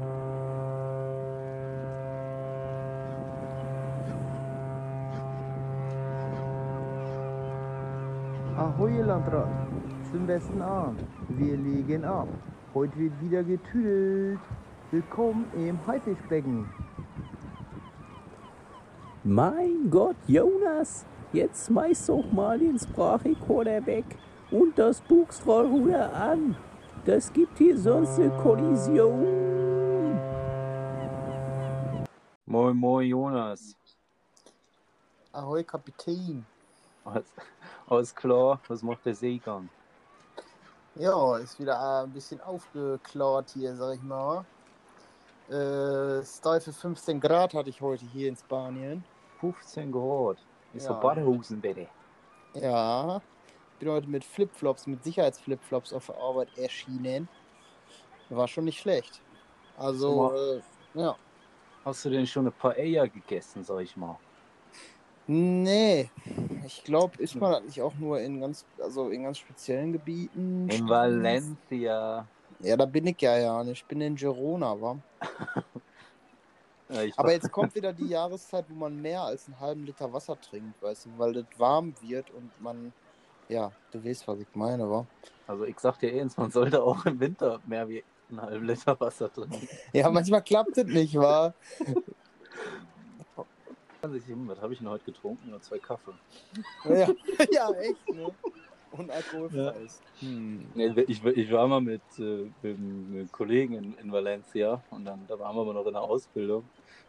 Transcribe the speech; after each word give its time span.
Ahoi, 0.00 0.06
ihr 8.96 9.04
Landratten. 9.04 9.50
Zum 10.12 10.24
besten 10.24 10.62
Abend. 10.62 11.00
Wir 11.30 11.56
legen 11.56 12.04
ab. 12.04 12.28
Heute 12.74 12.96
wird 12.96 13.20
wieder 13.20 13.42
getüdelt. 13.42 14.38
Willkommen 14.92 15.46
im 15.56 15.84
Haifischbecken. 15.84 16.68
Mein 19.24 19.90
Gott, 19.90 20.14
Jonas, 20.28 21.04
jetzt 21.32 21.66
schmeiß 21.66 22.06
doch 22.06 22.30
mal 22.30 22.56
den 22.56 22.78
Sprachrekorder 22.78 23.84
weg 23.84 24.04
und 24.52 24.78
das 24.78 25.00
Buchstrollruder 25.00 26.14
an. 26.14 26.54
Das 27.04 27.32
gibt 27.32 27.58
hier 27.58 27.76
sonst 27.76 28.20
eine 28.20 28.30
Kollision. 28.30 29.47
Moin, 32.68 32.76
moin, 32.76 33.08
Jonas. 33.08 33.76
Ahoi, 35.32 35.64
Kapitän. 35.64 36.44
Alles, 37.04 37.24
alles 37.88 38.14
klar, 38.14 38.60
was 38.68 38.82
macht 38.82 39.06
der 39.06 39.14
Seegang? 39.14 39.70
Ja, 40.94 41.38
ist 41.38 41.58
wieder 41.58 41.72
äh, 41.72 42.04
ein 42.04 42.12
bisschen 42.12 42.40
aufgeklärt 42.42 43.50
hier, 43.54 43.74
sag 43.74 43.94
ich 43.94 44.02
mal. 44.02 44.44
Äh, 45.48 46.22
steife 46.26 46.72
15 46.74 47.18
Grad 47.20 47.54
hatte 47.54 47.70
ich 47.70 47.80
heute 47.80 48.04
hier 48.04 48.28
in 48.28 48.36
Spanien. 48.36 49.02
15 49.40 49.90
Grad. 49.90 50.36
Ist 50.74 50.84
Ja. 50.84 50.94
so 50.94 51.00
Badehosen 51.00 51.62
bitte. 51.62 51.86
Ja, 52.52 53.22
bin 53.78 53.88
heute 53.88 54.08
mit 54.08 54.24
Flipflops, 54.24 54.86
mit 54.86 55.02
Sicherheitsflipflops 55.04 55.94
auf 55.94 56.06
der 56.06 56.18
Arbeit 56.18 56.48
erschienen. 56.58 57.28
War 58.28 58.46
schon 58.46 58.64
nicht 58.66 58.80
schlecht. 58.80 59.22
Also, 59.78 60.34
äh, 60.34 60.60
ja. 60.92 61.16
Hast 61.84 62.04
du 62.04 62.10
denn 62.10 62.26
schon 62.26 62.42
eine 62.42 62.50
Paella 62.50 63.06
gegessen, 63.06 63.64
sag 63.64 63.80
ich 63.80 63.96
mal? 63.96 64.18
Nee, 65.26 66.10
ich 66.66 66.84
glaube, 66.84 67.22
ist 67.22 67.34
man 67.34 67.52
das 67.52 67.62
nicht 67.64 67.82
auch 67.82 67.94
nur 67.94 68.18
in 68.20 68.40
ganz, 68.40 68.64
also 68.78 69.10
in 69.10 69.24
ganz 69.24 69.38
speziellen 69.38 69.92
Gebieten? 69.92 70.68
In 70.70 70.88
Valencia. 70.88 72.26
Ja, 72.60 72.76
da 72.76 72.86
bin 72.86 73.06
ich 73.06 73.20
ja 73.20 73.38
ja 73.38 73.62
nicht. 73.62 73.82
Ich 73.82 73.86
bin 73.86 74.00
in 74.00 74.16
Girona, 74.16 74.80
wa? 74.80 74.98
Ja, 76.90 77.02
Aber 77.18 77.32
jetzt 77.32 77.52
kommt 77.52 77.74
wieder 77.74 77.92
die 77.92 78.08
Jahreszeit, 78.08 78.64
wo 78.70 78.74
man 78.74 78.96
mehr 78.96 79.20
als 79.22 79.46
einen 79.46 79.60
halben 79.60 79.84
Liter 79.84 80.10
Wasser 80.10 80.40
trinkt, 80.40 80.80
weißt 80.80 81.04
du, 81.04 81.18
weil 81.18 81.34
das 81.34 81.44
warm 81.58 81.94
wird 82.00 82.30
und 82.30 82.58
man, 82.62 82.94
ja, 83.48 83.72
du 83.90 84.02
weißt, 84.02 84.26
was 84.26 84.40
ich 84.40 84.54
meine, 84.54 84.88
wa? 84.88 85.06
Also 85.46 85.64
ich 85.64 85.78
sag 85.80 85.98
dir 85.98 86.18
eins, 86.18 86.36
man 86.38 86.50
sollte 86.50 86.82
auch 86.82 87.04
im 87.04 87.20
Winter 87.20 87.60
mehr 87.66 87.88
wie 87.88 88.04
einen 88.30 88.42
halben 88.42 88.66
Liter 88.66 88.98
Wasser 89.00 89.32
trinken. 89.32 89.68
Ja, 89.92 90.10
manchmal 90.10 90.42
klappt 90.42 90.76
das 90.76 90.86
nicht, 90.86 91.14
wa? 91.14 91.54
Was 94.00 94.60
habe 94.60 94.72
ich 94.72 94.78
denn 94.78 94.88
heute 94.88 95.04
getrunken? 95.04 95.50
Nur 95.50 95.60
zwei 95.60 95.78
Kaffee. 95.78 96.12
Ja, 96.84 97.08
ja 97.50 97.70
echt, 97.72 98.08
ne? 98.14 98.32
Und 98.92 99.10
alkoholfrei 99.10 99.74
ist. 99.84 100.02
Hm. 100.20 100.66
Ich, 100.74 101.22
ich 101.22 101.52
war 101.52 101.68
mal 101.68 101.80
mit, 101.80 102.00
äh, 102.18 102.50
mit, 102.62 102.78
mit 102.78 103.32
Kollegen 103.32 103.74
in, 103.74 103.94
in 103.98 104.10
Valencia 104.10 104.82
und 104.90 105.04
dann 105.04 105.26
da 105.28 105.38
waren 105.38 105.54
wir 105.56 105.64
mal 105.64 105.74
noch 105.74 105.86
in 105.86 105.92
der 105.92 106.02
Ausbildung. 106.02 106.64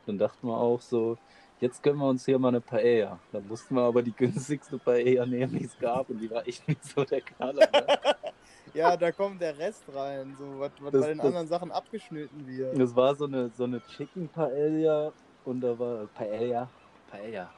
Dann 0.06 0.17
dachten 0.17 0.48
wir 0.48 0.58
auch 0.58 0.81
so, 0.81 1.17
jetzt 1.61 1.81
gönnen 1.83 2.00
wir 2.00 2.09
uns 2.09 2.26
hier 2.26 2.39
mal 2.39 2.50
eine 2.50 2.61
Paella. 2.61 3.20
Da 3.31 3.39
mussten 3.39 3.76
wir 3.76 3.83
aber 3.83 4.02
die 4.02 4.11
günstigste 4.11 4.78
Paella 4.78 5.26
nehmen, 5.26 5.58
die 5.58 5.66
es 5.66 5.78
gab 5.80 6.09
und 6.09 6.20
die 6.20 6.30
war 6.30 6.45
echt 6.48 6.67
nicht 6.67 6.83
so 6.83 7.06
der 7.06 7.22
Knaller. 7.22 7.70
Ne? 7.72 7.86
Ja, 8.73 8.95
da 8.98 9.12
kommt 9.12 9.42
der 9.42 9.58
Rest 9.58 9.84
rein, 9.94 10.36
so 10.38 10.59
was, 10.59 10.72
was 10.81 10.92
Das- 10.92 11.02
bei 11.02 11.08
den 11.09 11.17
das- 11.17 11.25
anderen 11.28 11.48
Sachen 11.48 11.72
abgeschnitten 11.72 12.45
wird. 12.48 12.78
Das 12.80 12.95
war 12.95 13.16
so 13.16 13.26
eine, 13.26 13.50
so 13.50 13.64
eine 13.64 13.81
Chicken 13.88 14.28
Paella 14.30 15.11
und 15.45 15.61
da 15.61 15.78
war 15.78 16.06
Paella, 16.08 16.70
Paella. 17.09 17.50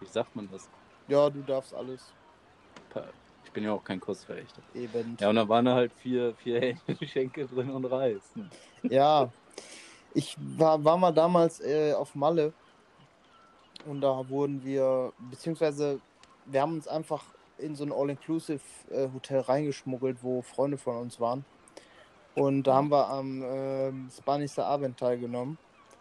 Wie 0.00 0.06
sagt 0.06 0.34
man 0.36 0.48
das? 0.50 0.68
Ja, 1.08 1.28
du 1.30 1.42
darfst 1.42 1.74
alles. 1.74 2.12
Pa 2.90 3.04
ich 3.44 3.52
bin 3.52 3.64
ja 3.64 3.72
auch 3.72 3.82
kein 3.82 3.98
Kostverächter. 3.98 4.60
Eben. 4.74 5.16
Ja, 5.18 5.30
und 5.30 5.36
da 5.36 5.48
waren 5.48 5.66
halt 5.68 5.90
vier, 5.94 6.34
vier 6.34 6.76
Schenkel 7.02 7.46
drin 7.48 7.70
und 7.70 7.86
Reis. 7.86 8.36
Ne? 8.36 8.50
Ja, 8.90 9.30
ich 10.14 10.36
war, 10.58 10.84
war 10.84 10.98
mal 10.98 11.12
damals 11.12 11.58
äh, 11.60 11.94
auf 11.94 12.14
Malle 12.14 12.52
und 13.86 14.02
da 14.02 14.28
wurden 14.28 14.62
wir, 14.62 15.12
beziehungsweise 15.30 15.98
wir 16.44 16.60
haben 16.60 16.74
uns 16.74 16.86
einfach 16.88 17.24
in 17.58 17.74
so 17.74 17.84
ein 17.84 17.92
All-Inclusive-Hotel 17.92 19.40
reingeschmuggelt, 19.40 20.18
wo 20.22 20.42
Freunde 20.42 20.78
von 20.78 20.96
uns 20.96 21.20
waren. 21.20 21.44
Und 22.34 22.64
da 22.64 22.74
haben 22.74 22.90
wir 22.90 23.08
am 23.08 23.42
ähm, 23.44 24.08
Spanish 24.16 24.58
Abend 24.58 24.98
teilgenommen. 24.98 25.58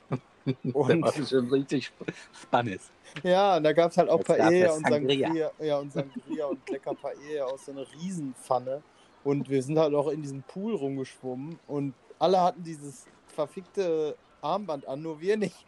Und 0.74 1.02
war 1.02 1.12
schon 1.12 1.50
richtig 1.50 1.88
sp- 1.92 2.08
spannend. 2.32 2.80
ja, 3.22 3.58
und 3.58 3.64
da 3.64 3.74
gab 3.74 3.92
es 3.92 3.98
halt 3.98 4.10
auch 4.10 4.24
gab 4.24 4.38
Paella 4.38 4.68
das 4.68 4.78
und 4.78 4.88
Sangria. 4.88 5.28
Sangria, 5.28 5.52
ja, 5.60 5.78
und 5.78 5.92
Sangria 5.92 6.46
und 6.46 6.70
lecker 6.70 6.94
Paella 6.96 7.44
aus 7.46 7.66
so 7.66 7.74
einer 7.74 7.86
Riesenpfanne. 7.92 8.82
Und 9.26 9.50
wir 9.50 9.62
sind 9.62 9.78
halt 9.78 9.94
auch 9.94 10.08
in 10.08 10.22
diesem 10.22 10.44
Pool 10.44 10.74
rumgeschwommen 10.74 11.60
und 11.68 11.94
alle 12.18 12.40
hatten 12.42 12.64
dieses 12.64 13.08
verfickte 13.26 14.16
Armband 14.42 14.88
an, 14.88 15.02
nur 15.02 15.20
wir 15.20 15.36
nicht. 15.36 15.66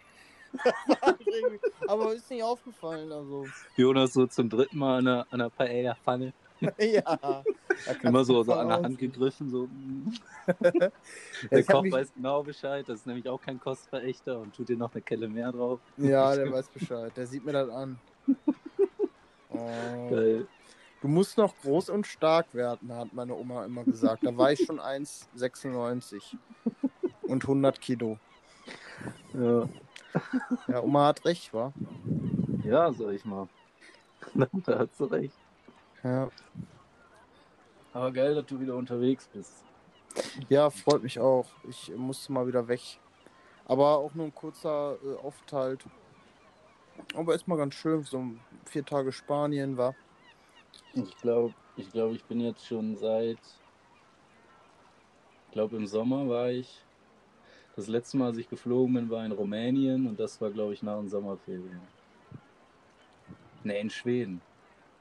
Irgendwie- 1.25 1.59
Aber 1.87 2.13
ist 2.13 2.29
nicht 2.29 2.43
aufgefallen, 2.43 3.11
also. 3.11 3.45
Jonas 3.77 4.13
so 4.13 4.25
zum 4.27 4.49
dritten 4.49 4.77
Mal 4.77 4.99
an 4.99 5.07
einer, 5.07 5.21
an 5.31 5.41
einer 5.41 5.49
Paella-Pfanne. 5.49 6.33
ja. 6.77 7.43
Immer 8.03 8.25
so, 8.25 8.43
so 8.43 8.53
an 8.53 8.67
der 8.67 8.81
Hand 8.81 8.97
gegriffen. 8.97 9.49
So. 9.49 9.67
mm. 9.67 10.13
Ja, 10.61 10.89
Der 11.51 11.63
Koch 11.63 11.81
mich- 11.83 11.93
weiß 11.93 12.11
genau 12.13 12.43
Bescheid. 12.43 12.83
Das 12.89 12.99
ist 12.99 13.07
nämlich 13.07 13.29
auch 13.29 13.41
kein 13.41 13.59
Kostverächter 13.59 14.39
und 14.39 14.53
tut 14.55 14.67
dir 14.67 14.75
noch 14.77 14.91
eine 14.93 15.01
Kelle 15.01 15.27
mehr 15.29 15.51
drauf. 15.51 15.79
Ja, 15.97 16.35
der 16.35 16.51
weiß 16.51 16.67
Bescheid. 16.69 17.11
Der 17.15 17.27
sieht 17.27 17.45
mir 17.45 17.53
das 17.53 17.69
an. 17.69 17.99
Oh. 19.51 20.09
Geil. 20.11 20.47
Du 21.01 21.07
musst 21.07 21.37
noch 21.37 21.55
groß 21.63 21.89
und 21.89 22.05
stark 22.05 22.53
werden, 22.53 22.93
hat 22.93 23.13
meine 23.13 23.33
Oma 23.33 23.65
immer 23.65 23.83
gesagt. 23.83 24.23
Da 24.23 24.37
war 24.37 24.51
ich 24.51 24.63
schon 24.63 24.79
1,96 24.79 26.21
und 27.23 27.43
100 27.43 27.81
Kilo. 27.81 28.19
Ja. 29.33 29.67
Ja, 30.67 30.81
Oma 30.81 31.07
hat 31.07 31.25
recht, 31.25 31.53
wa? 31.53 31.71
ja, 32.63 32.91
sag 32.91 33.11
ich 33.13 33.25
mal. 33.25 33.47
da 34.65 34.79
hast 34.79 34.99
du 34.99 35.05
recht. 35.05 35.35
Ja. 36.03 36.29
Aber 37.93 38.11
geil, 38.11 38.35
dass 38.35 38.45
du 38.45 38.59
wieder 38.59 38.75
unterwegs 38.75 39.27
bist. 39.33 39.63
ja, 40.49 40.69
freut 40.69 41.03
mich 41.03 41.19
auch. 41.19 41.47
Ich 41.67 41.91
musste 41.95 42.31
mal 42.31 42.47
wieder 42.47 42.67
weg. 42.67 42.99
Aber 43.65 43.97
auch 43.97 44.13
nur 44.15 44.25
ein 44.25 44.35
kurzer 44.35 44.97
äh, 45.03 45.15
Aufenthalt. 45.17 45.85
Aber 47.15 47.35
ist 47.35 47.47
mal 47.47 47.57
ganz 47.57 47.75
schön, 47.75 48.03
so 48.03 48.23
vier 48.65 48.85
Tage 48.85 49.11
Spanien 49.11 49.77
war. 49.77 49.95
Ich 50.93 51.15
glaube, 51.17 51.53
ich, 51.77 51.91
glaub, 51.91 52.13
ich 52.13 52.23
bin 52.25 52.41
jetzt 52.41 52.65
schon 52.65 52.95
seit. 52.95 53.39
Ich 55.45 55.51
glaube, 55.51 55.77
im 55.77 55.87
Sommer 55.87 56.27
war 56.27 56.49
ich. 56.49 56.83
Das 57.79 57.87
letzte 57.87 58.17
Mal, 58.17 58.25
als 58.27 58.37
ich 58.37 58.49
geflogen 58.49 58.93
bin, 58.93 59.09
war 59.09 59.25
in 59.25 59.31
Rumänien 59.31 60.05
und 60.05 60.19
das 60.19 60.41
war, 60.41 60.49
glaube 60.49 60.73
ich, 60.73 60.83
nach 60.83 60.99
den 60.99 61.07
Sommerferien. 61.07 61.79
Ne, 63.63 63.79
in 63.79 63.89
Schweden. 63.89 64.41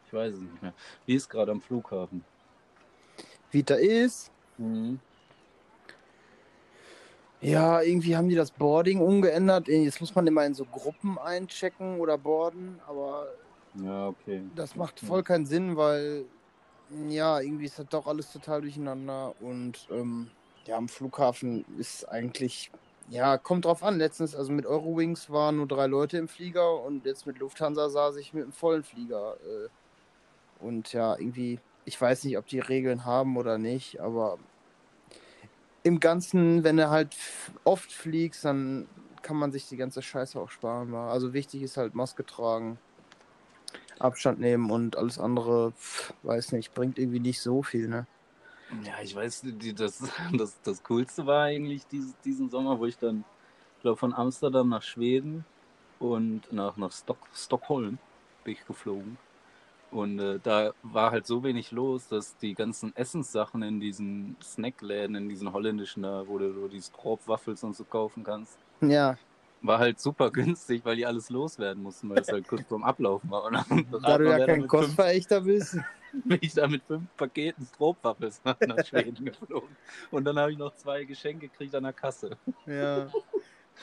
Ich 0.06 0.12
weiß 0.12 0.34
es 0.34 0.40
nicht 0.40 0.62
mehr. 0.62 0.72
Wie 1.04 1.16
ist 1.16 1.28
gerade 1.28 1.50
am 1.50 1.60
Flughafen? 1.60 2.24
Wie 3.50 3.64
da 3.64 3.74
ist. 3.74 4.30
Mhm. 4.58 5.00
Ja, 7.40 7.82
irgendwie 7.82 8.16
haben 8.16 8.28
die 8.28 8.36
das 8.36 8.52
Boarding 8.52 9.00
umgeändert. 9.00 9.66
Jetzt 9.66 10.00
muss 10.00 10.14
man 10.14 10.28
immer 10.28 10.46
in 10.46 10.54
so 10.54 10.64
Gruppen 10.64 11.18
einchecken 11.18 11.98
oder 11.98 12.16
boarden, 12.16 12.78
aber 12.86 13.26
Ja, 13.74 14.06
okay. 14.06 14.42
Das 14.54 14.76
macht 14.76 15.00
voll 15.00 15.24
keinen 15.24 15.46
Sinn, 15.46 15.76
weil 15.76 16.26
ja, 17.08 17.40
irgendwie 17.40 17.64
ist 17.64 17.80
das 17.80 17.88
doch 17.88 18.06
alles 18.06 18.32
total 18.32 18.60
durcheinander 18.60 19.34
und 19.40 19.88
ähm, 19.90 20.30
ja, 20.68 20.76
am 20.76 20.88
Flughafen 20.88 21.64
ist 21.78 22.04
eigentlich, 22.04 22.70
ja, 23.08 23.38
kommt 23.38 23.64
drauf 23.64 23.82
an. 23.82 23.98
Letztens, 23.98 24.36
also 24.36 24.52
mit 24.52 24.66
Eurowings 24.66 25.30
waren 25.30 25.56
nur 25.56 25.66
drei 25.66 25.86
Leute 25.86 26.18
im 26.18 26.28
Flieger 26.28 26.82
und 26.82 27.06
jetzt 27.06 27.26
mit 27.26 27.38
Lufthansa 27.38 27.88
saß 27.88 28.16
ich 28.16 28.34
mit 28.34 28.44
einem 28.44 28.52
vollen 28.52 28.84
Flieger. 28.84 29.36
Äh, 29.36 30.64
und 30.64 30.92
ja, 30.92 31.16
irgendwie, 31.16 31.58
ich 31.86 31.98
weiß 31.98 32.24
nicht, 32.24 32.36
ob 32.36 32.46
die 32.46 32.60
Regeln 32.60 33.06
haben 33.06 33.36
oder 33.38 33.56
nicht, 33.56 34.00
aber 34.00 34.38
im 35.84 36.00
Ganzen, 36.00 36.64
wenn 36.64 36.76
du 36.76 36.90
halt 36.90 37.16
oft 37.64 37.90
fliegst, 37.90 38.44
dann 38.44 38.86
kann 39.22 39.36
man 39.36 39.52
sich 39.52 39.68
die 39.68 39.76
ganze 39.78 40.02
Scheiße 40.02 40.38
auch 40.38 40.50
sparen. 40.50 40.94
Also 40.94 41.32
wichtig 41.32 41.62
ist 41.62 41.78
halt 41.78 41.94
Maske 41.94 42.26
tragen. 42.26 42.78
Abstand 43.98 44.38
nehmen 44.38 44.70
und 44.70 44.96
alles 44.96 45.18
andere, 45.18 45.72
weiß 46.22 46.52
nicht, 46.52 46.74
bringt 46.74 46.98
irgendwie 46.98 47.20
nicht 47.20 47.40
so 47.40 47.62
viel, 47.62 47.88
ne? 47.88 48.06
Ja, 48.84 48.94
ich 49.02 49.14
weiß, 49.14 49.42
die, 49.44 49.74
das, 49.74 50.02
das, 50.32 50.60
das 50.62 50.82
Coolste 50.82 51.26
war 51.26 51.44
eigentlich 51.44 51.86
dieses, 51.86 52.14
diesen 52.20 52.50
Sommer, 52.50 52.78
wo 52.78 52.86
ich 52.86 52.98
dann, 52.98 53.24
ich 53.76 53.82
glaube, 53.82 53.96
von 53.96 54.12
Amsterdam 54.12 54.68
nach 54.68 54.82
Schweden 54.82 55.44
und 55.98 56.52
nach, 56.52 56.76
nach 56.76 56.92
Stock, 56.92 57.18
Stockholm 57.34 57.98
bin 58.44 58.54
ich 58.54 58.66
geflogen. 58.66 59.18
Und 59.90 60.18
äh, 60.18 60.38
da 60.42 60.72
war 60.82 61.10
halt 61.12 61.26
so 61.26 61.42
wenig 61.42 61.70
los, 61.70 62.08
dass 62.08 62.36
die 62.36 62.54
ganzen 62.54 62.94
Essenssachen 62.94 63.62
in 63.62 63.80
diesen 63.80 64.36
Snackläden, 64.42 65.16
in 65.16 65.28
diesen 65.30 65.50
holländischen, 65.50 66.02
da, 66.02 66.24
wo 66.26 66.36
du 66.38 66.52
so 66.52 66.68
die 66.68 66.82
Stroopwaffels 66.82 67.64
und 67.64 67.74
so 67.74 67.84
kaufen 67.84 68.22
kannst, 68.22 68.58
Ja, 68.82 69.16
war 69.62 69.78
halt 69.78 70.00
super 70.00 70.30
günstig, 70.30 70.84
weil 70.84 70.96
die 70.96 71.06
alles 71.06 71.30
loswerden 71.30 71.82
mussten, 71.82 72.08
weil 72.10 72.20
es 72.20 72.28
halt 72.28 72.46
kurz 72.46 72.62
vorm 72.62 72.84
Ablaufen 72.84 73.30
war. 73.30 73.44
Und 73.44 73.54
dann 73.92 74.02
da 74.02 74.18
du 74.18 74.30
ja 74.30 74.46
kein 74.46 74.66
Kostverächter 74.66 75.40
bist. 75.40 75.78
bin 76.24 76.38
ich 76.40 76.54
da 76.54 76.66
mit 76.66 76.82
fünf 76.84 77.04
Paketen 77.16 77.66
Stroopwaffels 77.66 78.40
nach, 78.44 78.58
nach 78.66 78.84
Schweden 78.84 79.24
geflogen. 79.26 79.76
Und 80.10 80.24
dann 80.24 80.38
habe 80.38 80.52
ich 80.52 80.58
noch 80.58 80.74
zwei 80.74 81.04
Geschenke 81.04 81.48
gekriegt 81.48 81.74
an 81.74 81.82
der 81.84 81.92
Kasse. 81.92 82.36
Ja. 82.66 83.08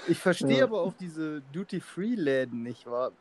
Ich 0.07 0.19
verstehe 0.19 0.59
Ja. 0.59 0.63
aber 0.65 0.81
auch 0.81 0.93
diese 0.93 1.41
Duty-Free-Läden 1.53 2.63
nicht, 2.63 2.85
wahr? 2.85 3.11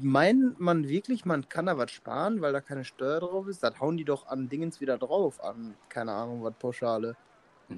Meint 0.00 0.60
man 0.60 0.88
wirklich, 0.88 1.24
man 1.24 1.48
kann 1.48 1.66
da 1.66 1.76
was 1.76 1.90
sparen, 1.90 2.40
weil 2.40 2.52
da 2.52 2.60
keine 2.60 2.84
Steuer 2.84 3.20
drauf 3.20 3.48
ist? 3.48 3.62
Das 3.62 3.80
hauen 3.80 3.96
die 3.96 4.04
doch 4.04 4.26
an 4.28 4.48
Dingens 4.48 4.80
wieder 4.80 4.96
drauf, 4.96 5.42
an, 5.42 5.74
keine 5.88 6.12
Ahnung, 6.12 6.42
was 6.44 6.54
Pauschale. 6.54 7.16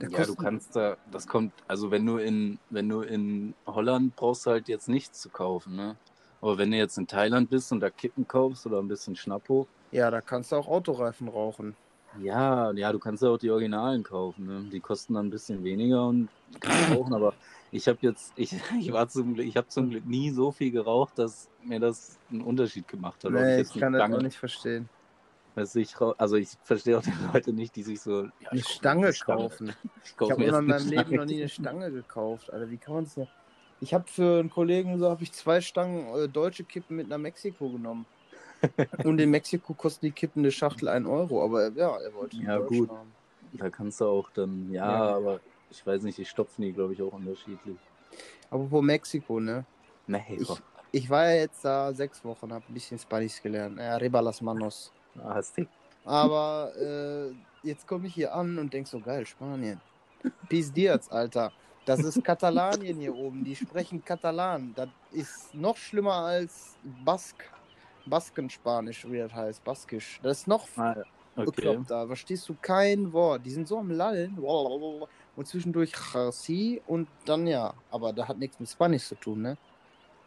Der 0.00 0.11
Ja, 0.11 0.26
du 0.26 0.37
kannst 0.37 0.76
da, 0.76 0.96
das 1.05 1.26
kommt, 1.26 1.62
also 1.67 1.91
wenn 1.91 2.05
du 2.06 2.19
in, 2.19 2.61
wenn 2.69 2.88
du 2.88 3.00
in 3.02 3.56
Holland 3.67 4.17
brauchst 4.17 4.46
du 4.46 4.50
halt 4.50 4.69
jetzt 4.69 4.88
nichts 4.88 5.20
zu 5.20 5.31
kaufen, 5.31 5.75
ne? 5.76 5.99
Aber 6.41 6.58
wenn 6.58 6.70
du 6.70 6.76
jetzt 6.76 6.99
in 6.99 7.06
Thailand 7.06 7.49
bist 7.50 7.73
und 7.73 7.81
da 7.81 7.91
Kippen 7.91 8.26
kaufst 8.26 8.67
oder 8.67 8.79
ein 8.81 8.88
bisschen 8.88 9.17
Schnappo, 9.17 9.70
Ja, 9.91 10.11
da 10.11 10.20
kannst 10.20 10.52
du 10.52 10.56
auch 10.56 10.67
Autoreifen 10.69 11.26
rauchen. 11.29 11.79
ja, 12.17 12.73
ja, 12.75 12.93
du 12.93 12.99
kannst 13.00 13.23
ja 13.23 13.31
auch 13.31 13.38
die 13.38 13.50
Originalen 13.50 14.02
kaufen, 14.05 14.44
ne? 14.46 14.69
Die 14.69 14.81
kosten 14.81 15.14
dann 15.14 15.26
ein 15.26 15.31
bisschen 15.31 15.64
weniger 15.64 16.06
und 16.06 16.31
kannst 16.61 16.88
rauchen, 16.88 17.12
aber 17.14 17.35
ich 17.73 17.88
habe 17.88 17.99
jetzt, 18.02 18.32
ich, 18.37 18.52
ich 18.81 18.93
war 18.93 19.08
zum 19.08 19.35
Glück, 19.35 19.47
ich 19.47 19.56
habe 19.56 19.67
zum 19.69 19.90
Glück 19.90 20.05
nie 20.06 20.31
so 20.31 20.52
viel 20.52 20.70
geraucht, 20.70 21.19
dass 21.19 21.50
mir 21.58 21.81
das 21.81 22.20
einen 22.31 22.43
Unterschied 22.43 22.87
gemacht 22.88 23.25
hat. 23.25 23.35
Nee, 23.35 23.61
ich 23.61 23.75
kann 23.76 23.93
das 23.93 24.08
auch 24.11 24.20
nicht 24.20 24.38
verstehen. 24.38 24.90
Weiß 25.55 25.77
ich, 25.77 26.01
rau- 26.01 26.15
also 26.19 26.37
ich 26.37 26.51
verstehe 26.65 26.99
auch 26.99 27.03
die 27.03 27.12
Leute 27.33 27.53
nicht, 27.53 27.77
die 27.77 27.83
sich 27.83 28.01
so 28.01 28.25
ja, 28.25 28.51
Eine 28.51 28.61
ich 28.61 28.67
Stange 28.69 29.12
kaufen. 29.12 29.73
Ich, 30.05 30.15
Ich 30.21 30.31
habe 30.31 30.43
in 30.45 30.53
eine 30.55 30.62
meinem 30.62 30.89
Leben 30.89 31.03
Stange. 31.03 31.17
noch 31.17 31.25
nie 31.27 31.39
eine 31.41 31.49
Stange 31.49 31.91
gekauft. 31.93 32.53
Alter, 32.53 32.71
wie 32.71 32.77
kann 32.77 32.95
man 32.95 33.05
denn? 33.17 33.29
Ich 33.81 33.95
habe 33.95 34.05
für 34.09 34.41
einen 34.41 34.51
Kollegen 34.51 34.99
so 34.99 35.09
habe 35.11 35.23
ich 35.23 35.33
zwei 35.33 35.61
Stangen 35.61 36.06
äh, 36.17 36.29
deutsche 36.29 36.65
Kippen 36.65 36.97
mit 36.97 37.09
nach 37.09 37.19
Mexiko 37.19 37.69
genommen. 37.71 38.06
Und 39.05 39.21
in 39.21 39.31
Mexiko 39.31 39.75
kosten 39.75 40.06
die 40.06 40.12
Kippen 40.12 40.41
eine 40.41 40.51
Schachtel 40.51 40.89
1 40.89 41.06
Euro, 41.06 41.45
aber 41.45 41.69
ja, 41.73 41.97
er 41.99 42.15
wollte 42.15 42.37
Ja, 42.39 42.59
gut. 42.59 42.89
haben. 42.91 43.12
Da 43.53 43.71
kannst 43.71 44.00
du 44.00 44.07
auch 44.07 44.31
dann, 44.31 44.73
ja, 44.73 44.91
Ja. 44.91 45.17
aber 45.17 45.41
ich 45.71 45.87
weiß 45.87 46.03
nicht, 46.03 46.19
die 46.19 46.25
stopfen 46.25 46.62
die, 46.62 46.73
glaube 46.73 46.95
ich, 46.95 47.03
auch 47.03 47.12
unterschiedlich. 47.12 47.77
Apropos 48.50 48.83
Mexiko, 48.83 49.39
ne? 49.39 49.65
Nee, 50.07 50.23
Ich, 50.41 50.49
ich 50.93 51.11
war 51.11 51.31
ja 51.31 51.37
jetzt 51.43 51.65
da 51.65 51.93
sechs 51.93 52.25
Wochen, 52.25 52.53
habe 52.53 52.65
ein 52.69 52.75
bisschen 52.75 52.99
Spanisch 52.99 53.43
gelernt. 53.43 53.79
Ja, 53.79 53.97
Riba 53.97 54.21
las 54.21 54.41
manos. 54.41 54.93
Ah. 55.22 55.40
Aber 56.05 56.72
äh, 56.76 57.32
jetzt 57.66 57.87
komme 57.87 58.06
ich 58.06 58.14
hier 58.14 58.34
an 58.34 58.58
und 58.58 58.72
denk 58.72 58.87
so, 58.87 59.00
geil, 59.00 59.25
Spanien. 59.26 59.81
Peace 60.49 60.72
Diaz, 60.72 61.08
Alter. 61.11 61.52
Das 61.87 62.00
ist 62.00 62.22
Katalanien 62.25 62.99
hier 62.99 63.14
oben. 63.14 63.44
Die 63.44 63.55
sprechen 63.56 64.02
Katalan. 64.05 64.72
Das 64.75 64.88
ist 65.12 65.55
noch 65.55 65.76
schlimmer 65.76 66.14
als 66.14 66.76
Bask. 67.05 67.37
Baskenspanisch, 68.06 69.06
wie 69.11 69.19
das 69.19 69.32
heißt. 69.32 69.64
Baskisch. 69.64 70.20
Das 70.22 70.40
ist 70.40 70.49
noch 70.49 70.66
Ah, 70.76 70.96
okay. 71.37 71.44
bekloppt 71.46 71.90
da. 71.90 72.06
Verstehst 72.06 72.49
du 72.49 72.56
kein 72.61 73.12
Wort. 73.12 73.44
Die 73.44 73.50
sind 73.50 73.69
so 73.69 73.78
am 73.78 73.90
Lallen. 73.90 74.38
Und 74.38 75.46
zwischendurch 75.46 75.93
Charsi 75.93 76.82
und 76.87 77.08
dann 77.25 77.46
ja. 77.46 77.75
Aber 77.90 78.12
da 78.12 78.28
hat 78.28 78.38
nichts 78.38 78.61
mit 78.61 78.69
Spanisch 78.69 79.06
zu 79.06 79.14
tun, 79.14 79.43
ne? 79.43 79.56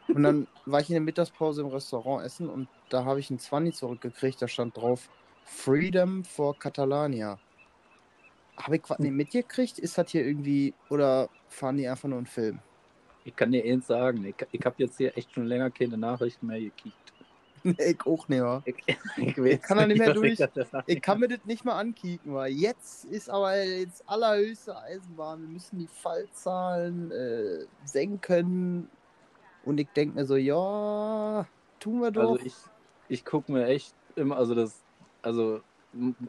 Und 0.07 0.24
dann 0.24 0.48
war 0.65 0.80
ich 0.80 0.89
in 0.89 0.94
der 0.94 1.01
Mittagspause 1.01 1.62
im 1.62 1.68
Restaurant 1.68 2.25
essen 2.25 2.50
und 2.50 2.68
da 2.89 3.04
habe 3.04 3.19
ich 3.19 3.30
einen 3.30 3.39
20 3.39 3.75
zurückgekriegt. 3.75 4.42
Da 4.42 4.48
stand 4.48 4.77
drauf 4.77 5.09
Freedom 5.44 6.24
for 6.24 6.57
Catalania. 6.57 7.39
Habe 8.57 8.77
ich 8.77 8.83
was 8.88 9.00
nicht 9.00 9.12
mitgekriegt? 9.12 9.80
Ist 9.80 9.98
das 9.98 10.09
hier 10.12 10.25
irgendwie. 10.25 10.74
Oder 10.89 11.30
fahren 11.50 11.77
die 11.77 11.88
einfach 11.88 12.09
nur 12.09 12.18
einen 12.18 12.27
Film? 12.27 12.59
Ich 13.25 13.36
kann 13.36 13.51
dir 13.51 13.63
eins 13.63 13.88
sagen, 13.88 14.25
ich, 14.25 14.36
ich 14.51 14.65
habe 14.65 14.75
jetzt 14.80 14.98
hier 14.98 15.18
echt 15.18 15.33
schon 15.33 15.45
länger 15.45 15.69
keine 15.69 15.98
Nachrichten 15.98 16.48
mehr 16.48 16.59
gekickt. 16.59 17.13
Nee, 17.63 17.75
ich 17.77 18.06
auch 18.06 18.27
nicht, 18.30 18.42
wa? 18.42 18.63
Ich, 18.65 18.75
ich, 19.18 19.38
weiß 19.38 19.62
kann 19.62 19.77
da 19.77 19.88
nicht 19.88 20.00
mehr 20.00 20.13
durch. 20.13 20.39
Ich, 20.39 20.48
Ich 20.86 21.01
kann 21.01 21.19
mir 21.19 21.27
das 21.27 21.44
nicht 21.45 21.65
mal 21.65 21.77
ankicken, 21.77 22.33
weil 22.33 22.54
jetzt 22.54 23.06
ist 23.06 23.30
aber 23.30 23.62
jetzt 23.62 24.07
allerhöchste 24.07 24.77
Eisenbahn. 24.77 25.42
Wir 25.42 25.50
müssen 25.50 25.80
die 25.80 25.88
Fallzahlen 25.88 27.12
äh, 27.12 27.65
senken. 27.86 28.89
Und 29.67 29.79
ich 29.79 29.89
denke 29.89 30.15
mir 30.15 30.25
so, 30.25 30.35
ja, 30.35 31.45
tun 31.79 32.01
wir 32.01 32.11
doch. 32.11 32.31
also 32.31 32.39
ich, 32.45 32.55
ich 33.09 33.25
gucke 33.25 33.51
mir 33.51 33.65
echt 33.67 33.93
immer, 34.15 34.37
also 34.37 34.55
das, 34.55 34.83
also 35.21 35.61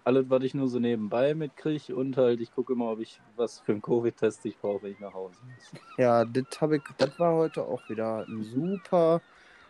alles, 0.05 0.29
was 0.29 0.43
ich 0.45 0.55
nur 0.55 0.69
so 0.69 0.79
nebenbei 0.79 1.35
mitkriege 1.35 1.95
und 1.95 2.17
halt, 2.17 2.41
ich 2.41 2.53
gucke 2.53 2.73
immer, 2.73 2.91
ob 2.93 3.01
ich 3.01 3.21
was 3.37 3.61
für 3.61 3.73
einen 3.73 3.83
Covid-Test 3.83 4.45
ich 4.47 4.59
brauche, 4.59 4.83
wenn 4.83 4.93
ich 4.93 5.01
nach 5.01 5.15
Hause 5.15 5.37
muss. 5.45 5.81
Ja, 5.97 6.25
das 6.25 6.61
habe 6.61 6.77
ich, 6.77 6.83
das 6.97 7.19
war 7.19 7.35
heute 7.35 7.63
auch 7.63 7.89
wieder 7.89 8.27
ein 8.27 8.43
super 8.43 9.21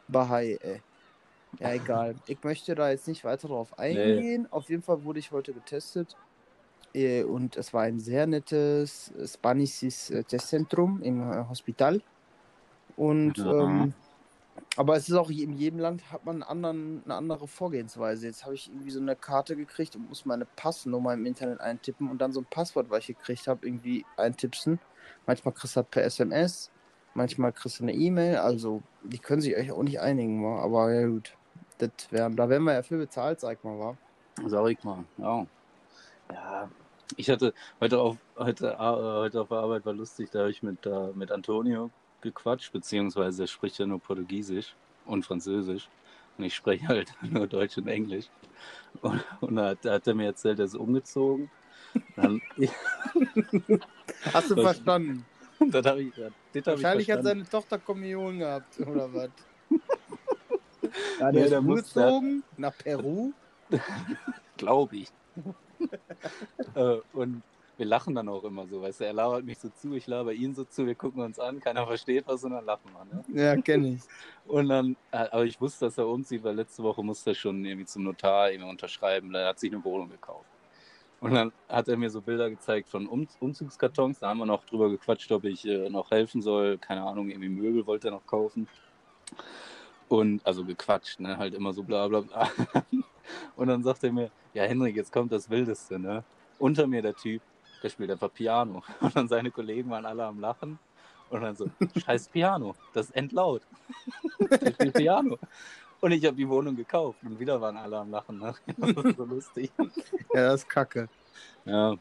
Bahai, 0.09 0.59
ey. 0.63 0.83
Ja, 1.59 1.73
egal. 1.73 2.15
Ich 2.27 2.43
möchte 2.45 2.75
da 2.75 2.91
jetzt 2.91 3.09
nicht 3.09 3.25
weiter 3.25 3.49
drauf 3.49 3.79
eingehen. 3.79 4.47
Auf 4.51 4.69
jeden 4.69 4.83
Fall 4.83 5.05
wurde 5.05 5.19
ich 5.19 5.33
heute 5.33 5.53
getestet. 5.53 6.17
Äh, 6.95 7.25
Und 7.25 7.57
es 7.57 7.73
war 7.75 7.83
ein 7.83 7.99
sehr 8.01 8.27
nettes 8.27 9.13
spanisches 9.27 10.11
äh, 10.11 10.25
Testzentrum 10.25 11.03
im 11.03 11.21
äh, 11.21 11.45
Hospital. 11.49 12.03
Und 12.99 13.39
Ja. 13.39 13.65
ähm, 13.65 13.95
aber 14.77 14.97
es 14.97 15.09
ist 15.09 15.15
auch 15.15 15.31
in 15.31 15.53
jedem 15.53 15.79
Land 15.79 16.11
hat 16.11 16.25
man 16.25 16.43
einen 16.43 16.65
anderen, 16.65 17.03
eine 17.05 17.15
andere 17.15 17.47
Vorgehensweise. 17.47 18.27
Jetzt 18.27 18.45
habe 18.45 18.55
ich 18.55 18.69
irgendwie 18.69 18.91
so 18.91 19.01
eine 19.01 19.15
Karte 19.15 19.57
gekriegt 19.57 19.95
und 19.95 20.09
muss 20.09 20.27
meine 20.27 20.45
Passnummer 20.45 21.15
im 21.15 21.25
Internet 21.27 21.61
eintippen 21.61 22.11
und 22.11 22.19
dann 22.19 22.33
so 22.33 22.41
ein 22.41 22.47
Passwort, 22.47 22.91
was 22.91 23.09
ich 23.09 23.17
gekriegt 23.17 23.47
habe, 23.47 23.67
irgendwie 23.67 24.05
eintippsen. 24.17 24.81
Manchmal 25.27 25.55
kriegst 25.55 25.77
du 25.77 25.81
das 25.81 25.91
per 25.91 26.03
SMS, 26.05 26.71
manchmal 27.15 27.53
kriegst 27.53 27.79
du 27.79 27.85
eine 27.85 27.95
E-Mail. 27.95 28.37
Also 28.39 28.83
die 29.05 29.19
können 29.19 29.41
sich 29.41 29.57
euch 29.57 29.71
auch 29.71 29.83
nicht 29.83 30.01
einigen, 30.01 30.45
wa? 30.45 30.61
aber 30.61 30.93
ja 30.93 31.07
gut. 31.07 31.37
Das 31.79 31.91
wär, 32.11 32.29
da 32.31 32.49
werden 32.49 32.65
wir 32.65 32.75
ja 32.75 32.83
für 32.83 32.99
bezahlt, 32.99 33.39
sag 33.39 33.63
mal, 33.63 33.79
war. 33.79 33.97
Sag 34.47 34.69
ich 34.71 34.83
mal, 34.83 35.05
ja. 35.19 35.47
Ja, 36.33 36.69
ich 37.17 37.31
hatte 37.31 37.55
heute 37.81 38.01
auf, 38.01 38.17
heute, 38.37 38.73
äh, 38.73 38.77
heute 38.79 39.41
auf 39.41 39.49
der 39.49 39.59
Arbeit 39.59 39.87
war 39.87 39.93
lustig, 39.93 40.31
da 40.31 40.41
habe 40.41 40.51
ich 40.51 40.63
mit, 40.63 40.85
äh, 40.85 41.13
mit 41.15 41.31
Antonio 41.31 41.91
gequatscht, 42.21 42.73
beziehungsweise 42.73 43.45
er 43.45 43.47
spricht 43.47 43.79
ja 43.79 43.87
nur 43.87 44.01
Portugiesisch 44.01 44.75
und 45.07 45.25
Französisch. 45.25 45.89
Und 46.37 46.45
ich 46.45 46.55
spreche 46.55 46.87
halt 46.89 47.13
nur 47.23 47.47
Deutsch 47.47 47.79
und 47.79 47.89
Englisch. 47.89 48.27
Und, 49.03 49.25
und 49.41 49.57
da 49.57 49.71
hat, 49.71 49.85
hat 49.85 50.07
er 50.07 50.15
mir 50.15 50.27
erzählt, 50.27 50.59
er 50.59 50.67
ist 50.67 50.75
umgezogen. 50.75 51.51
Dann, 52.17 52.41
Hast 54.33 54.51
du 54.51 54.55
verstanden? 54.55 55.25
dann 55.71 55.85
habe 55.85 56.03
ich, 56.03 56.15
das 56.15 56.25
hab 56.27 56.33
ich 56.55 56.67
Wahrscheinlich 56.67 57.11
hat 57.11 57.25
seine 57.25 57.45
Tochter 57.45 57.79
Kommunion 57.79 58.39
gehabt, 58.39 58.79
oder 58.81 59.13
was? 59.13 59.31
Ja, 61.19 61.33
der 61.33 61.45
ist 61.45 61.51
der 61.51 61.61
muss- 61.61 61.97
umgezogen 61.97 62.45
nach 62.57 62.77
Peru. 62.77 63.33
Glaube 64.57 64.97
ich. 64.97 65.09
äh, 66.75 66.99
und 67.13 67.43
wir 67.79 67.87
lachen 67.87 68.15
dann 68.17 68.29
auch 68.29 68.43
immer 68.43 68.67
so, 68.67 68.83
weißt 68.83 69.01
du, 69.01 69.05
er 69.05 69.13
labert 69.13 69.45
mich 69.45 69.59
so 69.59 69.69
zu, 69.69 69.95
ich 69.95 70.09
laber 70.09 70.33
ihn 70.33 70.53
so 70.53 70.65
zu, 70.65 70.85
wir 70.85 70.97
gucken 70.97 71.23
uns 71.23 71.39
an, 71.39 71.61
keiner 71.61 71.87
versteht 71.87 72.25
was 72.27 72.43
und 72.43 72.51
dann 72.51 72.65
lachen 72.65 72.91
wir. 72.93 73.05
Ne? 73.05 73.41
Ja, 73.41 73.57
kenne 73.57 73.95
ich. 73.95 74.01
Und 74.49 74.71
dann, 74.71 74.97
äh, 75.13 75.29
aber 75.31 75.45
ich 75.45 75.61
wusste, 75.61 75.85
dass 75.85 75.99
er 75.99 76.09
umzieht, 76.09 76.43
weil 76.43 76.55
letzte 76.55 76.83
Woche 76.83 77.05
musste 77.05 77.31
er 77.31 77.35
schon 77.35 77.63
irgendwie 77.65 77.85
zum 77.85 78.03
Notar 78.05 78.51
irgendwie 78.51 78.71
unterschreiben, 78.71 79.35
er 79.35 79.49
hat 79.49 79.61
sich 79.61 79.71
eine 79.71 79.85
Wohnung 79.85 80.09
gekauft. 80.09 80.47
Und 81.21 81.35
dann 81.35 81.53
hat 81.69 81.87
er 81.89 81.97
mir 81.97 82.09
so 82.09 82.23
Bilder 82.23 82.49
gezeigt 82.49 82.89
von 82.89 83.07
um 83.07 83.29
Umzugskartons, 83.41 84.21
da 84.21 84.29
haben 84.29 84.39
wir 84.39 84.47
noch 84.47 84.65
drüber 84.65 84.89
gequatscht, 84.89 85.31
ob 85.33 85.45
ich 85.45 85.67
äh, 85.67 85.91
noch 85.91 86.11
helfen 86.11 86.41
soll, 86.41 86.79
keine 86.79 87.03
Ahnung, 87.03 87.29
irgendwie 87.29 87.51
Möbel 87.51 87.87
wollte 87.87 88.09
er 88.09 88.13
noch 88.13 88.27
kaufen. 88.27 88.67
Und 90.09 90.45
also 90.47 90.65
gequatscht, 90.65 91.21
ne, 91.21 91.37
halt 91.37 91.55
immer 91.55 91.73
so 91.73 91.83
bla 91.83 92.09
bla 92.09 92.23
bla. 92.23 92.51
Und 93.57 93.69
dann 93.69 93.83
sagt 93.83 94.03
er 94.03 94.13
mir, 94.13 94.31
ja 94.55 94.65
Henrik, 94.65 94.97
jetzt 94.97 95.13
kommt 95.13 95.31
das 95.31 95.51
Wildeste, 95.51 95.99
ne? 95.99 96.25
Unter 96.59 96.87
mir 96.87 97.03
der 97.03 97.15
Typ, 97.15 97.43
der 97.83 97.89
spielt 97.89 98.11
einfach 98.11 98.33
Piano. 98.33 98.83
Und 99.01 99.17
dann 99.17 99.29
seine 99.29 99.51
Kollegen 99.51 99.91
waren 99.91 100.07
alle 100.07 100.25
am 100.25 100.41
Lachen. 100.41 100.79
Und 101.31 101.43
dann 101.43 101.57
so, 101.57 101.71
scheiß 101.97 102.29
Piano, 102.29 102.75
das 102.95 103.07
ist 103.07 103.17
endlaut. 103.17 103.63
Der 104.51 104.73
spielt 104.73 104.95
Piano. 104.95 105.39
Und 106.01 106.13
ich 106.13 106.25
habe 106.25 106.37
die 106.37 106.49
Wohnung 106.49 106.75
gekauft 106.75 107.19
und 107.23 107.39
wieder 107.39 107.61
waren 107.61 107.77
alle 107.77 107.99
am 107.99 108.11
Lachen. 108.11 108.39
Ne? 108.39 108.55
Das 108.79 109.05
ist 109.05 109.17
so 109.17 109.25
lustig. 109.25 109.71
Ja, 110.33 110.47
das 110.47 110.63
ist 110.63 110.71
kacke. 110.71 111.09
Ja, 111.67 111.97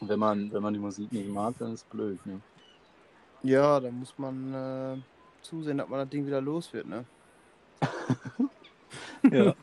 wenn 0.00 0.18
man, 0.18 0.52
wenn 0.52 0.62
man 0.62 0.72
die 0.72 0.80
Musik 0.80 1.12
nicht 1.12 1.28
mag, 1.28 1.54
dann 1.58 1.74
ist 1.74 1.82
es 1.82 1.84
blöd. 1.84 2.24
Ne? 2.26 2.40
Ja, 3.42 3.78
da 3.78 3.90
muss 3.90 4.12
man 4.18 4.54
äh, 4.54 4.96
zusehen, 5.42 5.78
dass 5.78 5.88
man 5.88 6.00
das 6.00 6.08
Ding 6.08 6.26
wieder 6.26 6.40
los 6.40 6.72
wird, 6.72 6.88
ne? 6.88 7.04
Ja. 9.30 9.54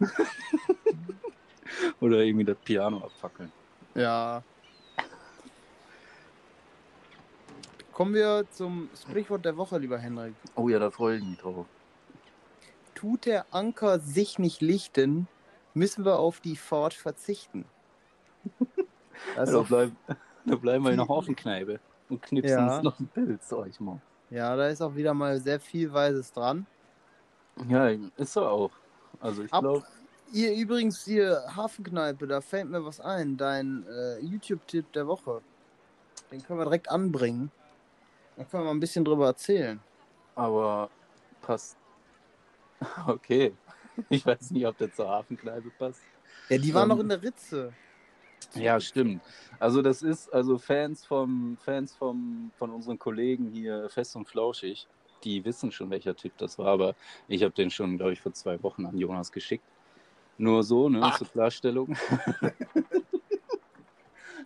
Oder 1.99 2.19
irgendwie 2.19 2.45
das 2.45 2.57
Piano 2.57 2.97
abfackeln. 2.97 3.51
Ja. 3.95 4.43
Kommen 7.95 8.13
wir 8.13 8.45
zum 8.51 8.89
Sprichwort 8.93 9.45
der 9.45 9.55
Woche, 9.55 9.77
lieber 9.77 9.97
Henrik. 9.97 10.33
Oh 10.55 10.67
ja, 10.67 10.79
da 10.79 10.91
freue 10.91 11.15
ich 11.17 11.23
mich 11.23 11.37
drauf. 11.37 11.65
Tut 12.93 13.25
der 13.25 13.45
Anker 13.51 13.99
sich 13.99 14.37
nicht 14.37 14.61
lichten, 14.61 15.29
müssen 15.73 16.03
wir 16.03 16.19
auf 16.19 16.41
die 16.41 16.57
Ford 16.57 16.93
verzichten. 16.93 17.63
Das 19.37 19.47
ist 19.49 19.55
Da 19.55 19.61
bleiben, 19.61 19.97
da 20.45 20.55
bleiben 20.57 20.83
wir 20.83 20.91
in 20.91 20.97
der 20.97 21.07
Hafenkneipe 21.07 21.79
und 22.09 22.21
knipsen 22.21 22.57
Ja. 22.57 22.75
uns 22.75 22.83
noch 22.83 22.99
ein 22.99 23.07
Bild, 23.07 23.41
sag 23.41 23.67
ich 23.67 23.79
mal. 23.79 24.01
ja, 24.29 24.53
da 24.57 24.67
ist 24.67 24.81
auch 24.81 24.95
wieder 24.95 25.13
mal 25.13 25.39
sehr 25.39 25.61
viel 25.61 25.93
Weises 25.93 26.33
dran. 26.33 26.65
Ja, 27.69 27.87
ist 28.17 28.35
er 28.35 28.51
auch. 28.51 28.71
Also 29.21 29.43
ich 29.43 29.51
glaube, 29.51 29.85
Ihr 30.33 30.53
übrigens 30.53 31.05
hier 31.05 31.43
Hafenkneipe, 31.55 32.27
da 32.27 32.41
fällt 32.41 32.69
mir 32.69 32.83
was 32.83 32.99
ein. 32.99 33.37
Dein 33.37 33.85
äh, 33.87 34.19
YouTube-Tipp 34.19 34.91
der 34.91 35.07
Woche. 35.07 35.41
Den 36.29 36.43
können 36.43 36.59
wir 36.59 36.65
direkt 36.65 36.89
anbringen. 36.89 37.51
Da 38.37 38.43
können 38.43 38.63
wir 38.63 38.65
mal 38.65 38.71
ein 38.71 38.79
bisschen 38.79 39.05
drüber 39.05 39.27
erzählen. 39.27 39.79
aber 40.35 40.89
passt. 41.41 41.77
Okay. 43.07 43.53
Ich 44.09 44.25
weiß 44.25 44.51
nicht, 44.51 44.65
ob 44.67 44.77
der 44.77 44.93
zur 44.93 45.07
Hafenkneipe 45.07 45.69
passt. 45.79 46.01
Ja, 46.49 46.57
die 46.57 46.73
waren 46.73 46.83
Ähm, 46.91 46.97
noch 46.97 46.99
in 46.99 47.07
der 47.09 47.21
Ritze. 47.23 47.71
Ja, 48.53 48.77
stimmt. 48.79 49.21
Also 49.57 49.81
das 49.81 50.01
ist, 50.01 50.33
also 50.33 50.57
Fans 50.57 51.05
vom, 51.05 51.57
Fans 51.63 51.95
vom, 51.95 52.51
von 52.57 52.71
unseren 52.71 52.99
Kollegen 52.99 53.49
hier 53.51 53.89
fest 53.89 54.15
und 54.17 54.27
flauschig, 54.27 54.87
die 55.23 55.43
wissen 55.45 55.71
schon, 55.71 55.89
welcher 55.89 56.15
Tipp 56.15 56.33
das 56.37 56.59
war, 56.59 56.67
aber 56.67 56.95
ich 57.29 57.41
habe 57.41 57.53
den 57.53 57.71
schon, 57.71 57.95
glaube 57.97 58.11
ich, 58.13 58.21
vor 58.21 58.33
zwei 58.33 58.61
Wochen 58.63 58.85
an 58.85 58.97
Jonas 58.97 59.31
geschickt. 59.31 59.63
Nur 60.37 60.63
so, 60.63 60.89
ne, 60.89 60.99
Ach. 61.01 61.17
zur 61.17 61.27
Klarstellung. 61.27 61.95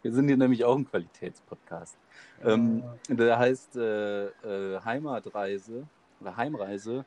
Wir 0.02 0.14
sind 0.14 0.28
hier 0.28 0.38
nämlich 0.38 0.64
auch 0.64 0.78
ein 0.78 0.90
Qualitätspodcast. 0.90 1.98
Ähm, 2.44 2.84
der 3.10 3.38
heißt 3.38 3.76
äh, 3.76 4.28
äh, 4.28 4.82
Heimatreise 4.84 5.88
oder 6.22 6.38
Heimreise 6.38 7.06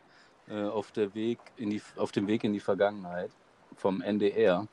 äh, 0.48 0.64
auf, 0.64 0.92
der 0.92 1.14
Weg 1.14 1.38
in 1.56 1.70
die, 1.70 1.80
auf 1.96 2.12
dem 2.12 2.26
Weg 2.26 2.44
in 2.44 2.52
die 2.52 2.60
Vergangenheit 2.60 3.30
vom 3.76 4.02
NDR. 4.02 4.66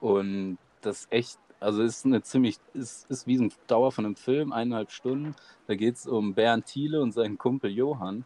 Und 0.00 0.58
das 0.80 1.00
ist 1.00 1.12
echt, 1.12 1.38
also 1.60 1.82
ist 1.82 2.06
eine 2.06 2.22
ziemlich, 2.22 2.58
ist, 2.72 3.10
ist 3.10 3.26
wie 3.26 3.36
so 3.36 3.44
ein 3.44 3.52
Dauer 3.66 3.92
von 3.92 4.06
einem 4.06 4.16
Film, 4.16 4.52
eineinhalb 4.52 4.90
Stunden. 4.90 5.34
Da 5.66 5.74
geht 5.74 5.96
es 5.96 6.06
um 6.06 6.34
Bernd 6.34 6.66
Thiele 6.66 7.00
und 7.02 7.12
seinen 7.12 7.36
Kumpel 7.36 7.70
Johann. 7.70 8.24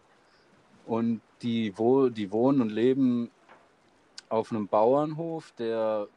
Und 0.87 1.21
die, 1.43 1.77
wo, 1.77 2.09
die 2.09 2.31
wohnen 2.31 2.61
und 2.61 2.71
leben 2.71 3.31
auf 4.29 4.53
einem 4.53 4.69
Bauernhof, 4.69 5.53
der 5.59 6.09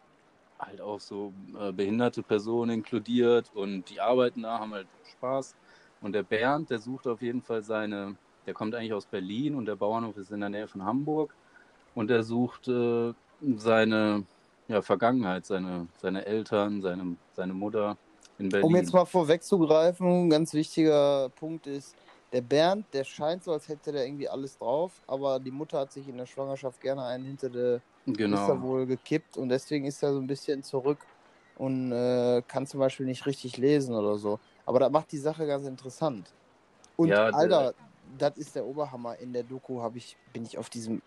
halt 0.66 0.82
auch 0.82 1.00
so 1.00 1.34
äh, 1.60 1.72
behinderte 1.72 2.24
Personen 2.24 2.72
inkludiert 2.72 3.52
und 3.54 3.90
die 3.90 4.00
arbeiten 4.00 4.44
da, 4.44 4.60
haben 4.60 4.74
halt 4.74 4.88
Spaß. 5.12 5.56
Und 6.02 6.14
der 6.14 6.24
Bernd, 6.24 6.70
der 6.70 6.80
sucht 6.80 7.08
auf 7.08 7.22
jeden 7.22 7.42
Fall 7.42 7.64
seine, 7.64 8.16
der 8.46 8.54
kommt 8.54 8.76
eigentlich 8.76 8.94
aus 8.94 9.06
Berlin 9.06 9.56
und 9.56 9.66
der 9.66 9.76
Bauernhof 9.76 10.18
ist 10.18 10.32
in 10.32 10.42
der 10.42 10.50
Nähe 10.50 10.68
von 10.68 10.84
Hamburg 10.84 11.34
und 11.96 12.12
er 12.12 12.24
sucht 12.24 12.68
äh, 12.68 13.14
seine 13.56 14.26
ja, 14.68 14.82
Vergangenheit, 14.82 15.46
seine, 15.46 15.88
seine 16.02 16.26
Eltern, 16.26 16.82
seine, 16.82 17.16
seine 17.34 17.54
Mutter 17.54 17.98
in 18.38 18.50
Berlin. 18.50 18.66
Um 18.66 18.76
jetzt 18.76 18.94
mal 18.94 19.06
vorwegzugreifen, 19.06 20.26
ein 20.26 20.30
ganz 20.30 20.54
wichtiger 20.54 21.30
Punkt 21.30 21.68
ist, 21.68 21.96
der 22.32 22.42
Bernd, 22.42 22.86
der 22.94 23.04
scheint 23.04 23.44
so, 23.44 23.52
als 23.52 23.68
hätte 23.68 23.92
der 23.92 24.06
irgendwie 24.06 24.28
alles 24.28 24.58
drauf, 24.58 24.92
aber 25.08 25.40
die 25.40 25.52
Mutter 25.52 25.80
hat 25.80 25.92
sich 25.92 26.08
in 26.08 26.18
der 26.18 26.26
Schwangerschaft 26.26 26.82
gerne 26.82 27.06
einen 27.06 27.26
hinter 27.26 27.50
der 27.50 27.82
ist 28.06 28.20
er 28.20 28.28
genau. 28.28 28.62
wohl 28.62 28.86
gekippt 28.86 29.38
und 29.38 29.50
deswegen 29.50 29.86
ist 29.86 30.04
er 30.04 30.14
so 30.14 30.20
ein 30.20 30.28
bisschen 30.28 30.64
zurück 30.64 31.00
und 31.58 31.92
äh, 31.92 32.42
kann 32.48 32.66
zum 32.68 32.80
Beispiel 32.80 33.06
nicht 33.06 33.26
richtig 33.26 33.58
lesen 33.58 33.96
oder 33.96 34.18
so. 34.18 34.40
Aber 34.66 34.80
das 34.80 34.92
macht 34.92 35.12
die 35.12 35.18
Sache 35.18 35.46
ganz 35.46 35.66
interessant. 35.66 36.34
Und 36.96 37.10
Ja, 37.10 37.26
Alter, 37.28 37.74
das 38.18 38.38
ist 38.38 38.56
der 38.56 38.66
Oberhammer. 38.66 39.18
In 39.20 39.34
der 39.34 39.44
Doku 39.44 39.82
habe 39.82 39.98
ich, 39.98 40.18
bin 40.32 40.44
ich 40.44 40.58
auf 40.58 40.70
diesem 40.70 41.02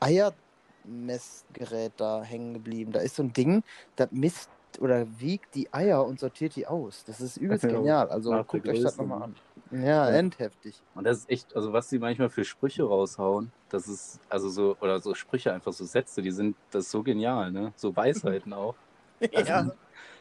Eiermessgerät 0.00 1.92
da 1.96 2.22
hängen 2.22 2.54
geblieben. 2.54 2.92
Da 2.92 3.00
ist 3.00 3.16
so 3.16 3.22
ein 3.22 3.32
Ding, 3.32 3.62
das 3.96 4.08
misst 4.10 4.50
oder 4.80 5.06
wiegt 5.20 5.54
die 5.54 5.72
Eier 5.72 6.04
und 6.06 6.18
sortiert 6.18 6.56
die 6.56 6.66
aus. 6.66 7.04
Das 7.04 7.20
ist 7.20 7.36
übelst 7.36 7.68
genial. 7.68 8.08
Also 8.08 8.30
guckt 8.44 8.68
euch 8.68 8.82
das 8.82 8.96
nochmal 8.96 9.22
an. 9.22 9.36
Ja, 9.72 10.08
Ja. 10.10 10.18
endheftig. 10.18 10.84
Und 10.94 11.04
das 11.04 11.18
ist 11.20 11.30
echt, 11.30 11.56
also 11.56 11.72
was 11.72 11.88
sie 11.88 11.98
manchmal 11.98 12.30
für 12.30 12.44
Sprüche 12.44 12.84
raushauen, 12.84 13.54
das 13.68 13.88
ist, 13.88 14.20
also 14.28 14.48
so, 14.50 14.76
oder 14.80 15.00
so 15.00 15.14
Sprüche, 15.14 15.52
einfach 15.52 15.72
so 15.72 15.84
Sätze, 15.86 16.22
die 16.22 16.30
sind, 16.32 16.58
das 16.70 16.84
ist 16.86 16.90
so 16.90 17.02
genial, 17.02 17.50
ne? 17.52 17.72
So 17.76 17.96
Weisheiten 17.96 18.52
auch. 18.52 18.78
Also, 19.34 19.72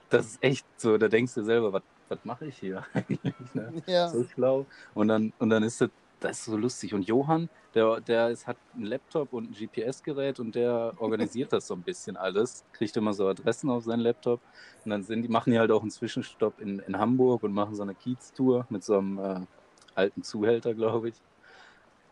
Das 0.09 0.27
ist 0.27 0.43
echt 0.43 0.67
so, 0.77 0.97
da 0.97 1.07
denkst 1.09 1.33
du 1.35 1.43
selber, 1.43 1.73
was, 1.73 1.83
was 2.09 2.19
mache 2.23 2.47
ich 2.47 2.59
hier 2.59 2.85
eigentlich, 2.93 3.53
ne? 3.55 3.73
ja. 3.87 4.05
So 4.05 4.23
schlau. 4.25 4.67
Und 4.93 5.07
dann, 5.09 5.33
und 5.39 5.49
dann 5.49 5.63
ist 5.63 5.81
das, 5.81 5.89
das 6.21 6.39
ist 6.39 6.45
so 6.45 6.55
lustig. 6.55 6.93
Und 6.93 7.03
Johann, 7.07 7.49
der, 7.75 7.99
der 7.99 8.29
ist, 8.29 8.47
hat 8.47 8.55
einen 8.75 8.85
Laptop 8.85 9.33
und 9.33 9.51
ein 9.51 9.53
GPS-Gerät 9.53 10.39
und 10.39 10.55
der 10.55 10.93
organisiert 10.97 11.51
das 11.51 11.67
so 11.67 11.73
ein 11.73 11.81
bisschen 11.81 12.15
alles. 12.15 12.63
Kriegt 12.73 12.95
immer 12.95 13.13
so 13.13 13.27
Adressen 13.27 13.69
auf 13.69 13.83
seinen 13.83 13.99
Laptop. 14.01 14.39
Und 14.85 14.91
dann 14.91 15.03
sind 15.03 15.23
die, 15.23 15.27
machen 15.27 15.51
die 15.51 15.59
halt 15.59 15.71
auch 15.71 15.81
einen 15.81 15.91
Zwischenstopp 15.91 16.59
in, 16.61 16.79
in 16.79 16.97
Hamburg 16.97 17.43
und 17.43 17.51
machen 17.53 17.75
so 17.75 17.83
eine 17.83 17.95
Kiez-Tour 17.95 18.65
mit 18.69 18.83
so 18.83 18.97
einem 18.97 19.17
äh, 19.19 19.39
alten 19.95 20.23
Zuhälter, 20.23 20.73
glaube 20.73 21.09
ich. 21.09 21.15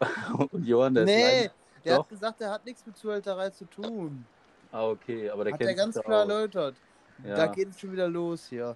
Und 0.51 0.66
Johann, 0.66 0.94
der 0.94 1.04
ist 1.04 1.10
Nee, 1.10 1.50
der 1.86 1.96
Doch. 1.98 2.04
hat 2.04 2.10
gesagt, 2.10 2.42
er 2.42 2.51
hat 2.51 2.66
nichts 2.66 2.86
mit 2.86 2.96
Zuhälterei 2.98 3.50
zu 3.50 3.66
tun. 3.66 4.25
Ah, 4.72 4.88
okay, 4.88 5.30
aber 5.30 5.44
der 5.44 5.54
Hat 5.54 5.60
kennt 5.60 5.70
er 5.72 5.75
ganz 5.75 6.00
klar 6.00 6.24
aus. 6.24 6.30
erläutert. 6.30 6.75
Ja. 7.24 7.36
Da 7.36 7.48
geht 7.48 7.70
es 7.70 7.80
schon 7.80 7.92
wieder 7.92 8.08
los 8.08 8.48
hier. 8.48 8.75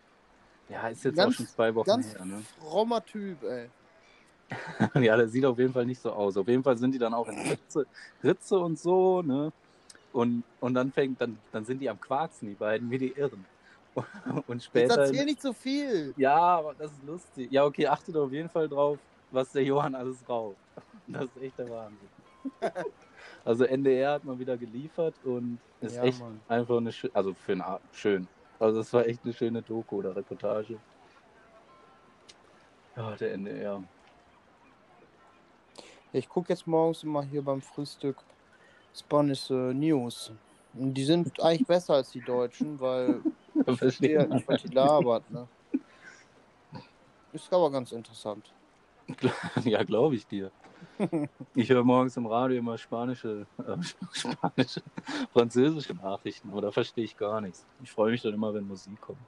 ja, 0.70 0.88
ist 0.90 1.04
jetzt 1.06 1.16
Ganz- 1.16 1.34
auch 1.34 1.38
schon 1.38 1.48
zwei 1.48 1.74
Wochen 1.75 1.88
Ganz 1.88 2.13
her, 2.13 2.25
ne? 2.25 2.42
frommer 2.60 3.04
Typ, 3.06 3.42
ey. 3.44 3.70
Ja, 4.95 5.17
der 5.17 5.27
sieht 5.27 5.45
auf 5.45 5.57
jeden 5.60 5.74
Fall 5.74 5.86
nicht 5.86 6.01
so 6.01 6.12
aus. 6.12 6.38
Auf 6.38 6.48
jeden 6.48 6.63
Fall 6.63 6.77
sind 6.77 6.91
die 6.93 7.00
dann 7.00 7.13
auch 7.13 7.27
in 7.27 7.38
Ritze, 7.39 7.86
Ritze 8.24 8.57
und 8.60 8.77
so, 8.79 9.22
ne? 9.22 9.51
Und, 10.12 10.43
und 10.60 10.74
dann 10.75 10.91
fängt, 10.91 11.19
dann, 11.19 11.38
dann 11.51 11.65
sind 11.65 11.79
die 11.79 11.89
am 11.89 12.00
Quarzen, 12.00 12.48
die 12.48 12.55
beiden, 12.55 12.89
wie 12.91 12.98
die 13.00 13.12
Irren. 13.13 13.45
Und 14.48 14.55
Jetzt 14.57 14.65
später. 14.65 15.01
erzähl 15.05 15.25
nicht 15.25 15.41
so 15.41 15.53
viel. 15.53 16.13
Ja, 16.17 16.36
aber 16.36 16.74
das 16.74 16.91
ist 16.91 17.03
lustig. 17.03 17.51
Ja, 17.51 17.63
okay, 17.65 17.88
achtet 17.88 18.15
auf 18.15 18.31
jeden 18.31 18.50
Fall 18.50 18.67
drauf, 18.67 18.98
was 19.31 19.51
der 19.51 19.63
Johann 19.63 19.93
alles 19.95 20.17
raucht. 20.27 20.57
Das 21.07 21.25
ist 21.25 21.41
echt 21.41 21.57
der 21.57 21.69
Wahnsinn. 21.69 22.10
Also 23.45 23.65
NDR 23.65 24.13
hat 24.13 24.24
mal 24.24 24.38
wieder 24.39 24.57
geliefert 24.57 25.15
und 25.25 25.57
ist 25.81 25.95
Ja, 25.95 26.03
echt 26.03 26.19
Mann. 26.22 26.39
einfach 26.48 26.77
eine 26.77 26.91
schöne, 26.91 27.13
also 27.15 27.33
für 27.33 27.51
eine 27.53 27.65
Art, 27.65 27.81
schön. 27.91 28.27
Also 28.60 28.79
es 28.79 28.91
war 28.93 29.05
echt 29.05 29.24
eine 29.24 29.33
schöne 29.33 29.62
Doku 29.62 29.98
oder 29.98 30.15
Reportage. 30.15 30.77
Ja, 32.95 33.15
der 33.15 33.33
NDR. 33.33 33.83
Ich 36.13 36.29
gucke 36.29 36.53
jetzt 36.53 36.67
morgens 36.67 37.01
immer 37.03 37.24
hier 37.24 37.41
beim 37.41 37.62
Frühstück 37.62 38.17
Spanish 38.96 39.50
äh, 39.50 39.74
News. 39.74 40.32
Und 40.75 40.93
die 40.93 41.03
sind 41.03 41.41
eigentlich 41.41 41.67
besser 41.67 41.96
als 41.96 42.12
die 42.12 42.22
Deutschen, 42.22 42.79
weil 42.79 43.22
ich 43.55 43.63
verstehe 43.63 43.77
Verstehe. 43.77 44.20
halt 44.20 44.29
nicht, 44.29 44.48
was 44.48 44.62
die 44.62 44.67
labert, 44.67 45.29
ne? 45.32 45.48
Ist 47.34 47.51
aber 47.51 47.72
ganz 47.72 47.91
interessant. 47.91 48.46
Ja, 49.65 49.84
glaube 49.84 50.15
ich 50.15 50.25
dir. 50.27 50.51
Ich 51.55 51.70
höre 51.70 51.84
morgens 51.84 52.15
im 52.15 52.25
Radio 52.25 52.58
immer 52.60 52.77
spanische, 52.77 53.48
äh, 53.58 53.77
spanische, 54.13 54.82
französische 55.32 55.93
Nachrichten, 55.96 56.50
aber 56.51 56.62
da 56.62 56.72
verstehe 56.72 57.03
ich 57.03 57.17
gar 57.17 57.41
nichts. 57.41 57.65
Ich 57.82 57.91
freue 57.91 58.12
mich 58.12 58.22
dann 58.22 58.34
immer, 58.34 58.53
wenn 58.53 58.67
Musik 58.67 59.00
kommt. 59.01 59.20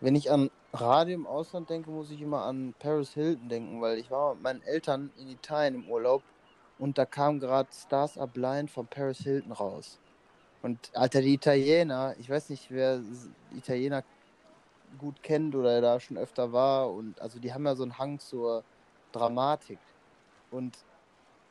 Wenn 0.00 0.16
ich 0.16 0.30
an 0.30 0.50
Radio 0.72 1.14
im 1.16 1.26
Ausland 1.26 1.68
denke, 1.68 1.90
muss 1.90 2.10
ich 2.10 2.20
immer 2.22 2.44
an 2.44 2.74
Paris 2.78 3.12
Hilton 3.14 3.48
denken, 3.48 3.80
weil 3.80 3.98
ich 3.98 4.10
war 4.10 4.34
mit 4.34 4.42
meinen 4.42 4.62
Eltern 4.62 5.10
in 5.18 5.28
Italien 5.28 5.74
im 5.74 5.88
Urlaub 5.88 6.22
und 6.78 6.96
da 6.96 7.04
kam 7.04 7.40
gerade 7.40 7.68
Stars 7.72 8.16
Are 8.16 8.28
Blind 8.28 8.70
von 8.70 8.86
Paris 8.86 9.18
Hilton 9.18 9.52
raus. 9.52 9.98
Und 10.62 10.90
Alter, 10.94 11.22
die 11.22 11.34
Italiener, 11.34 12.14
ich 12.18 12.30
weiß 12.30 12.50
nicht, 12.50 12.70
wer 12.70 13.00
Italiener 13.56 14.04
gut 14.98 15.22
kennt 15.22 15.54
oder 15.54 15.80
da 15.80 15.98
schon 15.98 16.18
öfter 16.18 16.52
war 16.52 16.90
und 16.90 17.20
also 17.20 17.38
die 17.38 17.52
haben 17.52 17.66
ja 17.66 17.74
so 17.74 17.82
einen 17.82 17.98
Hang 17.98 18.18
zur 18.18 18.62
Dramatik. 19.12 19.78
Und 20.50 20.78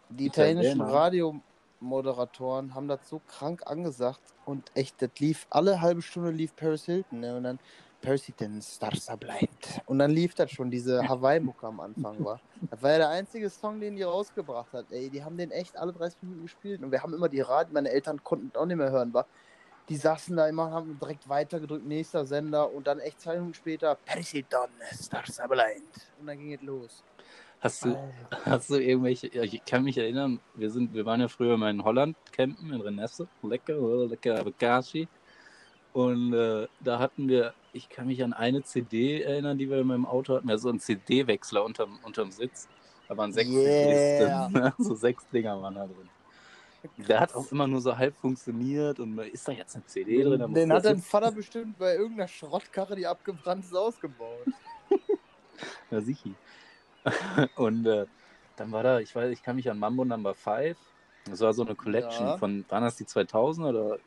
die 0.10 0.28
italienischen? 0.28 0.82
Radiomoderatoren 0.82 2.74
haben 2.74 2.88
das 2.88 3.08
so 3.10 3.22
krank 3.28 3.64
angesagt 3.66 4.22
und 4.46 4.72
echt, 4.76 5.02
das 5.02 5.12
lief 5.20 5.46
alle 5.50 5.82
halbe 5.82 6.02
Stunde 6.02 6.32
lief 6.32 6.56
Paris 6.56 6.86
Hilton, 6.86 7.20
ne? 7.20 7.36
Und 7.36 7.44
dann 7.44 7.60
Paris 8.02 8.26
Hilton, 8.26 8.62
Stars 8.62 9.10
Are 9.10 9.18
Blind. 9.18 9.82
Und 9.86 10.00
dann 10.00 10.12
lief 10.12 10.34
das 10.34 10.52
schon, 10.52 10.72
diese 10.72 11.08
Hawaii-Mucke 11.08 11.68
am 11.68 11.80
Anfang 11.80 12.24
war. 12.24 12.40
Das 12.70 12.82
war 12.82 12.92
ja 12.92 12.98
der 13.00 13.10
einzige 13.10 13.50
Song, 13.50 13.80
den 13.80 13.96
die 13.96 14.04
rausgebracht 14.04 14.72
hat. 14.74 14.86
Ey, 14.92 15.10
die 15.10 15.24
haben 15.24 15.38
den 15.38 15.52
echt 15.52 15.78
alle 15.78 15.94
30 15.94 16.22
Minuten 16.24 16.44
gespielt. 16.44 16.82
Und 16.82 16.92
wir 16.92 17.04
haben 17.04 17.14
immer 17.14 17.30
die 17.30 17.42
Radio, 17.42 17.74
meine 17.74 17.90
Eltern 17.90 18.24
konnten 18.24 18.58
auch 18.58 18.66
nicht 18.66 18.78
mehr 18.78 18.92
hören, 18.92 19.14
war. 19.14 19.26
Die 19.90 19.98
saßen 19.98 20.36
da 20.38 20.48
immer, 20.48 20.72
haben 20.72 21.00
direkt 21.00 21.28
weitergedrückt, 21.28 21.86
nächster 21.86 22.26
Sender 22.26 22.72
und 22.72 22.86
dann 22.86 23.00
echt 23.00 23.22
zwei 23.22 23.36
Minuten 23.36 23.56
später, 23.56 23.98
Hilton, 24.06 24.70
Stars 24.94 25.40
Are 25.40 25.50
Blind. 25.50 26.08
Und 26.20 26.28
dann 26.28 26.38
ging 26.38 26.54
es 26.54 26.62
los. 26.62 27.04
Hast 27.62 27.84
du, 27.84 27.98
hast 28.46 28.70
du 28.70 28.76
irgendwelche, 28.76 29.28
ich 29.28 29.66
kann 29.66 29.84
mich 29.84 29.98
erinnern, 29.98 30.40
wir 30.56 30.70
sind, 30.70 30.94
wir 30.94 31.06
waren 31.06 31.20
ja 31.20 31.28
früher 31.28 31.58
mal 31.58 31.72
in 31.72 31.84
Holland 31.84 32.16
campen, 32.32 32.72
in 32.72 32.80
Renesse, 32.80 33.28
lecker, 33.42 33.76
lecker 34.08 34.44
Bagashi. 34.46 35.10
Und 35.92 36.34
äh, 36.34 36.68
da 36.80 37.00
hatten 37.00 37.28
wir, 37.28 37.54
ich 37.74 37.90
kann 37.90 38.08
mich 38.08 38.24
an 38.24 38.34
eine 38.34 38.64
CD 38.64 39.22
erinnern, 39.22 39.58
die 39.58 39.70
wir 39.70 39.80
in 39.80 39.88
meinem 39.88 40.06
Auto 40.06 40.36
hatten, 40.36 40.50
ja, 40.50 40.58
so 40.58 40.70
einen 40.70 40.80
CD-Wechsler 40.80 41.64
unterm, 41.64 42.00
unterm 42.04 42.32
Sitz. 42.32 42.68
Da 43.08 43.18
waren 43.18 43.32
sechs 43.32 43.50
Yeah. 43.50 43.64
CDs 43.64 44.18
drin, 44.18 44.74
so 44.78 44.96
sechs 44.96 45.28
Dinger 45.30 45.62
waren 45.62 45.76
da 45.76 45.86
drin. 45.86 46.10
Der 46.98 47.20
hat 47.20 47.36
auch 47.36 47.52
immer 47.52 47.68
nur 47.68 47.82
so 47.82 47.98
halb 47.98 48.16
funktioniert 48.16 49.00
und 49.00 49.18
ist 49.20 49.48
da 49.48 49.52
jetzt 49.52 49.76
eine 49.76 49.86
CD 49.86 50.24
drin? 50.24 50.54
Den 50.54 50.72
hat 50.72 50.86
dein 50.86 51.02
Vater 51.02 51.32
bestimmt 51.32 51.78
bei 51.78 51.96
irgendeiner 51.96 52.28
Schrottkarre, 52.28 52.96
die 52.96 53.06
abgebrannt 53.06 53.66
ist, 53.66 53.76
ausgebaut. 53.76 54.48
Ja, 55.92 56.00
sicher. 56.02 56.30
Und 57.56 57.86
äh, 57.86 58.06
dann 58.56 58.72
war 58.72 58.84
da, 58.84 59.00
ich 59.00 59.14
weiß, 59.14 59.32
ich 59.32 59.42
kann 59.44 59.56
mich 59.56 59.70
an 59.70 59.80
Mambo 59.80 60.06
Number 60.06 60.36
5. 60.36 60.78
Das 61.26 61.40
war 61.42 61.54
so 61.54 61.64
eine 61.66 61.76
Collection 61.76 62.28
Ja. 62.28 62.38
von, 62.38 62.66
waren 62.70 62.84
das 62.84 62.96
die 62.96 63.06
2000 63.06 63.68
oder 63.68 63.98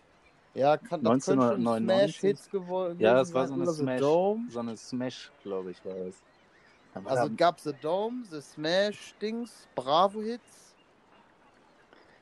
Ja, 0.55 0.77
kann, 0.77 1.03
das 1.03 1.25
könnte 1.25 1.25
schon 1.25 1.41
1999? 1.41 2.17
Smash-Hits 2.17 2.51
geworden 2.51 2.99
Ja, 2.99 3.21
es 3.21 3.33
war 3.33 3.49
so 3.49 3.55
eine 3.55 3.67
Smash, 3.67 4.01
so 4.01 4.59
eine 4.59 4.77
Smash, 4.77 5.33
glaube 5.43 5.71
ich, 5.71 5.85
war 5.85 5.95
das. 5.95 6.15
Da 6.95 7.05
war 7.05 7.13
Also 7.13 7.33
es 7.33 7.37
gab 7.37 7.61
The 7.61 7.73
Dome, 7.81 8.25
The 8.31 8.41
Smash-Dings, 8.41 9.69
Bravo-Hits. 9.75 10.75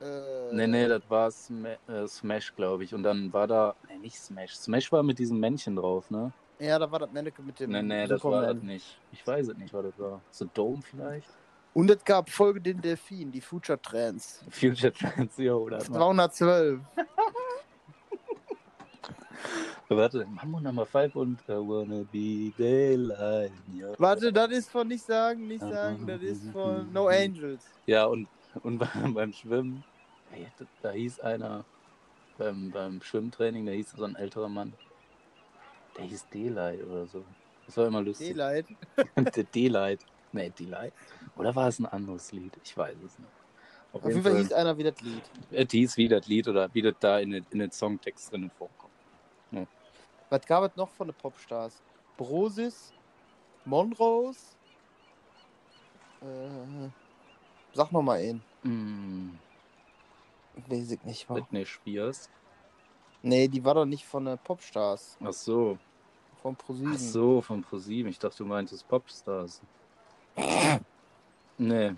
Äh, 0.01 0.53
nee, 0.53 0.67
nee, 0.67 0.87
das 0.87 1.03
war 1.09 1.29
Sma 1.29 1.69
äh, 1.87 2.07
Smash, 2.07 2.55
glaube 2.55 2.83
ich. 2.83 2.93
Und 2.93 3.03
dann 3.03 3.31
war 3.33 3.47
da, 3.47 3.75
nee, 3.87 3.97
nicht 3.97 4.17
Smash. 4.17 4.55
Smash 4.55 4.91
war 4.91 5.03
mit 5.03 5.19
diesem 5.19 5.39
Männchen 5.39 5.75
drauf, 5.75 6.09
ne? 6.09 6.31
Ja, 6.57 6.79
da 6.79 6.91
war 6.91 6.99
das 6.99 7.11
Mannequin 7.11 7.45
mit 7.45 7.59
dem 7.59 7.71
Nee, 7.71 7.81
nee, 7.81 8.07
das 8.07 8.23
war 8.23 8.53
das 8.53 8.63
nicht. 8.63 8.97
Ich 9.11 9.25
weiß 9.25 9.49
es 9.49 9.57
nicht, 9.57 9.73
was 9.73 9.83
das 9.83 9.99
war. 9.99 10.21
The 10.31 10.47
Dome 10.53 10.81
vielleicht? 10.81 11.27
Und 11.73 11.89
es 11.89 12.03
gab 12.03 12.29
Folge 12.29 12.59
den 12.61 12.81
Delfin, 12.81 13.31
die 13.31 13.41
Future 13.41 13.81
Trends. 13.81 14.43
Future 14.49 14.91
Trends, 14.91 15.37
jo, 15.37 15.57
oder? 15.57 15.79
212. 15.79 16.79
Warte, 19.89 20.25
Mambo 20.25 20.59
Number 20.61 20.85
5 20.85 21.15
und 21.17 21.39
I 21.49 21.53
wanna 21.53 22.03
be 22.11 22.51
daylight. 22.57 23.51
Ja. 23.73 23.87
Warte, 23.97 24.31
das 24.31 24.51
ist 24.51 24.69
von 24.69 24.87
nicht 24.87 25.05
sagen, 25.05 25.47
nicht 25.47 25.59
sagen, 25.61 26.07
das 26.07 26.21
ist 26.21 26.49
von 26.51 26.91
No 26.93 27.07
Angels. 27.07 27.63
Ja, 27.85 28.05
und, 28.05 28.27
und 28.63 28.77
beim, 29.13 29.33
Schwimmen, 29.33 29.83
da, 30.81 30.91
hieß 30.91 31.19
einer, 31.19 31.65
beim, 32.37 32.71
beim 32.71 33.01
Schwimmtraining, 33.01 33.65
da 33.65 33.73
hieß 33.73 33.91
so 33.91 34.05
ein 34.05 34.15
älterer 34.15 34.47
Mann, 34.49 34.71
der 35.97 36.05
hieß 36.05 36.25
Daylight 36.33 36.83
oder 36.85 37.05
so. 37.07 37.23
Das 37.65 37.75
war 37.77 37.87
immer 37.87 38.01
lustig. 38.01 38.29
Daylight. 38.29 38.65
Daylight. 39.53 39.99
Nee, 40.31 40.51
Daylight. 40.57 40.93
Oder 41.35 41.53
war 41.55 41.67
es 41.67 41.79
ein 41.79 41.85
anderes 41.85 42.31
Lied? 42.31 42.53
Ich 42.63 42.75
weiß 42.77 42.95
es 43.05 43.19
nicht. 43.19 43.31
Auf 43.93 44.05
jeden 44.05 44.23
Fall 44.23 44.37
hieß 44.37 44.53
einer 44.53 44.77
wie 44.77 44.83
das 44.83 45.01
Lied. 45.01 45.21
äh, 45.51 45.65
die 45.65 45.79
hieß 45.79 45.97
wie 45.97 46.07
das 46.07 46.25
Lied 46.27 46.47
oder 46.47 46.69
wie 46.73 46.81
das 46.81 46.95
da 47.01 47.19
in, 47.19 47.31
den- 47.31 47.45
in 47.49 47.59
den 47.59 47.71
Songtext 47.71 48.31
drinnen 48.31 48.49
vorkommt. 48.49 48.80
Was 50.31 50.45
gab 50.45 50.63
es 50.63 50.75
noch 50.77 50.89
von 50.89 51.09
den 51.09 51.13
Popstars? 51.15 51.81
Brosis, 52.15 52.93
Monrose. 53.65 54.39
Äh, 56.21 56.87
sag 57.73 57.91
noch 57.91 58.01
mal 58.01 58.17
einen. 58.17 58.41
Mm, 58.63 59.37
Weiß 60.67 60.91
ich 60.91 61.03
nicht. 61.03 61.29
Wa? 61.29 61.33
Britney 61.33 61.65
Spears. 61.65 62.29
Nee, 63.21 63.49
die 63.49 63.63
war 63.63 63.73
doch 63.73 63.85
nicht 63.85 64.05
von 64.05 64.23
den 64.23 64.37
Popstars. 64.37 65.17
Ach 65.21 65.33
so. 65.33 65.77
Von 66.41 66.55
ProSieben. 66.55 66.93
Ach 66.95 66.99
so, 66.99 67.41
von 67.41 67.61
ProSieben. 67.61 68.09
Ich 68.09 68.17
dachte, 68.17 68.37
du 68.37 68.45
meintest 68.45 68.87
Popstars. 68.87 69.61
nee, 71.57 71.93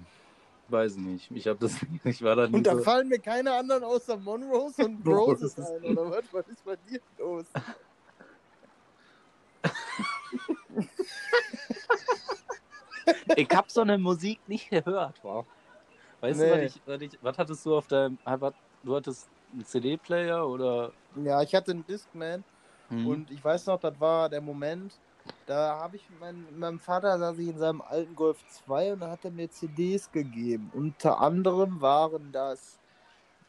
weiß 0.69 0.97
nicht. 0.97 1.29
Ich 1.29 1.47
habe 1.47 1.59
das 1.59 1.75
ich 2.03 2.21
war 2.23 2.35
da 2.35 2.45
Und 2.45 2.63
da 2.63 2.77
so, 2.77 2.81
fallen 2.83 3.09
mir 3.09 3.19
keine 3.19 3.53
anderen 3.53 3.83
außer 3.83 4.17
Monrose 4.17 4.85
und 4.85 5.03
Brosis 5.03 5.53
Brosis. 5.53 5.71
ein, 5.71 5.97
oder 5.97 6.09
was? 6.09 6.23
Was 6.31 6.47
ist 6.47 6.65
bei 6.65 6.75
dir 6.77 6.99
los? 7.19 7.45
Ich 13.35 13.49
hab 13.51 13.69
so 13.71 13.81
eine 13.81 13.97
Musik 13.97 14.39
nicht 14.47 14.69
gehört, 14.69 15.19
wow. 15.23 15.45
Weißt 16.21 16.39
du, 16.39 16.45
Nee. 16.45 16.51
was, 16.51 16.75
ich, 16.75 16.81
was, 16.85 17.01
ich, 17.01 17.19
was 17.21 17.37
hattest 17.37 17.65
du 17.65 17.75
auf 17.77 17.87
deinem. 17.87 18.17
ah, 18.25 18.37
Was, 18.39 18.53
du 18.83 18.95
hattest 18.95 19.29
einen 19.51 19.65
CD-Player 19.65 20.47
oder. 20.47 20.91
Ja, 21.15 21.41
ich 21.41 21.53
hatte 21.53 21.71
einen 21.71 21.85
Discman 21.85 22.43
Hm? 22.89 23.07
und 23.07 23.31
ich 23.31 23.43
weiß 23.43 23.67
noch, 23.67 23.79
das 23.79 23.97
war 23.99 24.27
der 24.29 24.41
Moment, 24.41 24.99
da 25.45 25.79
habe 25.79 25.95
ich 25.95 26.03
mit 26.09 26.57
meinem, 26.59 26.79
Vater, 26.79 27.17
saß 27.17 27.37
ich 27.39 27.47
in 27.47 27.57
seinem 27.57 27.81
alten 27.81 28.13
Golf 28.15 28.43
2 28.65 28.93
und 28.93 28.99
da 28.99 29.09
hat 29.11 29.23
er 29.23 29.31
mir 29.31 29.49
CDs 29.49 30.11
gegeben. 30.11 30.69
Unter 30.73 31.19
anderem 31.19 31.79
waren 31.79 32.31
das 32.31 32.77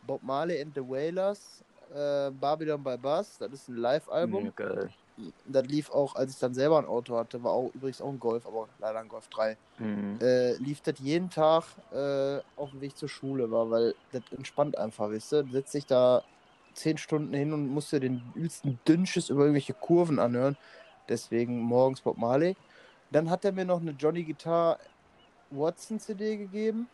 Bob 0.07 0.23
Marley 0.23 0.61
and 0.63 0.73
the 0.75 0.83
Wailers, 0.83 1.65
äh, 1.93 2.31
Babylon 2.31 2.83
by 2.83 2.97
Bus, 2.97 3.39
das 3.39 3.53
ist 3.53 3.69
ein 3.69 3.77
Live-Album. 3.77 4.45
Ja, 4.47 4.51
geil. 4.55 4.91
Das 5.47 5.65
lief 5.67 5.91
auch, 5.91 6.17
als 6.17 6.33
ich 6.33 6.39
dann 6.41 6.55
selber 6.55 6.79
ein 6.79 6.87
Auto 6.87 7.17
hatte, 7.17 7.43
war 7.45 7.53
auch 7.53 7.71
übrigens 7.73 8.01
auch 8.01 8.09
ein 8.09 8.19
Golf, 8.19 8.47
aber 8.47 8.69
leider 8.81 8.99
ein 8.99 9.09
Golf 9.09 9.29
3. 9.29 9.57
Hm. 9.77 10.19
Äh, 10.21 10.55
lief 10.55 10.81
das 10.81 10.99
jeden 10.99 11.31
Tag 11.31 11.65
äh, 11.93 12.41
auf 12.57 12.71
dem 12.71 12.81
Weg 12.81 12.97
zur 12.97 13.09
Schule 13.09 13.51
war, 13.51 13.71
weil 13.71 13.95
das 14.11 14.23
entspannt 14.37 14.77
einfach, 14.77 15.11
weißt 15.11 15.33
du? 15.33 15.49
Setzt 15.53 15.75
dich 15.75 15.87
da 15.87 16.25
zehn 16.75 16.99
Stunden 16.99 17.33
hin 17.33 17.53
und 17.53 17.69
musst 17.69 17.93
dir 17.93 18.01
den 18.01 18.23
übelsten 18.35 18.81
Dünnschiss 18.87 19.31
über 19.31 19.43
irgendwelche 19.43 19.75
Kurven 19.75 20.19
anhören. 20.19 20.57
Deswegen 21.09 21.61
morgens 21.61 22.01
Bob 22.01 22.19
Marley. 22.19 22.57
Dann 23.13 23.31
hat 23.31 23.45
er 23.45 23.53
mir 23.53 23.65
noch 23.65 23.81
eine 23.81 23.93
Johnny 23.93 24.25
Guitar 24.25 24.79
Watson 25.51 26.01
CD 26.01 26.37
gegeben. 26.37 26.89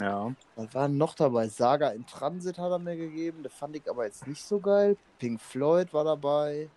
Ja. 0.00 0.32
Was 0.54 0.74
war 0.74 0.88
noch 0.88 1.14
dabei? 1.14 1.48
Saga 1.48 1.88
in 1.88 2.06
Transit 2.06 2.58
hat 2.58 2.70
er 2.70 2.78
mir 2.78 2.96
gegeben. 2.96 3.42
Das 3.42 3.52
fand 3.52 3.74
ich 3.74 3.88
aber 3.90 4.04
jetzt 4.04 4.26
nicht 4.26 4.42
so 4.42 4.60
geil. 4.60 4.96
Pink 5.18 5.40
Floyd 5.40 5.92
war 5.92 6.04
dabei. 6.04 6.68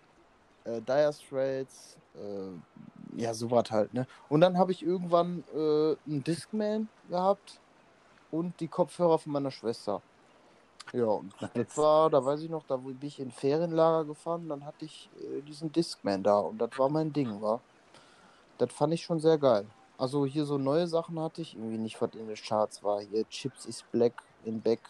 Äh, 0.64 0.80
Dire 0.80 1.12
Straits. 1.12 1.96
Äh, 2.14 3.20
ja, 3.20 3.34
so 3.34 3.50
was 3.50 3.70
halt, 3.70 3.92
ne? 3.92 4.06
Und 4.28 4.40
dann 4.40 4.56
habe 4.58 4.72
ich 4.72 4.82
irgendwann 4.82 5.44
äh, 5.54 5.96
einen 6.06 6.24
Discman 6.24 6.88
gehabt 7.10 7.58
und 8.30 8.58
die 8.60 8.68
Kopfhörer 8.68 9.18
von 9.18 9.32
meiner 9.32 9.50
Schwester. 9.50 10.00
Ja, 10.92 11.04
und 11.06 11.32
das 11.54 11.76
war, 11.76 12.10
da 12.10 12.24
weiß 12.24 12.40
ich 12.42 12.50
noch, 12.50 12.64
da 12.66 12.76
bin 12.76 12.98
ich 13.02 13.20
in 13.20 13.30
Ferienlager 13.30 14.04
gefahren, 14.04 14.48
dann 14.48 14.64
hatte 14.64 14.84
ich 14.84 15.08
äh, 15.20 15.40
diesen 15.42 15.72
Discman 15.72 16.22
da 16.22 16.38
und 16.38 16.58
das 16.58 16.70
war 16.78 16.88
mein 16.88 17.12
Ding, 17.12 17.40
war. 17.40 17.60
Das 18.58 18.72
fand 18.72 18.94
ich 18.94 19.02
schon 19.02 19.20
sehr 19.20 19.38
geil. 19.38 19.66
Also 19.98 20.26
hier 20.26 20.44
so 20.44 20.58
neue 20.58 20.86
Sachen 20.86 21.18
hatte 21.20 21.42
ich 21.42 21.54
irgendwie 21.54 21.78
nicht, 21.78 22.00
was 22.00 22.10
in 22.14 22.26
den 22.26 22.36
Charts 22.36 22.82
war. 22.82 23.00
Hier 23.00 23.28
Chips 23.28 23.66
is 23.66 23.84
Black 23.92 24.14
in 24.44 24.60
Back 24.60 24.80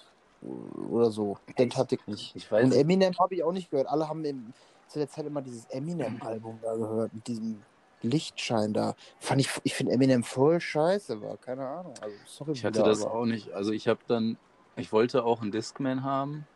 oder 0.91 1.11
so. 1.11 1.39
Ich- 1.57 1.77
hatte 1.77 1.97
ich 1.97 2.07
nicht. 2.07 2.35
Ich 2.37 2.51
weiß 2.51 2.65
Und 2.65 2.73
Eminem 2.73 3.13
habe 3.19 3.35
ich 3.35 3.45
auch 3.45 3.53
nicht 3.53 3.71
gehört. 3.71 3.89
Alle 3.89 4.09
haben 4.09 4.25
im, 4.25 4.53
zu 4.93 4.99
der 4.99 5.09
Zeit 5.09 5.27
immer 5.27 5.41
dieses 5.43 5.65
Eminem-Album 5.67 6.59
da 6.63 6.75
gehört, 6.77 7.15
mit 7.15 7.27
diesem 7.27 7.63
Lichtschein 8.03 8.75
da. 8.75 8.95
Fand 9.19 9.41
ich, 9.41 9.49
ich 9.65 9.75
finde 9.75 9.93
Eminem 9.93 10.23
voll 10.23 10.61
scheiße, 10.61 11.23
war 11.23 11.37
keine 11.39 11.67
Ahnung. 11.67 11.95
Also, 12.01 12.17
sorry, 12.27 12.53
Ich 12.53 12.65
hatte 12.65 12.81
Bruder, 12.81 12.91
das 12.91 13.03
aber- 13.05 13.15
auch 13.15 13.25
nicht. 13.25 13.51
Also 13.53 13.73
ich 13.73 13.89
habe 13.89 14.01
dann, 14.07 14.37
ich 14.77 14.93
wollte 14.93 15.25
auch 15.25 15.41
einen 15.41 15.51
Discman 15.51 16.03
haben. 16.05 16.47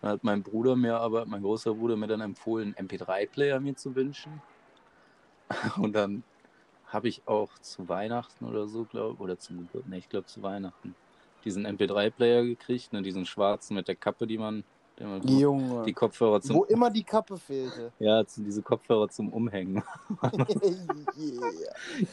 Dann 0.00 0.10
hat 0.12 0.24
mein 0.24 0.42
Bruder 0.42 0.74
mir 0.74 0.98
aber, 0.98 1.26
mein 1.26 1.42
großer 1.42 1.74
Bruder 1.74 1.96
mir 1.96 2.06
dann 2.06 2.20
empfohlen, 2.22 2.74
einen 2.76 2.88
MP3-Player 2.88 3.60
mir 3.60 3.76
zu 3.76 3.94
wünschen. 3.94 4.40
Und 5.76 5.92
dann 5.94 6.22
habe 6.86 7.08
ich 7.08 7.22
auch 7.26 7.50
zu 7.60 7.88
Weihnachten 7.88 8.44
oder 8.46 8.66
so, 8.68 8.84
glaube 8.84 9.22
oder 9.22 9.38
zum 9.38 9.58
Geburt, 9.58 9.86
ne, 9.88 9.98
ich 9.98 10.08
glaube 10.08 10.26
zu 10.26 10.42
Weihnachten, 10.42 10.94
diesen 11.44 11.66
MP3-Player 11.66 12.44
gekriegt, 12.44 12.92
ne, 12.92 13.02
diesen 13.02 13.26
schwarzen 13.26 13.74
mit 13.74 13.88
der 13.88 13.96
Kappe, 13.96 14.26
die 14.26 14.38
man, 14.38 14.64
den 15.02 15.10
man 15.10 15.28
Junge. 15.28 15.82
die 15.84 15.92
Kopfhörer 15.92 16.40
zum, 16.40 16.56
Wo 16.56 16.64
immer 16.64 16.90
die 16.90 17.02
Kappe 17.02 17.36
fehlte. 17.36 17.92
ja, 17.98 18.22
diese 18.22 18.62
Kopfhörer 18.62 19.08
zum 19.08 19.30
Umhängen. 19.30 19.82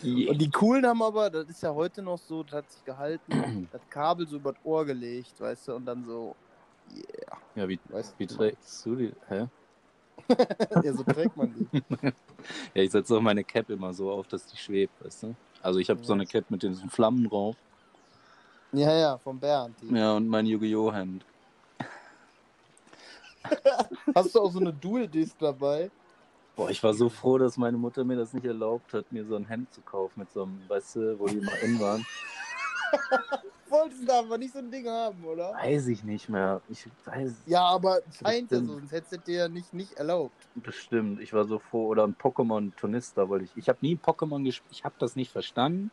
yeah. 0.03 0.29
Und 0.31 0.41
die 0.41 0.49
coolen 0.49 0.85
haben 0.85 1.01
aber, 1.03 1.29
das 1.29 1.49
ist 1.49 1.61
ja 1.61 1.73
heute 1.73 2.01
noch 2.01 2.17
so, 2.17 2.43
das 2.43 2.53
hat 2.53 2.71
sich 2.71 2.83
gehalten, 2.83 3.67
das 3.71 3.81
Kabel 3.89 4.27
so 4.27 4.37
über 4.37 4.53
das 4.53 4.61
Ohr 4.63 4.85
gelegt, 4.85 5.39
weißt 5.39 5.67
du, 5.67 5.75
und 5.75 5.85
dann 5.85 6.03
so, 6.03 6.35
yeah, 6.93 7.37
Ja, 7.55 7.69
wie, 7.69 7.79
weißt 7.89 8.15
wie 8.17 8.25
du, 8.25 8.35
trägst 8.35 8.85
du 8.85 8.95
die? 8.95 9.13
Hä? 9.27 9.47
ja, 10.83 10.93
so 10.93 11.03
trägt 11.03 11.37
man 11.37 11.53
die. 11.53 11.81
Ja, 12.73 12.83
ich 12.83 12.91
setze 12.91 13.15
auch 13.15 13.21
meine 13.21 13.43
Cap 13.43 13.69
immer 13.69 13.93
so 13.93 14.11
auf, 14.11 14.27
dass 14.27 14.45
die 14.45 14.57
schwebt, 14.57 14.93
weißt 15.03 15.23
du? 15.23 15.35
Also 15.61 15.79
ich 15.79 15.89
habe 15.89 16.03
so 16.03 16.13
eine 16.13 16.25
Cap 16.25 16.49
mit 16.49 16.63
diesen 16.63 16.89
Flammen 16.89 17.27
drauf. 17.27 17.55
Ja, 18.71 18.93
ja, 18.93 19.17
von 19.17 19.39
Bernd. 19.39 19.75
Die. 19.81 19.95
Ja, 19.95 20.13
und 20.13 20.27
mein 20.27 20.45
Yu-Gi-Oh! 20.45 20.93
Hemd. 20.93 21.25
Hast 24.15 24.35
du 24.35 24.39
auch 24.41 24.51
so 24.51 24.59
eine 24.59 24.73
Dual-Disc 24.73 25.37
dabei? 25.39 25.91
Boah, 26.55 26.69
ich 26.69 26.83
war 26.83 26.93
so 26.93 27.09
froh, 27.09 27.37
dass 27.37 27.57
meine 27.57 27.77
Mutter 27.77 28.03
mir 28.03 28.17
das 28.17 28.33
nicht 28.33 28.45
erlaubt 28.45 28.93
hat, 28.93 29.11
mir 29.11 29.25
so 29.25 29.35
ein 29.35 29.45
Hemd 29.45 29.73
zu 29.73 29.81
kaufen 29.81 30.19
mit 30.19 30.31
so 30.31 30.43
einem, 30.43 30.59
weißt 30.67 30.97
du, 30.97 31.19
wo 31.19 31.27
die 31.27 31.37
mal 31.37 31.55
in 31.63 31.79
waren. 31.79 32.05
Wolltest 33.69 34.07
du 34.07 34.13
aber 34.13 34.37
nicht 34.37 34.51
so 34.51 34.59
ein 34.59 34.71
Ding 34.71 34.87
haben, 34.87 35.23
oder? 35.23 35.53
Weiß 35.53 35.87
ich 35.87 36.03
nicht 36.03 36.27
mehr. 36.27 36.59
Ich 36.69 36.87
weiß 37.05 37.43
Ja, 37.45 37.65
aber 37.65 38.01
scheint 38.11 38.51
ja 38.51 38.59
so, 38.59 38.73
sonst 38.73 38.91
hättest 38.91 39.11
du 39.13 39.17
dir 39.19 39.37
ja 39.41 39.47
nicht, 39.47 39.73
nicht 39.73 39.93
erlaubt. 39.93 40.33
bestimmt. 40.55 41.21
Ich 41.21 41.33
war 41.33 41.45
so 41.45 41.59
froh. 41.59 41.85
Oder 41.87 42.03
ein 42.05 42.15
Pokémon 42.15 42.75
Tonista 42.75 43.29
wollte 43.29 43.45
ich. 43.45 43.51
Ich 43.55 43.69
habe 43.69 43.77
nie 43.81 43.95
Pokémon 43.95 44.43
gespielt. 44.43 44.71
Ich 44.71 44.83
habe 44.83 44.95
das 44.97 45.15
nicht 45.15 45.31
verstanden. 45.31 45.91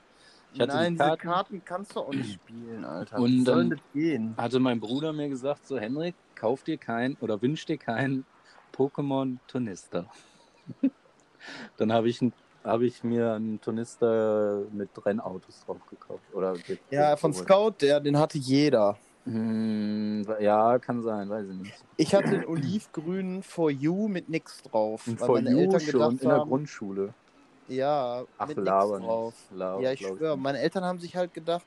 Ich 0.56 0.60
hatte 0.62 0.72
Nein, 0.74 0.92
die 0.94 0.98
diese 0.98 1.04
Karten. 1.08 1.22
Karten 1.22 1.64
kannst 1.66 1.94
du 1.96 2.00
auch 2.00 2.14
nicht 2.14 2.32
spielen, 2.32 2.86
Alter. 2.86 3.18
Und 3.18 3.30
Wie 3.30 3.44
soll 3.44 3.68
dann- 3.68 3.70
das 3.70 3.80
gehen? 3.92 4.34
Hatte 4.38 4.58
mein 4.58 4.80
Bruder 4.80 5.12
mir 5.12 5.28
gesagt, 5.28 5.66
so 5.66 5.78
Henrik, 5.78 6.16
kauf 6.34 6.62
dir 6.62 6.78
kein 6.78 7.14
oder 7.16 7.42
wünsch 7.42 7.66
dir 7.66 7.76
kein 7.76 8.24
Pokémon 8.72 9.36
Tonista. 9.46 10.10
Dann 11.76 11.92
habe 11.92 12.08
ich, 12.08 12.20
hab 12.64 12.80
ich 12.80 13.04
mir 13.04 13.34
einen 13.34 13.60
Tonista 13.60 14.62
mit 14.72 14.88
Rennautos 15.04 15.60
drauf 15.60 15.84
gekauft. 15.90 16.24
Oder 16.32 16.54
Ja, 16.90 17.16
von 17.18 17.32
geholt. 17.32 17.46
Scout, 17.46 17.72
der, 17.82 18.00
den 18.00 18.18
hatte 18.18 18.38
jeder. 18.38 18.98
Hm, 19.24 20.24
ja, 20.40 20.78
kann 20.78 21.02
sein, 21.02 21.28
weiß 21.28 21.48
ich 21.50 21.54
nicht. 21.56 21.84
Ich 21.98 22.14
hatte 22.14 22.28
einen 22.28 22.46
olivgrünen 22.46 23.42
For 23.42 23.70
You 23.70 24.08
mit 24.08 24.30
nix 24.30 24.62
drauf. 24.62 25.02
For 25.02 25.34
meine 25.34 25.50
You 25.50 25.58
Eltern 25.60 25.80
schon 25.80 26.12
in 26.12 26.18
der 26.18 26.30
haben, 26.38 26.48
Grundschule. 26.48 27.14
Ja, 27.68 28.24
Ach, 28.38 28.46
mit 28.46 28.56
nix 28.56 28.66
laber 28.66 29.00
drauf. 29.00 29.34
nicht. 29.50 29.58
Laber, 29.58 29.82
Ja, 29.82 29.92
ich 29.92 30.06
schwöre, 30.06 30.36
meine 30.36 30.58
Eltern 30.58 30.84
haben 30.84 30.98
sich 30.98 31.16
halt 31.16 31.34
gedacht, 31.34 31.66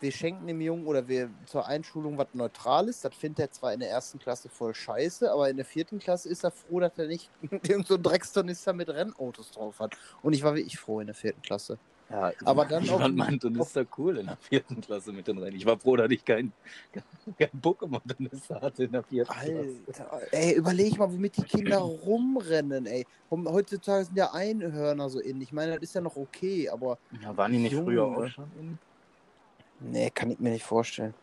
wir 0.00 0.12
schenken 0.12 0.46
dem 0.46 0.60
Jungen 0.60 0.86
oder 0.86 1.08
wir 1.08 1.28
zur 1.46 1.66
Einschulung 1.66 2.18
was 2.18 2.28
Neutrales. 2.32 3.00
Das 3.00 3.14
findet 3.14 3.40
er 3.40 3.50
zwar 3.50 3.72
in 3.72 3.80
der 3.80 3.90
ersten 3.90 4.18
Klasse 4.18 4.48
voll 4.48 4.74
scheiße, 4.74 5.30
aber 5.30 5.50
in 5.50 5.56
der 5.56 5.66
vierten 5.66 5.98
Klasse 5.98 6.28
ist 6.28 6.44
er 6.44 6.52
froh, 6.52 6.78
dass 6.80 6.96
er 6.98 7.08
nicht 7.08 7.28
irgend 7.66 7.86
so 7.88 7.94
einen 7.94 8.02
Dreckstornister 8.04 8.72
mit 8.72 8.88
Rennautos 8.88 9.50
drauf 9.50 9.80
hat. 9.80 9.96
Und 10.22 10.34
ich 10.34 10.42
war 10.44 10.54
wirklich 10.54 10.78
froh 10.78 11.00
in 11.00 11.06
der 11.06 11.16
vierten 11.16 11.42
Klasse. 11.42 11.78
Ja, 12.10 12.32
Aber 12.44 12.64
dann 12.64 12.84
fand 12.84 13.08
dem- 13.08 13.16
Mantonista 13.16 13.84
cool 13.98 14.18
in 14.18 14.26
der 14.26 14.36
vierten 14.38 14.80
Klasse 14.80 15.12
mit 15.12 15.26
den 15.28 15.36
Rennen. 15.38 15.56
Ich 15.56 15.66
war 15.66 15.78
froh, 15.78 15.96
dass 15.96 16.10
ich 16.10 16.24
kein, 16.24 16.54
kein 17.38 17.50
Pokémon-Tonista 17.60 18.60
hatte 18.62 18.84
in 18.84 18.92
der 18.92 19.02
vierten 19.02 19.30
Klasse. 19.30 19.82
Alter, 19.86 20.32
ey, 20.32 20.54
überleg 20.54 20.96
mal, 20.96 21.12
womit 21.12 21.36
die 21.36 21.42
Kinder 21.42 21.78
rumrennen, 21.78 22.86
ey. 22.86 23.06
Heutzutage 23.30 24.06
sind 24.06 24.16
ja 24.16 24.32
Einhörner 24.32 25.10
so 25.10 25.20
in. 25.20 25.40
Ich 25.42 25.52
meine, 25.52 25.74
das 25.74 25.82
ist 25.82 25.94
ja 25.94 26.00
noch 26.00 26.16
okay, 26.16 26.70
aber 26.70 26.98
Ja, 27.22 27.36
waren 27.36 27.52
die 27.52 27.58
nicht 27.58 27.72
Junge. 27.72 27.84
früher 27.84 28.04
auch 28.06 28.26
schon 28.28 28.50
in? 28.58 28.78
nee, 29.80 30.10
kann 30.10 30.30
ich 30.30 30.38
mir 30.38 30.50
nicht 30.50 30.64
vorstellen. 30.64 31.14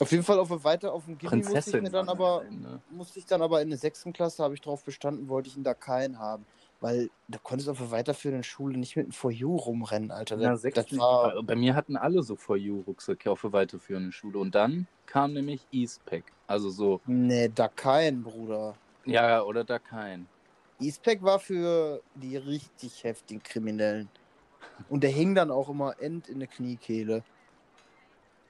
Auf 0.00 0.10
jeden 0.10 0.24
Fall 0.24 0.40
auf 0.40 0.50
weiter 0.64 0.92
auf 0.92 1.04
dem 1.04 1.16
Gimmi 1.16 1.36
musste 1.44 1.76
ich 1.76 1.82
mir 1.82 1.90
dann 1.90 2.08
aber 2.08 2.44
ne? 2.50 2.82
musste 2.90 3.20
ich 3.20 3.26
dann 3.26 3.42
aber 3.42 3.62
in 3.62 3.70
der 3.70 3.78
sechsten 3.78 4.12
Klasse 4.12 4.42
habe 4.42 4.54
ich 4.54 4.60
drauf 4.60 4.82
bestanden, 4.82 5.28
wollte 5.28 5.48
ich 5.48 5.56
ihn 5.56 5.62
da 5.62 5.72
keinen 5.72 6.18
haben. 6.18 6.44
Weil 6.80 7.10
da 7.28 7.38
konntest 7.38 7.68
du 7.68 7.72
auf 7.72 7.78
der 7.78 7.90
weiterführenden 7.90 8.42
Schule 8.42 8.76
nicht 8.78 8.96
mit 8.96 9.06
einem 9.06 9.12
For 9.12 9.30
You 9.30 9.56
rumrennen, 9.56 10.10
Alter. 10.10 10.36
Der 10.36 10.50
Das, 10.50 10.62
das 10.62 10.92
war, 10.98 11.30
Also 11.30 11.42
bei 11.42 11.56
mir 11.56 11.74
hatten 11.74 11.96
alle 11.96 12.22
so 12.22 12.36
For 12.36 12.56
You-Rucksäcke 12.56 13.30
auf 13.30 13.40
der 13.40 13.52
weiterführenden 13.52 14.12
Schule. 14.12 14.38
Und 14.38 14.54
dann 14.54 14.86
kam 15.06 15.32
nämlich 15.32 15.66
Eastpack. 15.70 16.24
Also 16.46 16.68
so, 16.70 17.00
nee, 17.06 17.48
da 17.48 17.68
kein, 17.68 18.22
Bruder. 18.22 18.74
ja, 19.06 19.42
oder 19.42 19.64
da 19.64 19.78
kein. 19.78 20.28
Eastpack 20.78 21.22
war 21.22 21.38
für 21.38 22.02
die 22.14 22.36
richtig 22.36 23.04
heftigen 23.04 23.42
Kriminellen. 23.42 24.10
Und 24.88 25.02
der 25.04 25.10
hing 25.10 25.34
dann 25.34 25.50
auch 25.50 25.68
immer 25.70 25.94
end 26.00 26.28
in 26.28 26.40
der 26.40 26.48
Kniekehle. 26.48 27.22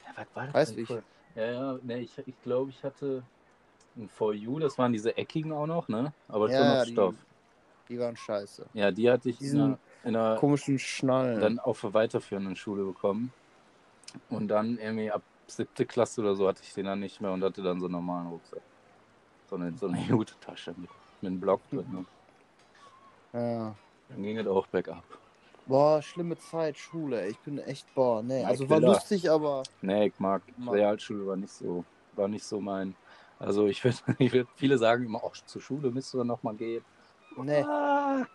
Ja, 0.07 0.13
was 0.17 0.27
war 0.35 0.47
das 0.47 0.55
Weiß 0.55 0.71
denn 0.71 0.79
ich. 0.83 0.89
Ja, 1.37 1.51
ja, 1.53 1.79
ne, 1.83 2.01
ich, 2.01 2.17
ich 2.19 2.41
glaube, 2.43 2.71
ich 2.71 2.83
hatte 2.83 3.23
ein 3.97 4.09
For 4.09 4.33
You, 4.35 4.59
das 4.59 4.79
waren 4.79 4.93
diese 4.93 5.17
eckigen 5.17 5.53
auch 5.53 5.67
noch, 5.67 5.89
ne? 5.89 6.13
Aber 6.29 6.49
schon 6.49 6.57
Ja, 6.59 6.81
aus 6.81 6.87
die- 6.87 6.93
Stoff. 6.93 7.15
Die 7.15 7.34
waren 7.91 8.17
scheiße. 8.17 8.67
Ja, 8.75 8.91
die 8.91 9.11
hatte 9.11 9.29
ich 9.31 9.37
in 9.41 9.45
Diesen 9.45 9.61
einer, 9.63 9.79
in 10.05 10.17
einer 10.17 10.37
Komischen 10.37 10.79
Schnallen. 10.79 11.41
dann 11.41 11.59
auf 11.59 11.81
der 11.83 11.95
weiterführenden 11.95 12.57
Schule 12.57 12.85
bekommen. 12.85 13.33
Und 14.31 14.49
dann 14.49 14.79
irgendwie 14.79 15.11
ab 15.11 15.23
siebte 15.47 15.85
Klasse 15.87 16.21
oder 16.21 16.35
so 16.35 16.49
hatte 16.49 16.63
ich 16.63 16.73
den 16.75 16.87
dann 16.87 17.01
nicht 17.01 17.21
mehr 17.21 17.33
und 17.33 17.43
hatte 17.45 17.63
dann 17.63 17.81
so 17.81 17.87
einen 17.87 17.93
normalen 17.93 18.29
Rucksack. 18.29 18.63
So 19.51 19.57
eine, 19.57 19.73
so 19.77 19.87
eine 19.89 20.01
Jute-Tasche 20.09 20.71
mit, 20.77 20.91
mit 21.21 21.31
einem 21.31 21.41
Block 21.41 21.61
drin. 21.71 21.87
Ne? 21.93 22.05
ja. 23.33 23.75
Dann 24.09 24.23
ging 24.23 24.39
es 24.39 24.47
auch 24.47 24.67
bergab. 24.67 25.03
Boah, 25.67 26.03
schlimme 26.03 26.37
Zeit, 26.37 26.77
Schule. 26.77 27.27
Ich 27.27 27.39
bin 27.39 27.59
echt, 27.59 27.93
boah, 27.95 28.23
nee. 28.23 28.43
Ja, 28.43 28.49
Also 28.49 28.69
war 28.69 28.79
Killer. 28.81 28.93
lustig, 28.93 29.31
aber 29.31 29.63
Nee, 29.81 30.07
ich 30.09 30.19
mag 30.21 30.43
Mag. 30.59 30.75
Realschule 30.75 31.27
war 31.27 31.37
nicht 31.37 31.53
so, 31.53 31.85
war 32.15 32.29
nicht 32.29 32.45
so 32.45 32.61
mein. 32.61 32.95
Also 33.39 33.67
ich 33.67 33.83
würde, 33.83 33.97
ich 34.19 34.33
würd, 34.33 34.47
viele 34.57 34.77
sagen 34.79 35.05
immer, 35.07 35.25
auch 35.25 35.35
zur 35.35 35.63
Schule 35.63 35.91
müsst 35.91 36.13
du 36.13 36.19
dann 36.19 36.27
nochmal 36.27 36.55
gehen. 36.55 36.85
Nee, 37.43 37.63
Ah, 37.63 38.27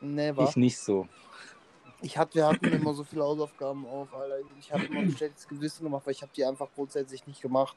nee, 0.00 0.34
war. 0.36 0.48
ich 0.48 0.56
nicht 0.56 0.78
so. 0.78 1.06
Ich 2.00 2.16
hatte, 2.16 2.36
wir 2.36 2.46
hatten 2.46 2.66
immer 2.66 2.94
so 2.94 3.02
viele 3.02 3.24
Hausaufgaben 3.24 3.84
auf, 3.86 4.14
Alter. 4.14 4.36
Ich 4.60 4.72
habe 4.72 4.84
immer 4.84 5.00
ein 5.00 5.10
schlechtes 5.10 5.48
Gewissen 5.48 5.84
gemacht, 5.84 6.06
weil 6.06 6.12
ich 6.12 6.22
habe 6.22 6.30
die 6.34 6.44
einfach 6.44 6.68
grundsätzlich 6.74 7.26
nicht 7.26 7.42
gemacht. 7.42 7.76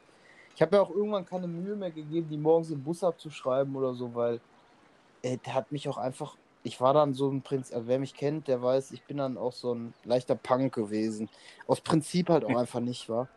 Ich 0.56 0.62
habe 0.62 0.76
mir 0.76 0.82
auch 0.82 0.92
irgendwann 0.92 1.26
keine 1.26 1.48
Mühe 1.48 1.76
mehr 1.76 1.92
gegeben, 1.92 2.30
die 2.30 2.38
morgens 2.38 2.70
im 2.70 2.84
Bus 2.84 3.04
abzuschreiben 3.04 3.76
oder 3.76 3.94
so, 3.94 4.14
weil 4.14 4.40
äh, 5.24 5.38
der 5.38 5.56
hat 5.56 5.72
mich 5.72 5.88
auch 5.90 5.98
einfach. 5.98 6.36
Ich 6.64 6.80
war 6.80 6.94
dann 6.94 7.16
so 7.16 7.32
ein 7.32 7.42
Prinz, 7.42 7.74
also 7.74 7.88
wer 7.88 7.98
mich 7.98 8.14
kennt, 8.14 8.48
der 8.48 8.62
weiß, 8.62 8.92
ich 8.92 9.02
bin 9.06 9.18
dann 9.18 9.36
auch 9.38 9.54
so 9.54 9.74
ein 9.74 9.96
leichter 10.04 10.36
Punk 10.36 10.76
gewesen. 10.76 11.28
Aus 11.66 11.82
Prinzip 11.82 12.30
halt 12.30 12.46
auch 12.46 12.56
einfach 12.56 12.80
nicht, 12.80 13.10
war. 13.10 13.28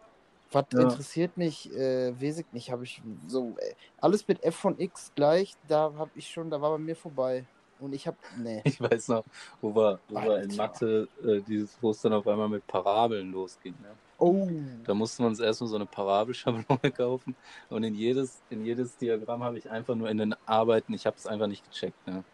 Was 0.55 0.67
Ja. 0.73 0.79
interessiert 0.79 1.37
mich, 1.37 1.71
äh, 1.73 2.11
ich 2.21 2.53
nicht, 2.53 2.71
habe 2.71 2.85
ich 2.85 3.03
so, 3.27 3.57
äh, 3.59 3.75
alles 3.99 4.27
mit 4.29 4.43
f 4.45 4.57
von 4.57 4.79
x 4.79 5.13
gleich, 5.15 5.59
da 5.63 5.95
habe 5.95 6.13
ich 6.19 6.29
schon, 6.31 6.51
da 6.51 6.61
war 6.61 6.71
bei 6.73 6.79
mir 6.79 6.97
vorbei. 6.97 7.49
Und 7.77 7.93
ich 7.93 8.07
habe, 8.07 8.19
nee. 8.31 8.63
Ich 8.67 8.81
weiß 8.81 9.09
noch, 9.09 9.27
wo 9.61 9.75
wir, 9.75 10.03
wo 10.09 10.23
wir 10.23 10.43
in 10.43 10.55
Alter. 10.55 10.57
Mathe 10.57 11.09
äh, 11.23 11.43
dieses, 11.43 11.81
wo 11.83 11.91
es 11.91 12.01
dann 12.01 12.13
auf 12.15 12.27
einmal 12.27 12.49
mit 12.49 12.67
Parabeln 12.67 13.31
losging. 13.31 13.79
Ne? 13.81 14.01
Oh, 14.19 14.49
Da 14.85 14.95
mussten 14.95 15.25
wir 15.25 15.29
uns 15.29 15.41
erstmal 15.41 15.69
so 15.71 15.77
eine 15.77 15.87
Parabelschablone 15.87 16.93
kaufen 16.97 17.37
und 17.71 17.85
in 17.85 17.95
jedes, 17.95 18.45
in 18.51 18.63
jedes 18.63 18.97
Diagramm 18.99 19.43
habe 19.45 19.59
ich 19.59 19.71
einfach 19.71 19.95
nur 19.97 20.11
in 20.11 20.19
den 20.19 20.35
Arbeiten, 20.47 20.95
ich 20.95 21.07
habe 21.07 21.17
es 21.19 21.27
einfach 21.27 21.49
nicht 21.49 21.65
gecheckt. 21.65 22.07
Ne? 22.07 22.25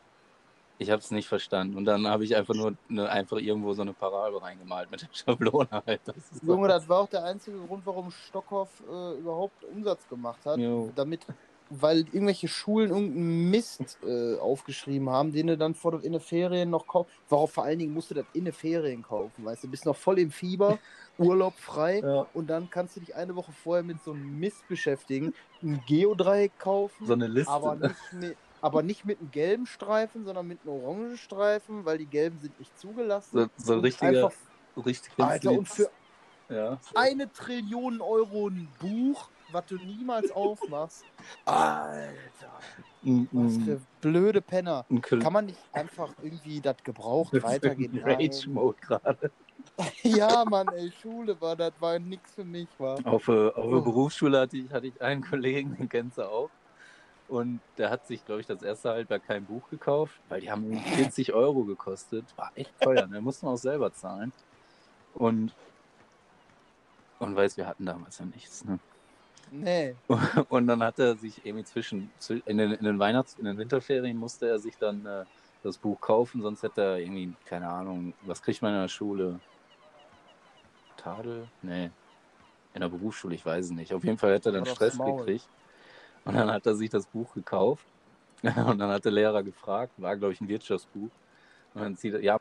Ich 0.81 0.91
habe 0.91 1.01
es 1.01 1.11
nicht 1.11 1.29
verstanden 1.29 1.77
und 1.77 1.85
dann 1.85 2.07
habe 2.07 2.25
ich 2.25 2.35
einfach 2.35 2.55
nur 2.55 2.75
eine, 2.89 3.11
einfach 3.11 3.37
irgendwo 3.37 3.75
so 3.75 3.83
eine 3.83 3.93
Parabel 3.93 4.39
reingemalt 4.39 4.91
mit 4.91 5.03
der 5.03 5.09
Schablone 5.13 5.69
halt. 5.87 6.01
Das 6.07 6.17
ist 6.17 6.43
Junge, 6.43 6.69
das 6.69 6.89
war 6.89 7.01
auch 7.01 7.09
der 7.09 7.23
einzige 7.23 7.59
Grund, 7.59 7.83
warum 7.85 8.11
Stockhoff 8.11 8.83
äh, 8.91 9.19
überhaupt 9.19 9.63
Umsatz 9.65 10.09
gemacht 10.09 10.41
hat. 10.47 10.59
Jo. 10.59 10.91
Damit, 10.97 11.27
weil 11.69 11.99
irgendwelche 12.13 12.49
Schulen 12.49 12.91
irgendeinen 12.93 13.51
Mist 13.51 13.99
äh, 14.07 14.39
aufgeschrieben 14.39 15.11
haben, 15.11 15.33
den 15.33 15.49
du 15.49 15.59
dann 15.59 15.75
vor 15.75 15.91
der, 15.93 16.03
in 16.03 16.13
den 16.13 16.21
Ferien 16.23 16.71
noch 16.71 16.87
kaufst. 16.87 17.13
Worauf 17.29 17.53
vor 17.53 17.65
allen 17.65 17.79
Dingen 17.79 17.93
musst 17.93 18.11
du 18.11 18.15
das 18.15 18.25
in 18.33 18.47
den 18.47 18.55
Ferien 18.55 19.03
kaufen, 19.03 19.45
weißt 19.45 19.65
du, 19.65 19.69
bist 19.69 19.85
noch 19.85 19.97
voll 19.97 20.19
im 20.19 20.31
Fieber, 20.31 20.79
Urlaub 21.19 21.53
frei 21.59 21.99
Ja. 22.01 22.27
und 22.33 22.49
dann 22.49 22.71
kannst 22.71 22.97
du 22.97 23.01
dich 23.01 23.15
eine 23.15 23.37
Woche 23.37 23.53
vorher 23.53 23.85
mit 23.85 24.03
so 24.03 24.13
einem 24.13 24.41
Mist 24.41 24.67
beschäftigen, 24.67 25.35
ein 25.63 25.83
Geodreieck 25.87 26.59
kaufen, 26.59 27.07
So 27.07 27.13
eine 27.13 27.27
Liste. 27.27 27.53
aber 27.53 27.75
nicht 27.77 28.13
mit. 28.15 28.37
Aber 28.63 28.83
nicht 28.83 29.05
mit 29.05 29.21
einem 29.21 29.31
gelben 29.31 29.67
Streifen, 29.67 30.25
sondern 30.25 30.47
mit 30.47 30.61
einem 30.63 30.75
orangen 30.75 31.17
Streifen, 31.17 31.85
weil 31.85 31.99
die 31.99 32.07
gelben 32.07 32.39
sind 32.39 32.59
nicht 32.59 32.79
zugelassen. 32.79 33.51
So, 33.57 33.65
so 33.65 33.73
ein 33.75 33.81
richtiger, 33.81 34.09
Einfach, 34.27 34.33
richtig 34.85 35.13
Alter, 35.19 35.53
und 35.53 35.69
für 35.69 35.91
ja. 36.51 36.79
eine 36.95 37.33
Trillion 37.33 38.01
Euro 38.01 38.49
ein 38.49 38.69
Buch, 38.79 39.31
was 39.53 39.67
du 39.67 39.77
niemals 39.77 40.31
aufmachst. 40.31 41.05
Alter, 41.47 42.59
ein, 43.05 43.29
was 43.33 43.57
für 43.57 43.81
blöde 44.01 44.41
Penner. 44.43 44.85
Kann 45.01 45.33
man 45.33 45.47
nicht 45.47 45.59
einfach 45.73 46.13
irgendwie 46.23 46.61
das 46.61 46.77
gebraucht 46.85 47.33
weitergehen? 47.43 47.99
Rage-Mode 48.03 48.77
gerade. 48.81 49.33
ja, 50.03 50.45
Mann, 50.45 50.69
ey, 50.69 50.91
Schule 50.91 51.41
war, 51.41 51.57
das 51.57 51.73
war 51.81 51.99
nix 51.99 52.35
für 52.35 52.45
mich, 52.45 52.69
war. 52.79 52.99
Auf, 53.07 53.25
der- 53.27 53.57
auf 53.57 53.65
der 53.65 53.79
Oh. 53.79 53.81
Berufsschule 53.83 54.41
hatte 54.41 54.57
ich, 54.59 54.71
hatte 54.71 54.87
ich 54.89 55.01
einen 55.01 55.23
Kollegen, 55.23 55.77
den 55.77 55.89
kennst 55.89 56.19
du 56.19 56.23
auch. 56.23 56.51
Und 57.31 57.61
der 57.79 57.91
hat 57.91 58.07
sich, 58.09 58.25
glaube 58.27 58.41
ich, 58.41 58.47
das 58.49 58.61
erste 58.63 58.91
Halbjahr 58.91 59.21
kein 59.21 59.45
Buch 59.45 59.63
gekauft, 59.71 60.21
weil 60.29 60.41
die 60.41 60.51
haben 60.51 60.65
irgendwie 60.65 60.91
40 60.97 61.33
Euro 61.33 61.63
gekostet. 61.65 62.25
War 62.37 62.51
echt 62.57 62.73
teuer. 62.81 63.07
Ne? 63.07 63.21
Mussten 63.21 63.47
wir 63.47 63.51
auch 63.53 63.57
selber 63.57 63.93
zahlen. 63.95 64.33
Und, 65.15 65.55
und 67.21 67.37
weiß, 67.37 67.57
wir 67.57 67.67
hatten 67.69 67.87
damals 67.87 68.19
ja 68.19 68.25
nichts. 68.25 68.65
Ne? 68.65 68.79
Nee. 69.53 69.95
Und 70.49 70.67
dann 70.69 70.83
hat 70.83 70.99
er 70.99 71.17
sich 71.17 71.45
irgendwie 71.45 71.65
zwischen, 71.65 72.11
zw- 72.21 72.43
in 72.47 72.59
den, 72.59 72.73
in 72.73 72.85
den 72.85 72.99
Weihnachts-, 72.99 73.37
in 73.39 73.45
den 73.45 73.59
Winterferien 73.59 74.17
musste 74.17 74.49
er 74.49 74.59
sich 74.61 74.77
dann 74.79 75.05
äh, 75.07 75.25
das 75.65 75.77
Buch 75.79 76.01
kaufen, 76.01 76.41
sonst 76.43 76.63
hätte 76.63 76.83
er 76.83 76.99
irgendwie, 76.99 77.33
keine 77.47 77.69
Ahnung, 77.69 78.13
was 78.23 78.43
kriegt 78.43 78.63
man 78.63 78.75
in 78.75 78.81
der 78.83 78.89
Schule? 78.89 79.41
Tadel? 80.97 81.49
Nee. 81.63 81.91
In 82.75 82.81
der 82.81 82.89
Berufsschule, 82.89 83.35
ich 83.35 83.45
weiß 83.45 83.67
es 83.67 83.71
nicht. 83.73 83.93
Auf 83.93 84.05
jeden 84.05 84.19
Fall 84.19 84.35
hätte 84.35 84.51
er 84.51 84.53
dann 84.53 84.67
Stress 84.67 84.97
gekriegt. 84.99 85.49
Und 86.25 86.35
dann 86.35 86.51
hat 86.51 86.67
er 86.67 86.75
sich 86.75 86.91
das 86.91 87.07
Buch 87.07 87.33
gekauft. 87.35 87.87
Und 88.43 88.79
dann 88.79 88.91
hat 88.91 89.05
der 89.05 89.13
Lehrer 89.13 89.43
gefragt, 89.43 89.93
war 89.97 90.17
glaube 90.17 90.33
ich 90.33 90.41
ein 90.41 90.49
Wirtschaftsbuch. 90.49 91.11
Und 91.75 91.83
dann 91.83 91.97
zieht 91.97 92.15
er, 92.15 92.23
ja. 92.23 92.39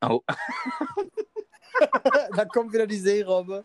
Au. 0.00 0.22
da 2.36 2.44
kommt 2.46 2.72
wieder 2.72 2.86
die 2.86 2.98
Seerobbe. 2.98 3.64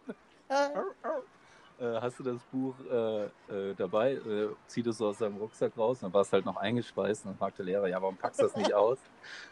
äh, 1.80 2.02
hast 2.02 2.20
du 2.20 2.24
das 2.24 2.42
Buch 2.52 2.76
äh, 2.92 3.26
äh, 3.26 3.76
dabei? 3.76 4.14
Äh, 4.14 4.50
zieht 4.68 4.88
es 4.88 4.98
so 4.98 5.08
aus 5.08 5.18
seinem 5.18 5.38
Rucksack 5.38 5.78
raus, 5.78 6.00
dann 6.02 6.14
war 6.14 6.22
es 6.22 6.34
halt 6.34 6.46
noch 6.46 6.58
eingeschweißt 6.58 7.26
und 7.26 7.32
dann 7.32 7.38
fragt 7.38 7.58
der 7.58 7.66
Lehrer, 7.66 7.88
ja, 7.88 8.02
warum 8.02 8.18
packst 8.18 8.42
du 8.42 8.46
das 8.46 8.56
nicht 8.56 8.74
aus? 8.74 8.98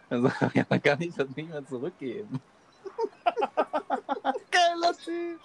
Dann 0.09 0.23
sagt 0.23 0.41
er, 0.41 0.51
ja, 0.53 0.63
dann 0.67 0.81
kann 0.81 1.01
ich 1.01 1.15
das 1.15 1.27
nicht 1.35 1.49
mehr 1.49 1.65
zurückgeben. 1.65 2.41
Typ. 5.03 5.39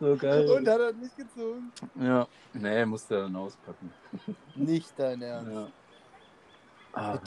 So 0.00 0.16
geil. 0.16 0.50
Und 0.50 0.68
hat 0.68 0.80
er 0.80 0.92
nicht 0.92 1.16
gezogen. 1.16 1.72
ja, 2.00 2.26
nee, 2.52 2.84
musste 2.84 3.16
er 3.16 3.22
dann 3.22 3.36
auspacken. 3.36 3.92
Nicht 4.54 4.92
dein 4.96 5.22
Ernst. 5.22 5.52
Ja. 5.52 5.68
Ah. 6.92 7.18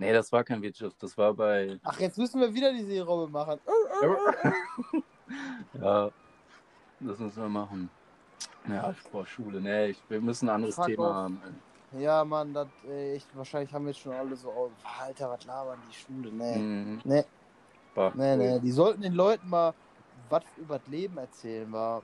Nee, 0.00 0.12
das 0.12 0.30
war 0.30 0.44
kein 0.44 0.62
Wirtschaft, 0.62 1.02
das 1.02 1.16
war 1.18 1.34
bei, 1.34 1.78
Ach, 1.82 1.98
jetzt 1.98 2.18
müssen 2.18 2.40
wir 2.40 2.54
wieder 2.54 2.72
die 2.72 2.84
Seerobbe 2.84 3.30
machen. 3.30 3.58
ja, 5.80 6.10
das 7.00 7.18
müssen 7.18 7.42
wir 7.42 7.48
machen. 7.48 7.90
Ja, 8.68 8.94
boah, 9.10 9.26
Schule, 9.26 9.60
nee, 9.60 9.86
ich, 9.88 10.02
wir 10.08 10.20
müssen 10.20 10.48
ein 10.48 10.54
anderes 10.54 10.76
Fuck 10.76 10.86
Thema 10.86 11.08
off. 11.08 11.14
haben. 11.14 11.42
Ja, 11.98 12.24
Mann, 12.24 12.54
das 12.54 12.68
äh, 12.86 13.16
echt, 13.16 13.34
wahrscheinlich 13.36 13.72
haben 13.72 13.88
jetzt 13.88 13.98
schon 13.98 14.12
alle 14.12 14.36
so, 14.36 14.50
oh, 14.50 14.70
Alter, 15.00 15.30
was 15.30 15.44
labern 15.44 15.80
die 15.88 15.94
Schule? 15.94 16.30
Nee. 16.30 16.58
Mhm. 16.58 17.00
Nee, 17.02 17.24
Bah, 17.98 18.12
nee, 18.14 18.36
nee. 18.36 18.60
Die 18.60 18.70
sollten 18.70 19.02
den 19.02 19.14
Leuten 19.14 19.48
mal 19.48 19.74
was 20.30 20.44
über 20.56 20.78
das 20.78 20.86
Leben 20.88 21.18
erzählen 21.18 21.70
war. 21.72 22.02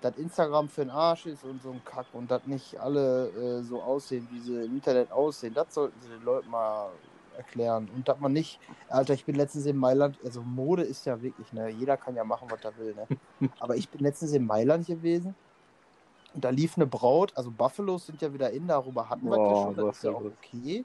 Dass 0.00 0.16
Instagram 0.16 0.68
für 0.68 0.80
den 0.80 0.90
Arsch 0.90 1.26
ist 1.26 1.44
und 1.44 1.62
so 1.62 1.70
ein 1.70 1.82
Kack 1.84 2.06
und 2.14 2.30
dass 2.30 2.46
nicht 2.46 2.80
alle 2.80 3.28
äh, 3.28 3.62
so 3.62 3.82
aussehen, 3.82 4.26
wie 4.30 4.40
sie 4.40 4.64
im 4.64 4.74
Internet 4.74 5.12
aussehen. 5.12 5.54
Das 5.54 5.74
sollten 5.74 6.00
sie 6.00 6.08
den 6.08 6.24
Leuten 6.24 6.50
mal 6.50 6.88
erklären. 7.36 7.88
Und 7.94 8.08
dass 8.08 8.18
man 8.18 8.32
nicht, 8.32 8.58
Alter, 8.88 9.14
ich 9.14 9.24
bin 9.24 9.36
letztens 9.36 9.66
in 9.66 9.76
Mailand, 9.76 10.18
also 10.24 10.42
Mode 10.42 10.82
ist 10.82 11.04
ja 11.06 11.20
wirklich, 11.22 11.52
ne, 11.52 11.68
jeder 11.68 11.96
kann 11.96 12.16
ja 12.16 12.24
machen, 12.24 12.48
was 12.50 12.64
er 12.64 12.76
will, 12.78 12.94
ne. 12.94 13.50
Aber 13.60 13.76
ich 13.76 13.88
bin 13.88 14.00
letztens 14.00 14.32
in 14.32 14.46
Mailand 14.46 14.86
gewesen 14.86 15.34
und 16.34 16.44
da 16.44 16.50
lief 16.50 16.76
eine 16.76 16.86
Braut, 16.86 17.32
also 17.36 17.50
Buffalos 17.50 18.06
sind 18.06 18.20
ja 18.22 18.32
wieder 18.32 18.50
in, 18.50 18.66
darüber 18.66 19.08
hatten 19.08 19.28
wir 19.28 19.36
ja 19.36 19.42
Boah, 19.42 19.64
schon, 19.64 19.76
das 19.76 19.96
ist 19.96 20.04
ja 20.04 20.10
auch 20.12 20.24
okay. 20.24 20.84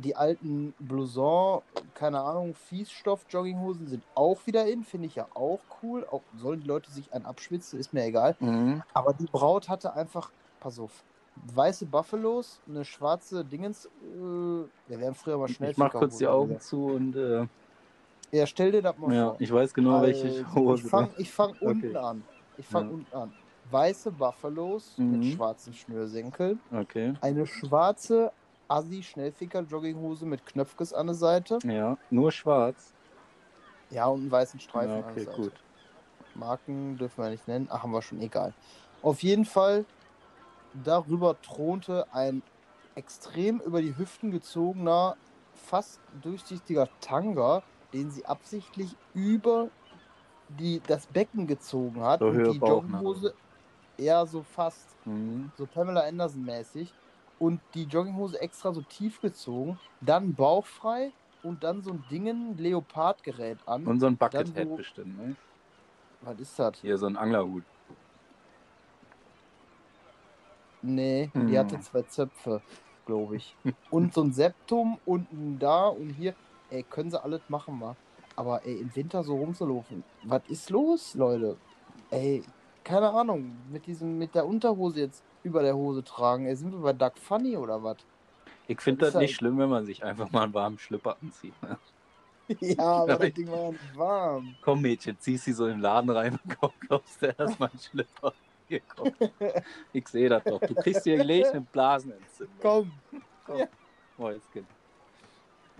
Die 0.00 0.14
alten 0.14 0.74
Blouson, 0.78 1.62
keine 1.94 2.20
Ahnung, 2.20 2.54
Fiesstoff-Jogginghosen 2.54 3.88
sind 3.88 4.04
auch 4.14 4.46
wieder 4.46 4.66
in, 4.66 4.84
finde 4.84 5.08
ich 5.08 5.16
ja 5.16 5.26
auch 5.34 5.64
cool. 5.82 6.06
Auch 6.06 6.22
sollen 6.36 6.60
die 6.60 6.68
Leute 6.68 6.90
sich 6.92 7.12
einen 7.12 7.26
abschwitzen, 7.26 7.80
ist 7.80 7.92
mir 7.92 8.04
egal. 8.04 8.36
Mhm. 8.40 8.82
Aber 8.94 9.12
die 9.12 9.26
Braut 9.26 9.68
hatte 9.68 9.94
einfach, 9.94 10.30
pass 10.60 10.78
auf, 10.78 11.04
weiße 11.34 11.86
Buffalos, 11.86 12.62
eine 12.68 12.84
schwarze 12.84 13.44
Dingens, 13.44 13.86
äh, 13.86 13.90
wir 14.00 14.70
wären 14.86 15.14
früher 15.16 15.36
mal 15.38 15.48
schnell. 15.48 15.70
Ich 15.72 15.78
mach 15.78 15.92
kurz 15.92 16.18
die 16.18 16.28
Augen 16.28 16.60
zu 16.60 16.86
und 16.86 17.16
äh, 17.16 17.46
Ja, 18.32 18.46
stell 18.46 18.72
dir 18.72 18.82
das 18.82 18.96
mal 18.98 19.12
ja, 19.12 19.24
vor. 19.24 19.36
ich 19.40 19.52
weiß 19.52 19.74
genau, 19.74 20.02
welche 20.02 20.28
Also, 20.28 20.54
Hose. 20.54 20.84
Ich 20.84 20.90
fange 20.90 21.12
ich 21.18 21.32
fang 21.32 21.50
Okay. 21.50 21.60
unten 21.60 21.96
an. 21.96 22.24
Ich 22.56 22.66
fange 22.68 22.86
Ja. 22.86 22.92
unten 22.92 23.14
an. 23.14 23.34
Weiße 23.64 24.12
Buffalos 24.12 24.96
Mhm. 24.98 25.12
mit 25.12 25.24
schwarzen 25.24 25.72
Schnürsenkeln. 25.74 26.60
Okay. 26.72 27.14
Eine 27.20 27.46
schwarze 27.46 28.32
Assi-Schnellficker-Jogginghose 28.68 30.26
mit 30.26 30.44
Knöpfkes 30.46 30.92
an 30.92 31.06
der 31.06 31.14
Seite. 31.14 31.58
Ja, 31.64 31.96
nur 32.10 32.32
schwarz. 32.32 32.94
Ja, 33.90 34.06
und 34.06 34.20
einen 34.20 34.30
weißen 34.30 34.60
Streifen 34.60 34.90
Ja, 34.90 34.96
an 34.96 35.02
der 35.02 35.12
okay, 35.12 35.24
Seite. 35.24 35.42
gut. 35.42 35.52
Marken 36.34 36.96
dürfen 36.98 37.22
wir 37.24 37.30
nicht 37.30 37.48
nennen. 37.48 37.68
Ach, 37.70 37.82
haben 37.82 37.90
wir 37.92 38.02
schon, 38.02 38.20
egal. 38.20 38.52
Auf 39.02 39.22
jeden 39.22 39.44
Fall, 39.44 39.84
darüber 40.84 41.40
thronte 41.40 42.06
ein 42.12 42.42
extrem 42.94 43.60
über 43.60 43.80
die 43.80 43.96
Hüften 43.96 44.30
gezogener, 44.30 45.16
fast 45.54 46.00
durchsichtiger 46.22 46.88
Tanga, 47.00 47.62
den 47.92 48.10
sie 48.10 48.26
absichtlich 48.26 48.96
über 49.14 49.68
die, 50.48 50.80
das 50.86 51.06
Becken 51.06 51.46
gezogen 51.46 52.02
hat. 52.02 52.20
So 52.20 52.26
und 52.26 52.44
die? 52.44 52.58
Jogginghose 52.58 53.34
eher 53.96 54.26
so 54.26 54.42
fast, 54.42 54.96
Mhm. 55.04 55.50
so 55.56 55.66
Pamela 55.66 56.02
Anderson 56.02 56.44
mäßig. 56.44 56.92
Und 57.38 57.60
die 57.74 57.84
Jogginghose 57.84 58.40
extra 58.40 58.72
so 58.72 58.82
tief 58.82 59.20
gezogen, 59.20 59.78
dann 60.00 60.34
bauchfrei 60.34 61.12
und 61.42 61.62
dann 61.62 61.82
so 61.82 61.92
ein 61.92 62.04
Dingen 62.10 62.56
Leopardgerät 62.58 63.58
an. 63.66 63.86
Und 63.86 64.00
so 64.00 64.06
ein 64.06 64.16
Buckethead 64.16 64.68
so- 64.68 64.76
bestimmt, 64.76 65.16
ne? 65.18 65.36
Was 66.22 66.38
ist 66.40 66.58
das? 66.58 66.76
Hier 66.80 66.98
so 66.98 67.06
ein 67.06 67.16
Anglerhut. 67.16 67.62
Nee, 70.82 71.30
Hm. 71.32 71.46
die 71.48 71.58
hatte 71.58 71.78
zwei 71.80 72.02
Zöpfe, 72.02 72.60
glaube 73.06 73.36
ich. 73.36 73.54
Und 73.90 74.14
so 74.14 74.22
ein 74.22 74.32
Septum 74.32 74.98
unten 75.04 75.58
da 75.58 75.88
und 75.88 76.10
hier. 76.10 76.34
Ey, 76.70 76.82
können 76.82 77.10
sie 77.10 77.22
alles 77.22 77.40
machen, 77.48 77.78
mal. 77.78 77.96
Aber 78.36 78.64
ey, 78.66 78.80
im 78.80 78.94
Winter 78.94 79.22
so 79.24 79.36
rumzulaufen. 79.36 80.04
Was 80.24 80.42
ist 80.48 80.70
los, 80.70 81.14
Leute? 81.14 81.56
Ey, 82.10 82.42
keine 82.84 83.10
Ahnung. 83.10 83.56
Mit 83.70 83.86
diesem, 83.86 84.18
mit 84.18 84.34
der 84.34 84.46
Unterhose 84.46 85.00
jetzt 85.00 85.22
über 85.42 85.62
der 85.62 85.74
Hose 85.76 86.02
tragen. 86.04 86.46
Ey, 86.46 86.56
sind 86.56 86.72
wir 86.72 86.80
bei 86.80 86.92
Duck 86.92 87.18
Funny 87.18 87.56
oder 87.56 87.82
was? 87.82 87.98
Ich 88.66 88.80
finde 88.80 89.00
Das 89.06 89.12
das 89.14 89.20
nicht 89.22 89.30
halt- 89.30 89.36
schlimm, 89.38 89.58
wenn 89.58 89.68
man 89.70 89.86
sich 89.86 90.04
einfach 90.04 90.30
mal 90.30 90.44
einen 90.44 90.54
warmen 90.54 90.78
Schlüpper 90.78 91.16
anzieht. 91.22 91.54
Ne? 91.62 91.78
ja, 92.60 92.78
aber 92.84 93.16
das 93.16 93.32
Ding 93.34 93.50
war 93.50 93.58
ja 93.62 93.70
nicht 93.72 93.96
warm. 93.96 94.54
Komm, 94.62 94.82
Mädchen, 94.82 95.18
ziehst 95.18 95.44
sie 95.44 95.52
so 95.52 95.66
in 95.66 95.72
den 95.74 95.80
Laden 95.80 96.10
rein 96.10 96.38
und 96.44 96.56
kauf- 96.60 96.74
kaufst 96.88 97.22
dir 97.22 97.34
erstmal 97.38 97.70
einen 97.70 97.80
Schlüpper. 97.80 98.32
Hier, 98.68 98.80
komm. 98.94 99.10
Ich 99.94 100.06
sehe 100.08 100.28
das 100.28 100.44
doch. 100.44 100.60
Du 100.60 100.74
kriegst 100.74 101.04
hier 101.04 101.16
gleich 101.16 101.48
eine 101.50 101.62
Blasenentzündung. 101.62 102.56
Komm, 102.60 102.92
Komm. 103.46 103.58
Ja. 103.58 103.66
Oh, 104.18 104.28
jetzt 104.28 104.52
geht. 104.52 104.64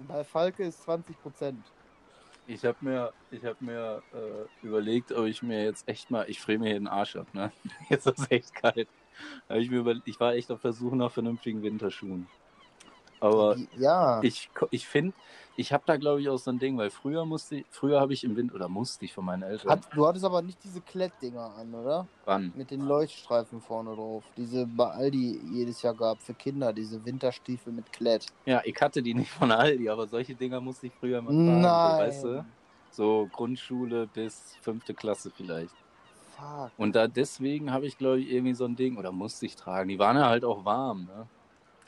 bei 0.06 0.24
Falke 0.24 0.64
ist 0.64 0.82
20 0.84 1.20
Prozent. 1.20 1.62
Ich 2.46 2.64
habe 2.64 2.78
mir, 2.80 3.12
ich 3.30 3.44
hab 3.44 3.60
mir 3.60 4.02
äh, 4.14 4.66
überlegt, 4.66 5.12
ob 5.12 5.26
ich 5.26 5.42
mir 5.42 5.64
jetzt 5.64 5.86
echt 5.86 6.10
mal, 6.10 6.24
ich 6.30 6.40
friere 6.40 6.60
mir 6.60 6.66
hier 6.70 6.78
den 6.80 6.88
Arsch 6.88 7.16
ab, 7.16 7.26
ne? 7.34 7.52
Jetzt 7.90 8.06
ist 8.06 8.18
es 8.20 8.30
echt 8.30 8.54
kalt. 8.54 8.88
Ich, 9.50 9.70
mir 9.70 9.80
über, 9.80 9.94
ich 10.04 10.20
war 10.20 10.34
echt 10.34 10.50
auf 10.50 10.60
der 10.62 10.72
Suche 10.72 10.96
nach 10.96 11.12
vernünftigen 11.12 11.62
Winterschuhen. 11.62 12.30
Aber 13.20 13.58
Ja. 13.72 14.22
ich, 14.22 14.50
ich 14.72 14.88
finde, 14.88 15.16
ich 15.56 15.72
habe 15.72 15.84
da 15.86 15.96
glaube 15.98 16.20
ich 16.22 16.28
auch 16.30 16.38
so 16.38 16.50
ein 16.50 16.58
Ding, 16.60 16.78
weil 16.78 16.90
früher 16.90 17.26
musste 17.26 17.58
ich, 17.58 17.66
früher 17.70 18.00
habe 18.00 18.14
ich 18.14 18.24
im 18.24 18.36
Winter, 18.36 18.54
oder 18.56 18.68
musste 18.68 19.04
ich 19.06 19.14
von 19.14 19.24
meinen 19.26 19.42
Eltern, 19.44 19.84
Hat, 19.84 19.86
du 19.92 20.04
hattest 20.06 20.24
aber 20.24 20.42
nicht 20.42 20.64
diese 20.64 20.82
Klettdinger 20.82 21.54
an, 21.54 21.74
oder? 21.74 22.10
wann? 22.26 22.54
Mit 22.54 22.70
den 22.72 22.80
Leuchtstreifen 22.80 23.60
vorne 23.60 23.94
drauf. 23.94 24.32
Diese 24.36 24.66
bei 24.66 24.90
Aldi 24.90 25.38
jedes 25.44 25.82
Jahr 25.82 25.94
gab 25.94 26.22
für 26.22 26.34
Kinder, 26.34 26.72
diese 26.72 27.04
Winterstiefel 27.04 27.72
mit 27.72 27.92
Klett. 27.92 28.32
Ja, 28.46 28.62
ich 28.64 28.80
hatte 28.80 29.02
die 29.02 29.14
nicht 29.14 29.30
von 29.30 29.52
Aldi, 29.52 29.88
aber 29.90 30.08
solche 30.08 30.34
Dinger 30.36 30.60
musste 30.60 30.86
ich 30.86 30.94
früher 30.94 31.20
mal 31.22 31.36
tragen, 31.36 31.76
Nein. 31.76 31.82
so, 31.82 31.96
weißt 31.96 32.24
du? 32.24 32.46
So 32.90 33.28
Grundschule 33.28 34.06
bis 34.08 34.56
fünfte 34.62 34.94
Klasse 34.94 35.30
vielleicht. 35.30 35.84
Fuck. 36.38 36.70
Und 36.76 36.94
da 36.94 37.08
deswegen 37.08 37.72
habe 37.72 37.86
ich, 37.86 37.98
glaube 37.98 38.20
ich, 38.20 38.30
irgendwie 38.30 38.54
so 38.54 38.64
ein 38.64 38.76
Ding, 38.76 38.96
oder 38.96 39.10
musste 39.12 39.46
ich 39.46 39.56
tragen. 39.56 39.88
Die 39.88 39.98
waren 39.98 40.16
ja 40.16 40.28
halt 40.28 40.44
auch 40.44 40.64
warm, 40.64 41.06
ne? 41.06 41.26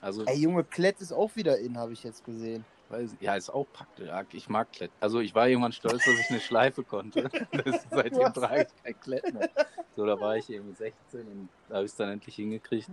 Also, 0.00 0.24
Ey, 0.24 0.38
Junge, 0.38 0.64
Klett 0.64 1.00
ist 1.00 1.12
auch 1.12 1.36
wieder 1.36 1.58
in, 1.58 1.76
habe 1.78 1.92
ich 1.92 2.02
jetzt 2.02 2.24
gesehen. 2.24 2.64
weiß, 2.88 3.16
ja, 3.20 3.36
ist 3.36 3.50
auch 3.50 3.66
praktisch. 3.72 4.08
Ja, 4.08 4.24
Ich 4.32 4.48
mag 4.48 4.72
Klett. 4.72 4.90
Also 4.98 5.20
ich 5.20 5.34
war 5.34 5.46
irgendwann 5.46 5.72
stolz, 5.72 6.04
dass 6.04 6.18
ich 6.18 6.30
eine 6.30 6.40
Schleife 6.40 6.82
konnte. 6.82 7.28
Das, 7.64 7.86
seitdem 7.90 8.32
trage 8.32 8.66
ich 8.66 8.82
kein 8.82 9.00
Klett 9.00 9.32
mehr. 9.32 9.50
So, 9.94 10.06
da 10.06 10.18
war 10.18 10.36
ich 10.36 10.48
irgendwie 10.48 10.74
16 10.74 11.20
und 11.20 11.48
da 11.68 11.76
habe 11.76 11.84
ich 11.84 11.92
es 11.92 11.96
dann 11.96 12.10
endlich 12.10 12.34
hingekriegt. 12.34 12.88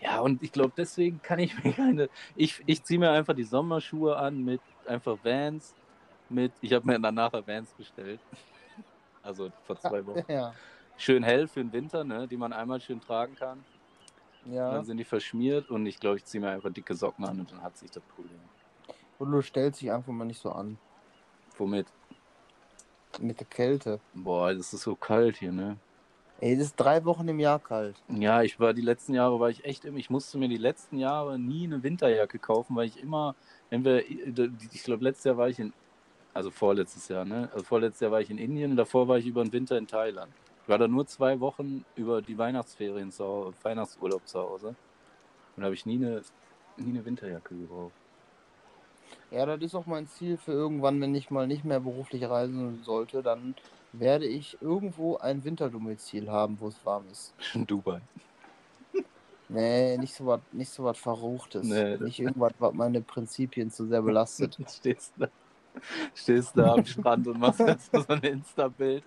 Ja, 0.00 0.20
und 0.20 0.42
ich 0.42 0.52
glaube, 0.52 0.72
deswegen 0.76 1.22
kann 1.22 1.38
ich 1.38 1.62
mir 1.62 1.72
keine. 1.72 2.08
Ich, 2.36 2.62
ich 2.66 2.82
ziehe 2.82 2.98
mir 2.98 3.12
einfach 3.12 3.34
die 3.34 3.44
Sommerschuhe 3.44 4.16
an 4.16 4.44
mit 4.44 4.60
einfach 4.86 5.16
Vans. 5.22 5.74
Mit, 6.28 6.52
ich 6.60 6.72
habe 6.72 6.86
mir 6.86 6.98
dann 6.98 7.14
nachher 7.14 7.46
Vans 7.46 7.72
bestellt. 7.72 8.20
Also 9.24 9.50
vor 9.64 9.78
zwei 9.78 10.06
Wochen. 10.06 10.24
Ja. 10.28 10.54
Schön 10.96 11.24
hell 11.24 11.48
für 11.48 11.60
den 11.60 11.72
Winter, 11.72 12.04
ne, 12.04 12.28
die 12.28 12.36
man 12.36 12.52
einmal 12.52 12.80
schön 12.80 13.00
tragen 13.00 13.34
kann. 13.34 13.64
Ja. 14.44 14.70
Dann 14.70 14.84
sind 14.84 14.98
die 14.98 15.04
verschmiert 15.04 15.68
und 15.70 15.86
ich 15.86 15.98
glaube, 15.98 16.18
ich 16.18 16.24
ziehe 16.24 16.40
mir 16.40 16.50
einfach 16.50 16.72
dicke 16.72 16.94
Socken 16.94 17.24
an 17.24 17.40
und 17.40 17.50
dann 17.50 17.62
hat 17.62 17.76
sich 17.76 17.90
das 17.90 18.02
Problem. 18.14 18.38
Und 19.18 19.32
du 19.32 19.42
stellst 19.42 19.80
dich 19.80 19.90
einfach 19.90 20.12
mal 20.12 20.24
nicht 20.24 20.40
so 20.40 20.52
an. 20.52 20.78
Womit? 21.58 21.86
Mit 23.20 23.40
der 23.40 23.46
Kälte. 23.46 23.98
Boah, 24.12 24.54
das 24.54 24.72
ist 24.72 24.82
so 24.82 24.94
kalt 24.94 25.36
hier, 25.36 25.52
ne? 25.52 25.78
Ey, 26.40 26.54
es 26.54 26.60
ist 26.60 26.76
drei 26.76 27.04
Wochen 27.04 27.26
im 27.28 27.38
Jahr 27.38 27.58
kalt. 27.58 27.96
Ja, 28.08 28.42
ich 28.42 28.58
war 28.58 28.74
die 28.74 28.82
letzten 28.82 29.14
Jahre, 29.14 29.38
war 29.40 29.50
ich 29.50 29.64
echt 29.64 29.84
immer, 29.84 29.98
ich 29.98 30.10
musste 30.10 30.36
mir 30.36 30.48
die 30.48 30.58
letzten 30.58 30.98
Jahre 30.98 31.38
nie 31.38 31.64
eine 31.64 31.82
Winterjacke 31.82 32.38
kaufen, 32.38 32.74
weil 32.76 32.86
ich 32.86 33.00
immer, 33.00 33.34
entweder, 33.70 34.04
ich 34.06 34.82
glaube, 34.82 35.04
letztes 35.04 35.24
Jahr 35.24 35.36
war 35.36 35.48
ich 35.48 35.58
in, 35.58 35.72
also 36.34 36.50
vorletztes 36.50 37.08
Jahr, 37.08 37.24
ne? 37.24 37.48
Also 37.52 37.64
vorletztes 37.64 38.00
Jahr 38.00 38.10
war 38.10 38.20
ich 38.20 38.28
in 38.28 38.38
Indien 38.38 38.72
und 38.72 38.76
davor 38.76 39.08
war 39.08 39.18
ich 39.18 39.26
über 39.26 39.42
den 39.42 39.52
Winter 39.52 39.78
in 39.78 39.86
Thailand. 39.86 40.32
Ich 40.62 40.68
war 40.68 40.78
da 40.78 40.88
nur 40.88 41.06
zwei 41.06 41.38
Wochen 41.40 41.84
über 41.94 42.20
die 42.20 42.36
Weihnachtsferien 42.36 43.12
zu 43.12 43.24
Hause, 43.24 43.54
Weihnachtsurlaub 43.62 44.26
zu 44.26 44.40
Hause. 44.40 44.68
Und 44.68 45.60
da 45.60 45.64
habe 45.64 45.74
ich 45.74 45.86
nie 45.86 45.96
eine, 45.96 46.22
nie 46.76 46.90
eine 46.90 47.04
Winterjacke 47.04 47.54
gebraucht. 47.54 47.92
Ja, 49.30 49.46
das 49.46 49.60
ist 49.62 49.74
auch 49.74 49.86
mein 49.86 50.06
Ziel 50.08 50.36
für 50.36 50.52
irgendwann, 50.52 51.00
wenn 51.00 51.14
ich 51.14 51.30
mal 51.30 51.46
nicht 51.46 51.64
mehr 51.64 51.80
beruflich 51.80 52.24
reisen 52.28 52.82
sollte, 52.82 53.22
dann 53.22 53.54
werde 53.92 54.26
ich 54.26 54.58
irgendwo 54.60 55.16
ein 55.18 55.44
Winterdomizil 55.44 56.30
haben, 56.30 56.58
wo 56.60 56.68
es 56.68 56.84
warm 56.84 57.04
ist. 57.10 57.34
In 57.54 57.66
Dubai. 57.66 58.00
Nee, 59.48 59.98
nicht 59.98 60.14
so 60.14 60.26
was, 60.26 60.40
nicht 60.52 60.70
so 60.70 60.84
was 60.84 60.98
Verruchtes. 60.98 61.66
Nee, 61.66 61.96
nicht 61.98 62.18
irgendwas, 62.18 62.54
was 62.58 62.72
meine 62.72 63.00
Prinzipien 63.00 63.70
zu 63.70 63.86
sehr 63.86 64.02
belastet. 64.02 64.58
Stehst 64.68 65.12
da, 65.16 65.28
stehst 66.14 66.56
da 66.56 66.74
am 66.74 66.84
Strand 66.84 67.26
und 67.28 67.38
machst 67.38 67.60
jetzt 67.60 67.90
so 67.92 68.04
ein 68.08 68.20
Insta-Bild. 68.20 69.04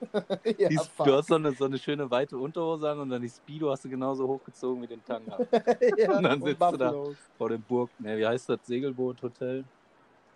ja, 0.58 0.68
Die- 0.68 0.76
fuck. 0.76 1.06
du 1.06 1.12
hast 1.14 1.28
so 1.28 1.34
eine, 1.34 1.52
so 1.52 1.64
eine 1.64 1.78
schöne 1.78 2.10
weite 2.10 2.36
Unterhose 2.36 2.88
an 2.90 3.00
und 3.00 3.10
dann 3.10 3.22
die 3.22 3.28
Speedo 3.28 3.70
hast 3.70 3.84
du 3.84 3.88
genauso 3.88 4.26
hochgezogen 4.28 4.82
wie 4.82 4.86
den 4.86 5.04
Tanga. 5.04 5.38
ja, 5.96 6.16
und 6.16 6.22
dann 6.22 6.42
sitzt 6.42 6.60
du 6.60 6.76
da. 6.76 6.94
Vor 7.36 7.48
dem 7.48 7.62
Burg, 7.62 7.90
ne, 7.98 8.16
wie 8.16 8.26
heißt 8.26 8.48
das, 8.48 8.60
Segelboot-Hotel? 8.64 9.64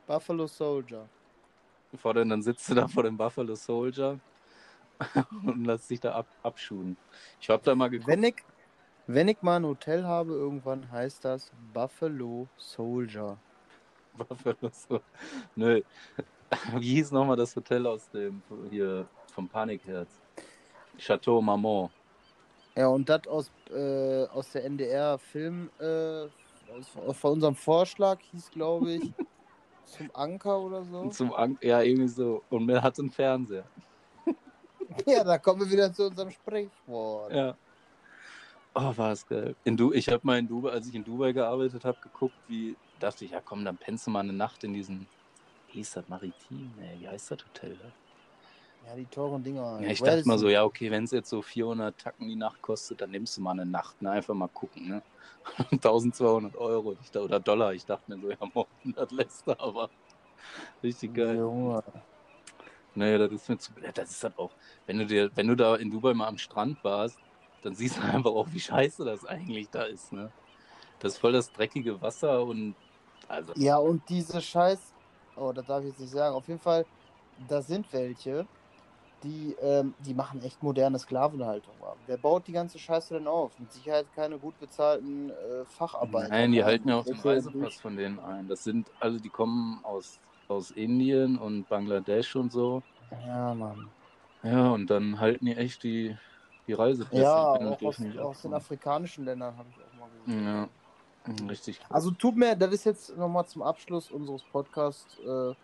Buffalo 0.07 0.47
Soldier. 0.47 1.09
Vor 1.95 2.15
dem, 2.15 2.29
dann 2.29 2.43
sitzt 2.43 2.69
du 2.71 2.75
da 2.75 2.89
vor 2.89 3.03
dem 3.03 3.17
Buffalo 3.17 3.55
Soldier 3.55 4.19
und 5.45 5.65
lässt 5.65 5.91
dich 5.91 6.01
da 6.01 6.13
ab, 6.13 6.27
abschuhen. 6.43 6.97
Ich 7.41 7.49
hab 7.51 7.63
da 7.63 7.75
mal 7.75 7.89
geguckt. 7.89 8.09
Wenn 8.09 8.25
ich, 8.25 8.37
wenn 9.07 9.29
ich 9.29 9.43
mal 9.43 9.57
ein 9.57 9.67
Hotel 9.67 10.05
habe, 10.05 10.33
irgendwann 10.33 10.91
heißt 10.91 11.25
das 11.25 11.53
Buffalo 11.73 12.49
Soldier. 12.57 13.37
Buffalo 14.17 14.71
so. 14.73 15.01
Nö. 15.57 15.81
Wie 16.79 16.95
hieß 16.95 17.13
nochmal 17.13 17.37
das 17.37 17.55
Hotel 17.57 17.87
aus 17.87 18.11
dem, 18.11 18.43
hier, 18.71 19.07
vom 19.35 19.49
Panikherz? 19.49 20.09
Chateau 20.99 21.41
Marmont. 21.41 21.91
Ja, 22.77 22.89
und 22.89 23.09
das 23.09 23.27
aus, 23.27 23.51
äh, 23.71 24.25
aus 24.27 24.53
der 24.53 24.65
NDR-Film, 24.65 25.71
äh, 25.79 26.25
aus, 27.07 27.19
von 27.19 27.33
unserem 27.33 27.55
Vorschlag 27.55 28.19
hieß, 28.31 28.51
glaube 28.51 28.93
ich, 28.93 29.13
zum 29.85 30.11
Anker 30.15 30.59
oder 30.59 30.85
so. 30.85 31.09
Zum 31.09 31.33
An 31.35 31.59
ja, 31.61 31.83
irgendwie 31.83 32.09
so. 32.09 32.43
Und 32.51 32.67
man 32.67 32.83
hat 32.83 32.99
einen 32.99 33.11
Fernseher. 33.11 33.65
Ja, 35.07 35.25
da 35.25 35.39
kommen 35.39 35.61
wir 35.61 35.71
wieder 35.71 35.91
zu 35.91 36.09
unserem 36.09 36.31
Sprichwort. 36.31 37.33
Ja. 37.33 37.57
Oh, 38.75 38.93
war 38.95 39.13
es 39.13 39.27
geil. 39.27 39.55
In 39.65 39.75
du 39.75 39.91
ich 39.93 40.09
habe 40.09 40.21
mal 40.23 40.39
in 40.39 40.47
Dubai, 40.47 40.71
als 40.71 40.87
ich 40.87 40.95
in 40.95 41.03
Dubai 41.03 41.33
gearbeitet 41.33 41.83
habe, 41.87 41.97
geguckt, 42.03 42.35
wie 42.47 42.77
dachte 43.03 43.25
ich, 43.25 43.33
ja 43.33 43.41
komm, 43.41 43.65
dann 43.65 43.77
pennst 43.77 44.07
du 44.07 44.11
mal 44.11 44.21
eine 44.21 44.33
Nacht 44.33 44.65
in 44.65 44.75
diesen, 44.75 45.07
wie 45.69 45.79
hieß 45.79 45.93
das, 45.93 46.09
Maritim? 46.09 46.73
Nee, 46.79 46.97
wie 46.99 47.09
heißt 47.09 47.31
das 47.31 47.39
Hotel 47.45 47.77
da? 47.77 47.93
Ja, 48.89 48.97
die 48.97 49.07
teuren 49.07 49.43
Dinger. 49.43 49.81
Ja, 49.81 49.89
ich 49.89 50.03
dachte 50.03 50.27
mal 50.27 50.39
so, 50.39 50.49
ja, 50.49 50.65
okay, 50.65 50.91
wenn 50.91 51.05
es 51.05 51.13
jetzt 51.13 51.31
so 51.31 51.41
400 51.41 51.97
Tacken 51.97 52.29
die 52.29 52.37
Nacht 52.37 52.61
kostet, 52.63 53.01
dann 53.01 53.13
nimmst 53.13 53.37
du 53.37 53.41
mal 53.41 53.53
eine 53.53 53.65
Nacht, 53.65 54.01
ne? 54.03 54.11
einfach 54.11 54.35
mal 54.35 54.49
gucken, 54.49 54.89
ne? 54.89 55.03
1200 55.71 56.57
Euro 56.57 56.97
ich, 57.01 57.17
oder 57.17 57.41
Dollar. 57.41 57.75
Ich 57.75 57.85
dachte 57.85 58.11
mir 58.11 58.21
so, 58.21 58.31
ja, 58.31 58.37
morgen, 58.53 58.69
das 58.97 59.11
lässt 59.11 59.47
du 59.47 59.59
aber. 59.59 59.91
Richtig 60.83 61.15
geil. 61.15 61.37
Junge. 61.37 61.83
Naja, 62.95 63.19
das 63.19 63.33
ist 63.33 63.49
mir 63.49 63.59
zu. 63.59 63.73
Das 63.95 64.11
ist 64.11 64.23
halt 64.23 64.39
auch. 64.39 64.51
Wenn 64.87 64.99
du 64.99 65.07
dir, 65.07 65.31
wenn 65.35 65.47
du 65.47 65.55
da 65.55 65.77
in 65.77 65.91
Dubai 65.91 66.13
mal 66.15 66.27
am 66.27 66.39
Strand 66.39 66.83
warst, 66.85 67.19
dann 67.63 67.75
siehst 67.75 67.97
du 67.97 68.03
einfach 68.03 68.31
auch, 68.31 68.49
wie 68.51 68.61
scheiße 68.61 69.05
das 69.05 69.25
eigentlich 69.25 69.71
da 69.71 69.85
ist, 69.85 70.13
ne? 70.13 70.31
Das 70.99 71.15
ist 71.15 71.19
voll 71.19 71.33
das 71.33 71.51
dreckige 71.53 72.01
Wasser 72.01 72.45
und 72.45 72.75
also. 73.29 73.53
Ja, 73.57 73.77
und 73.77 74.09
diese 74.09 74.41
Scheiß. 74.41 74.95
Oh, 75.37 75.53
das 75.53 75.67
darf 75.67 75.83
ich 75.83 75.91
jetzt 75.91 76.01
nicht 76.01 76.11
sagen. 76.11 76.35
Auf 76.35 76.47
jeden 76.49 76.61
Fall, 76.61 76.87
da 77.49 77.63
sind 77.63 77.91
welche, 77.93 78.47
die, 79.23 79.55
ähm, 79.61 79.95
die 79.99 80.15
machen 80.15 80.43
echt 80.43 80.63
moderne 80.63 80.99
Sklavenhaltung. 80.99 81.75
Wer 82.07 82.19
baut 82.19 82.47
die 82.47 82.53
ganze 82.53 82.79
Scheiße 82.79 83.15
denn 83.15 83.27
auf? 83.27 83.59
Mit 83.59 83.73
Sicherheit 83.73 84.13
keine 84.13 84.39
gut 84.39 84.59
bezahlten 84.59 85.31
äh, 85.31 85.65
Facharbeiter. 85.67 86.29
Nein, 86.29 86.53
die 86.53 86.65
halten 86.65 86.89
ja 86.89 86.97
auch 86.97 87.05
den 87.05 87.19
Reisepass 87.19 87.77
von 87.77 87.97
denen 87.97 88.19
ein. 88.19 88.49
Das 88.49 88.65
sind, 88.65 88.91
also 89.01 89.19
die 89.19 89.31
kommen 89.31 89.85
aus, 89.85 90.19
aus 90.49 90.71
Indien 90.73 91.39
und 91.39 91.69
Bangladesch 91.69 92.35
und 92.37 92.53
so. 92.53 92.83
Ja, 93.11 93.55
Mann. 93.55 93.91
Ja, 94.43 94.71
und 94.71 94.91
dann 94.91 95.21
halten 95.21 95.47
die 95.47 95.57
echt 95.57 95.85
die, 95.85 96.17
die 96.67 96.73
Reisepässe 96.73 97.21
Ja, 97.21 97.53
auch 97.53 97.83
aus, 97.83 98.01
aus 98.19 98.43
den 98.43 98.55
afrikanischen 98.55 99.25
Ländern 99.25 99.57
habe 99.57 99.69
ich 99.69 99.77
auch 99.77 99.93
mal 99.99 100.11
gesehen. 100.27 100.45
Ja, 100.45 100.69
richtig. 101.49 101.81
Also 101.89 102.11
tut 102.11 102.37
mir, 102.37 102.57
das 102.57 102.73
ist 102.73 102.85
jetzt 102.85 103.17
nochmal 103.17 103.47
zum 103.47 103.63
Abschluss 103.63 104.11
unseres 104.11 104.43
Podcasts, 104.43 105.19
äh, 105.21 105.55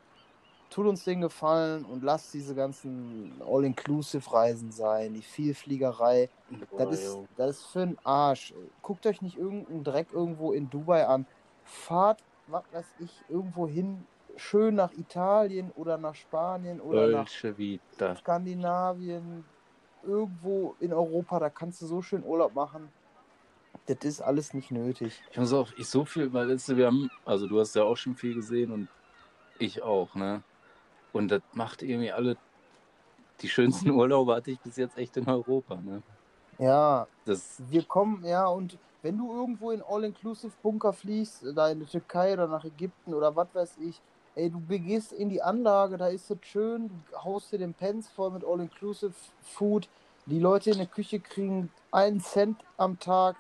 tut 0.71 0.87
uns 0.87 1.05
den 1.05 1.21
Gefallen 1.21 1.85
und 1.85 2.03
lasst 2.03 2.35
diese 2.35 2.55
ganzen 2.55 3.41
All-Inclusive-Reisen 3.47 4.71
sein, 4.71 5.15
die 5.15 5.23
Vielfliegerei. 5.23 6.29
Boah, 6.71 6.87
Das 6.87 7.01
ist, 7.01 7.19
das 7.37 7.57
ist 7.59 7.67
für 7.67 7.83
einen 7.83 7.99
Arsch. 8.05 8.55
Guckt 8.83 9.07
euch 9.07 9.23
nicht 9.23 9.39
irgendeinen 9.39 9.85
Dreck 9.85 10.09
irgendwo 10.13 10.53
in 10.53 10.69
Dubai 10.71 11.07
an. 11.07 11.27
Fahrt, 11.65 12.23
was 12.47 12.65
weiß 12.73 12.87
ich, 13.01 13.11
irgendwo 13.29 13.67
hin, 13.67 14.07
schön 14.37 14.75
nach 14.75 14.93
Italien 14.93 15.71
oder 15.73 15.99
nach 15.99 16.15
Spanien 16.15 16.81
oder 16.81 17.09
nach 17.09 17.29
Vita. 17.57 18.17
Skandinavien, 18.17 19.45
irgendwo 20.05 20.75
in 20.81 20.93
Europa, 20.93 21.39
da 21.39 21.51
kannst 21.51 21.83
du 21.83 21.87
so 21.87 22.03
schön 22.03 22.25
Urlaub 22.25 22.55
machen. 22.55 22.89
Das 23.87 23.99
ist 24.05 24.21
alles 24.21 24.53
nicht 24.55 24.71
nötig. 24.71 25.23
Ich 25.31 25.39
muss 25.39 25.53
auch, 25.53 25.73
ich 25.77 25.89
so 25.89 26.05
viel, 26.05 26.33
weil 26.33 26.49
du, 26.49 26.77
wir 26.77 26.87
haben, 26.87 27.11
also 27.25 27.47
du 27.47 27.59
hast 27.59 27.75
ja 27.75 27.85
auch 27.85 27.97
schon 27.97 28.17
viel 28.17 28.35
gesehen 28.35 28.71
und 28.71 28.89
ich 29.59 29.83
auch, 29.83 30.15
ne? 30.15 30.43
Und 31.13 31.29
das 31.29 31.43
macht 31.53 31.83
irgendwie 31.83 32.13
alle, 32.13 32.37
die 33.41 33.49
schönsten 33.49 33.91
Urlaube 33.93 34.35
hatte 34.35 34.51
ich 34.51 34.61
bis 34.61 34.77
jetzt 34.77 34.99
echt 34.99 35.17
in 35.17 35.29
Europa, 35.29 35.77
ne? 35.77 36.03
Ja, 36.59 37.07
Das, 37.25 37.63
wir 37.71 37.85
kommen, 37.85 38.25
ja, 38.25 38.47
und 38.47 38.79
wenn 39.03 39.17
du 39.17 39.33
irgendwo 39.33 39.71
in 39.71 39.83
All-Inclusive-Bunker 39.83 40.93
fliegst, 40.93 41.45
da 41.55 41.69
in 41.71 41.81
die 41.81 41.87
Türkei 41.87 42.33
oder 42.33 42.49
nach 42.49 42.65
Ägypten 42.65 43.15
oder 43.15 43.35
was 43.37 43.55
weiß 43.55 43.77
ich, 43.79 44.03
ey, 44.35 44.51
du 44.51 44.61
gehst 44.61 45.13
in 45.13 45.29
die 45.29 45.43
Anlage, 45.43 45.97
da 45.97 46.09
ist 46.09 46.31
es 46.31 46.39
schön, 46.43 46.89
du 46.89 47.17
haust 47.17 47.53
dir 47.53 47.59
den 47.59 47.75
Pens 47.75 48.09
voll 48.11 48.31
mit 48.31 48.45
All-Inclusive-Food, 48.45 49.89
die 50.27 50.41
Leute 50.41 50.71
in 50.71 50.79
der 50.79 50.87
Küche 50.87 51.21
kriegen 51.21 51.71
einen 51.93 52.21
Cent 52.21 52.65
am 52.77 52.99
Tag 52.99 53.37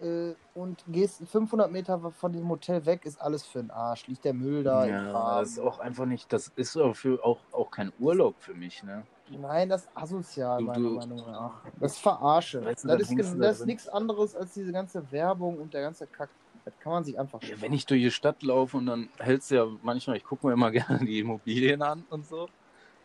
äh, 0.00 0.34
und 0.54 0.84
gehst 0.86 1.28
500 1.28 1.70
Meter 1.70 2.12
von 2.12 2.32
diesem 2.32 2.48
Hotel 2.48 2.84
weg, 2.86 3.04
ist 3.04 3.20
alles 3.20 3.44
für 3.46 3.60
den 3.60 3.70
Arsch, 3.70 4.06
liegt 4.06 4.24
der 4.24 4.34
Müll 4.34 4.62
da 4.64 4.86
ja, 4.86 5.40
das 5.40 5.52
ist 5.52 5.58
auch 5.58 5.78
einfach 5.78 6.06
nicht, 6.06 6.32
das 6.32 6.48
ist 6.56 6.76
auch, 6.76 6.94
für, 6.94 7.24
auch, 7.24 7.40
auch 7.52 7.70
kein 7.70 7.92
Urlaub 7.98 8.36
für 8.38 8.54
mich, 8.54 8.82
ne? 8.82 9.06
Nein, 9.28 9.68
das 9.70 9.82
ist 9.82 9.96
asozial, 9.96 10.58
Du- 10.58 10.64
meiner 10.66 10.78
du- 10.80 10.94
Meinung 10.96 11.18
nach. 11.30 11.64
Das 11.80 11.92
ist 11.92 11.98
Verarsche. 12.00 12.62
Weißt 12.64 12.84
du, 12.84 12.88
das 12.88 13.10
ist, 13.10 13.38
das 13.40 13.60
ist 13.60 13.66
nichts 13.66 13.88
anderes 13.88 14.34
als 14.34 14.52
diese 14.52 14.70
ganze 14.70 15.10
Werbung 15.10 15.58
und 15.58 15.72
der 15.72 15.80
ganze 15.82 16.06
Kack. 16.06 16.28
Das 16.64 16.78
kann 16.78 16.92
man 16.92 17.04
sich 17.04 17.18
einfach 17.18 17.42
Ja, 17.42 17.60
wenn 17.60 17.72
ich 17.72 17.86
durch 17.86 18.02
die 18.02 18.10
Stadt 18.10 18.42
laufe 18.42 18.76
und 18.76 18.86
dann 18.86 19.08
hältst 19.18 19.50
du 19.50 19.54
ja 19.56 19.66
manchmal, 19.82 20.16
ich 20.18 20.24
gucke 20.24 20.46
mir 20.46 20.52
immer 20.52 20.70
gerne 20.98 21.04
die 21.06 21.18
Immobilien 21.20 21.82
an 21.82 22.04
und 22.10 22.26
so 22.26 22.48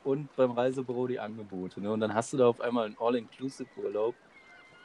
und 0.04 0.34
beim 0.36 0.52
Reisebüro 0.52 1.08
die 1.08 1.20
Angebote. 1.20 1.82
Ne? 1.82 1.92
Und 1.92 2.00
dann 2.02 2.14
hast 2.14 2.34
du 2.34 2.38
da 2.38 2.48
auf 2.48 2.60
einmal 2.62 2.86
einen 2.86 2.98
All-Inclusive-Urlaub 3.00 4.16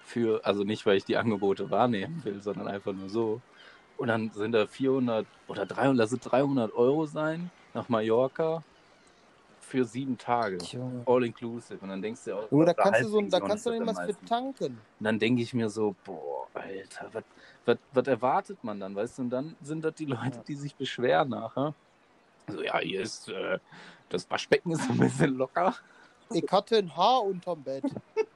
für, 0.04 0.44
also 0.44 0.64
nicht, 0.64 0.86
weil 0.86 0.96
ich 0.96 1.04
die 1.04 1.16
Angebote 1.16 1.70
wahrnehmen 1.70 2.22
will, 2.24 2.42
sondern 2.42 2.68
einfach 2.68 2.92
nur 2.92 3.08
so. 3.08 3.40
Und 3.96 4.08
dann 4.08 4.30
sind 4.32 4.52
da 4.52 4.66
400 4.66 5.26
oder 5.48 5.66
300, 5.66 5.96
lass 5.96 6.12
es 6.12 6.20
300 6.20 6.72
Euro 6.74 7.06
sein 7.06 7.50
nach 7.74 7.88
Mallorca 7.88 8.62
für 9.60 9.84
sieben 9.84 10.18
Tage. 10.18 10.58
Junge. 10.58 11.02
All-Inclusive. 11.06 11.78
Und 11.80 11.88
dann 11.88 12.02
denkst 12.02 12.24
du 12.24 12.30
ja 12.30 12.36
auch, 12.36 12.48
da 12.48 12.56
oder 12.56 12.74
kannst 12.74 13.02
du 13.02 13.08
so, 13.08 13.20
da 13.22 13.40
kannst 13.40 13.66
du 13.66 13.70
nicht 13.70 13.80
nicht 13.80 13.88
was 13.88 13.96
am 13.98 14.04
für 14.04 14.12
meisten. 14.12 14.26
tanken. 14.26 14.64
Und 14.98 15.04
dann 15.04 15.18
denke 15.18 15.42
ich 15.42 15.54
mir 15.54 15.68
so, 15.70 15.94
boah, 16.04 16.46
Alter, 16.54 17.10
was, 17.92 18.06
erwartet 18.06 18.62
man 18.62 18.78
dann, 18.80 18.94
weißt 18.94 19.18
du? 19.18 19.22
Und 19.22 19.30
dann 19.30 19.56
sind 19.62 19.84
das 19.84 19.94
die 19.94 20.04
Leute, 20.06 20.36
Ja. 20.36 20.42
die 20.46 20.54
sich 20.54 20.74
beschweren 20.76 21.30
nachher. 21.30 21.74
So, 22.48 22.62
ja, 22.62 22.78
hier 22.78 23.00
ist, 23.00 23.28
äh, 23.28 23.58
das 24.10 24.30
Waschbecken 24.30 24.72
ist 24.72 24.88
ein 24.90 24.98
bisschen 24.98 25.36
locker. 25.36 25.74
Ich 26.30 26.44
hatte 26.50 26.76
ein 26.76 26.94
Haar 26.94 27.22
unterm 27.22 27.62
Bett. 27.62 27.84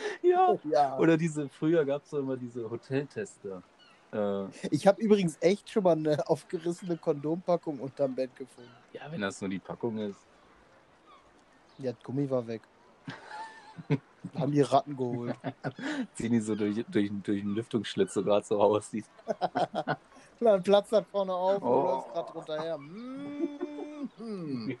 Ja. 0.22 0.56
Ja. 0.64 0.98
Oder 0.98 1.16
diese, 1.16 1.48
früher 1.48 1.84
gab 1.84 2.04
es 2.04 2.12
immer 2.12 2.36
diese 2.36 2.68
Hoteltester. 2.70 3.62
Äh, 4.12 4.44
Ich 4.70 4.86
habe 4.86 5.00
übrigens 5.00 5.36
echt 5.40 5.68
schon 5.70 5.82
mal 5.84 5.96
eine 5.96 6.26
aufgerissene 6.28 6.96
Kondompackung 6.96 7.78
unterm 7.80 8.14
Bett 8.14 8.34
gefunden. 8.36 8.70
ja, 8.92 9.02
wenn 9.10 9.20
das 9.20 9.40
nur 9.40 9.50
die 9.50 9.58
Packung 9.58 9.98
ist. 9.98 10.18
Ja, 11.78 11.92
das 11.92 12.02
Gummi 12.02 12.28
war 12.28 12.46
weg. 12.46 12.62
Haben 14.38 14.52
die 14.52 14.60
Ratten 14.60 14.94
geholt. 14.96 15.34
Ziehen 16.14 16.32
die 16.32 16.40
so 16.40 16.54
durch, 16.54 16.84
durch, 16.88 17.10
durch 17.22 17.40
den 17.40 17.54
Lüftungsschlitz 17.54 18.12
so 18.14 18.22
gerade 18.22 18.44
so 18.44 18.60
aussieht. 18.60 19.06
Dann 20.40 20.62
platzt 20.62 20.92
das 20.92 21.06
vorne 21.10 21.32
auf 21.34 21.62
Oh. 21.62 21.66
und 21.66 21.84
läuft 21.84 22.12
gerade 22.12 22.32
runterher. 22.32 22.78
Mm, 22.78 24.08
mm. 24.18 24.76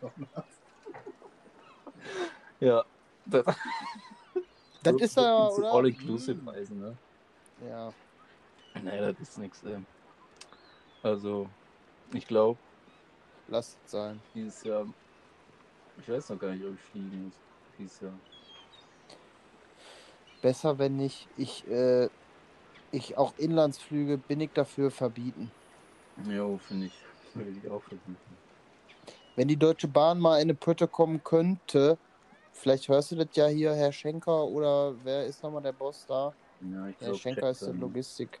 Ja. 2.60 2.84
Das, 3.26 3.44
Das 4.82 4.94
ist 4.96 5.16
ja, 5.16 5.50
so 5.50 5.58
oder? 5.58 5.72
All-Inclusive-Reisen, 5.72 6.80
ne? 6.80 6.96
Ja. 7.68 7.92
Nee, 8.82 8.98
das 9.00 9.20
ist 9.20 9.38
nichts, 9.38 9.62
ey. 9.64 9.78
Also, 11.02 11.48
ich 12.12 12.26
glaube, 12.26 12.58
Lass 13.48 13.76
es 13.84 13.90
sein. 13.90 14.20
dieses 14.34 14.62
Jahr. 14.64 14.86
Ich 16.00 16.08
weiß 16.08 16.30
noch 16.30 16.38
gar 16.38 16.52
nicht, 16.52 16.64
ob 16.64 16.74
ich 16.74 16.80
fliegen 16.80 17.24
muss. 17.24 17.34
Dieses 17.78 18.00
Jahr. 18.00 18.12
Besser, 20.40 20.78
wenn 20.78 20.96
nicht. 20.96 21.28
Ich, 21.36 21.68
äh, 21.68 22.08
ich 22.92 23.18
auch 23.18 23.34
Inlandsflüge 23.36 24.16
bin 24.16 24.40
ich 24.40 24.52
dafür 24.52 24.90
verbieten. 24.90 25.50
Jo, 26.26 26.58
finde 26.58 26.86
ich. 26.86 26.94
Würde 27.34 27.50
ich 27.50 27.70
auch 27.70 27.82
versuchen. 27.82 28.16
Wenn 29.36 29.48
die 29.48 29.56
Deutsche 29.56 29.88
Bahn 29.88 30.18
mal 30.18 30.36
in 30.36 30.42
eine 30.42 30.54
Pötte 30.54 30.88
kommen 30.88 31.22
könnte, 31.22 31.98
vielleicht 32.52 32.88
hörst 32.88 33.12
du 33.12 33.16
das 33.16 33.28
ja 33.34 33.46
hier, 33.46 33.74
Herr 33.74 33.92
Schenker 33.92 34.44
oder 34.44 34.94
wer 35.04 35.24
ist 35.26 35.42
nochmal 35.42 35.62
der 35.62 35.72
Boss 35.72 36.04
da? 36.06 36.32
Ja, 36.60 36.88
ich 36.88 36.96
Herr 37.00 37.14
Schenker 37.14 37.50
ist 37.50 37.62
der 37.62 37.72
Logistik. 37.74 38.40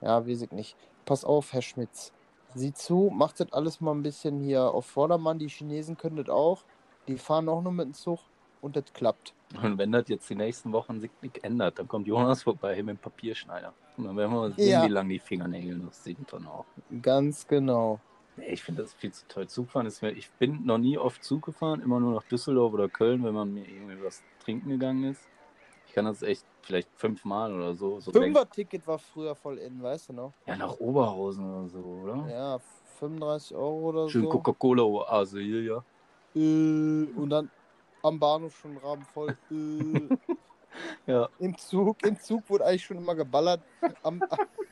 Ja, 0.00 0.26
weiß 0.26 0.42
ich 0.42 0.52
nicht. 0.52 0.76
Pass 1.04 1.24
auf, 1.24 1.52
Herr 1.52 1.62
Schmitz. 1.62 2.12
Sieh 2.54 2.72
zu, 2.72 3.10
macht 3.14 3.38
das 3.40 3.52
alles 3.52 3.80
mal 3.80 3.92
ein 3.92 4.02
bisschen 4.02 4.40
hier 4.40 4.62
auf 4.62 4.86
Vordermann. 4.86 5.38
Die 5.38 5.48
Chinesen 5.48 5.96
können 5.96 6.16
das 6.16 6.28
auch. 6.28 6.64
Die 7.06 7.16
fahren 7.16 7.48
auch 7.48 7.62
nur 7.62 7.72
mit 7.72 7.86
dem 7.86 7.94
Zug 7.94 8.18
und 8.60 8.76
das 8.76 8.84
klappt. 8.92 9.34
Und 9.62 9.78
wenn 9.78 9.92
das 9.92 10.08
jetzt 10.08 10.28
die 10.30 10.34
nächsten 10.34 10.72
Wochen 10.72 11.00
sich 11.00 11.10
nicht 11.22 11.42
ändert, 11.44 11.78
dann 11.78 11.88
kommt 11.88 12.06
Jonas 12.06 12.42
vorbei 12.42 12.76
mit 12.82 12.96
dem 12.96 12.98
Papierschneider. 12.98 13.72
Und 13.96 14.04
dann 14.04 14.16
werden 14.16 14.32
wir 14.32 14.38
mal 14.40 14.52
sehen, 14.52 14.68
Ja. 14.68 14.84
wie 14.84 14.88
lang 14.88 15.08
die 15.08 15.18
Fingernägel 15.18 15.76
noch 15.76 15.92
sind 15.92 16.32
dann 16.32 16.46
auch. 16.46 16.64
Ganz 17.02 17.46
genau. 17.46 18.00
Ich 18.48 18.62
finde 18.62 18.82
das 18.82 18.94
viel 18.94 19.12
zu 19.12 19.26
toll. 19.28 19.48
Zugfahren 19.48 19.86
ist 19.86 20.02
mir. 20.02 20.12
Ich 20.12 20.30
bin 20.32 20.64
noch 20.64 20.78
nie 20.78 20.98
oft 20.98 21.22
Zug 21.22 21.42
gefahren, 21.42 21.80
immer 21.82 22.00
nur 22.00 22.14
nach 22.14 22.24
Düsseldorf 22.24 22.72
oder 22.72 22.88
Köln, 22.88 23.24
wenn 23.24 23.34
man 23.34 23.52
mir 23.52 23.66
irgendwie 23.66 24.02
was 24.02 24.22
trinken 24.44 24.70
gegangen 24.70 25.04
ist. 25.04 25.22
Ich 25.86 25.94
kann 25.94 26.04
das 26.04 26.22
echt 26.22 26.44
vielleicht 26.62 26.88
fünfmal 26.94 27.52
oder 27.52 27.74
so. 27.74 27.98
so. 28.00 28.12
Fünfer-Ticket 28.12 28.86
war 28.86 28.98
früher 28.98 29.34
voll 29.34 29.58
in, 29.58 29.82
weißt 29.82 30.10
du 30.10 30.12
noch? 30.12 30.32
Ja, 30.46 30.56
nach 30.56 30.78
Oberhausen 30.78 31.44
oder 31.44 31.68
so, 31.68 31.78
oder? 31.78 32.28
Ja, 32.30 32.58
35 33.00 33.56
Euro 33.56 33.88
oder 33.88 34.08
Schön 34.08 34.22
so. 34.22 34.28
Coca-Cola-Oase 34.28 35.40
hier, 35.40 35.62
ja. 35.62 35.84
Äh, 36.36 37.06
und 37.16 37.30
dann 37.30 37.50
am 38.02 38.20
Bahnhof 38.20 38.56
schon 38.56 38.76
rabenvoll. 38.76 39.36
Äh, 39.50 40.16
Ja. 41.06 41.28
Im 41.38 41.56
Zug, 41.58 42.02
im 42.04 42.18
Zug 42.20 42.48
wurde 42.48 42.64
eigentlich 42.66 42.84
schon 42.84 42.98
immer 42.98 43.14
geballert. 43.14 43.62
Am, 44.02 44.20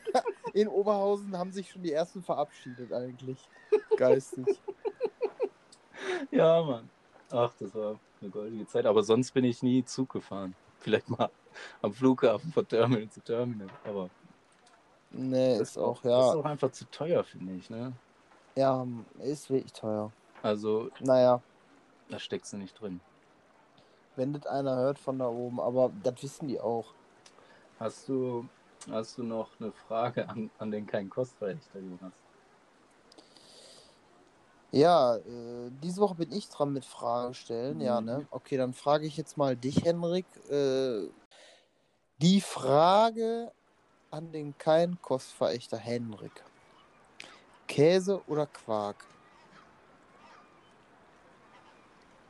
in 0.54 0.68
Oberhausen 0.68 1.36
haben 1.36 1.52
sich 1.52 1.70
schon 1.70 1.82
die 1.82 1.92
ersten 1.92 2.22
verabschiedet 2.22 2.92
eigentlich. 2.92 3.38
Geistig. 3.96 4.46
Ja, 6.30 6.62
Mann. 6.62 6.88
Ach, 7.30 7.52
das 7.58 7.74
war. 7.74 7.98
eine 8.20 8.30
goldige 8.30 8.66
Zeit. 8.66 8.86
Aber 8.86 9.02
sonst 9.02 9.32
bin 9.32 9.44
ich 9.44 9.62
nie 9.62 9.84
Zug 9.84 10.10
gefahren. 10.10 10.54
Vielleicht 10.78 11.08
mal 11.10 11.30
am 11.82 11.92
Flughafen 11.92 12.52
von 12.52 12.66
Terminal 12.66 13.08
zu 13.10 13.20
Terminal. 13.20 13.68
Aber 13.84 14.08
Nee, 15.10 15.58
ist 15.58 15.78
auch, 15.78 16.00
das 16.02 16.04
ist 16.26 16.34
ja. 16.34 16.40
auch 16.40 16.44
einfach 16.44 16.70
zu 16.70 16.84
teuer, 16.90 17.24
finde 17.24 17.54
ich. 17.54 17.68
Ne? 17.70 17.92
Ja, 18.56 18.86
ist 19.20 19.48
wirklich 19.50 19.72
teuer. 19.72 20.12
Also 20.42 20.90
Naja, 21.00 21.40
da 22.10 22.18
steckst 22.18 22.52
du 22.52 22.58
nicht 22.58 22.78
drin. 22.80 23.00
wenn 24.16 24.32
das 24.34 24.46
einer 24.46 24.76
hört 24.76 24.98
von 24.98 25.18
da 25.18 25.26
oben, 25.28 25.60
aber 25.60 25.90
das 26.02 26.22
wissen 26.22 26.48
die 26.48 26.60
auch. 26.60 26.92
Hast 27.80 28.08
du, 28.08 28.46
hast 28.90 29.18
du 29.18 29.22
noch 29.22 29.48
eine 29.60 29.72
Frage 29.72 30.28
an, 30.28 30.50
an 30.58 30.70
den 30.70 30.86
kein 30.86 31.08
Kostverächter, 31.10 31.78
Jonas? 31.80 32.12
Ja, 34.70 35.16
äh, 35.16 35.70
diese 35.82 36.00
Woche 36.00 36.16
bin 36.16 36.30
ich 36.32 36.48
dran 36.50 36.72
mit 36.72 36.84
Fragen 36.84 37.34
stellen. 37.34 37.80
Ja, 37.80 38.00
Mhm. 38.00 38.06
ne? 38.06 38.26
Okay, 38.30 38.56
dann 38.56 38.74
frage 38.74 39.06
ich 39.06 39.16
jetzt 39.16 39.36
mal 39.36 39.56
dich, 39.56 39.84
Henrik. 39.84 40.26
Äh, 40.50 41.08
die 42.18 42.40
Frage 42.40 43.50
an 44.10 44.32
den 44.32 44.56
kein 44.58 45.00
Kostverächter 45.00 45.78
Henrik. 45.78 46.44
Käse 47.66 48.22
oder 48.26 48.46
Quark? 48.46 49.04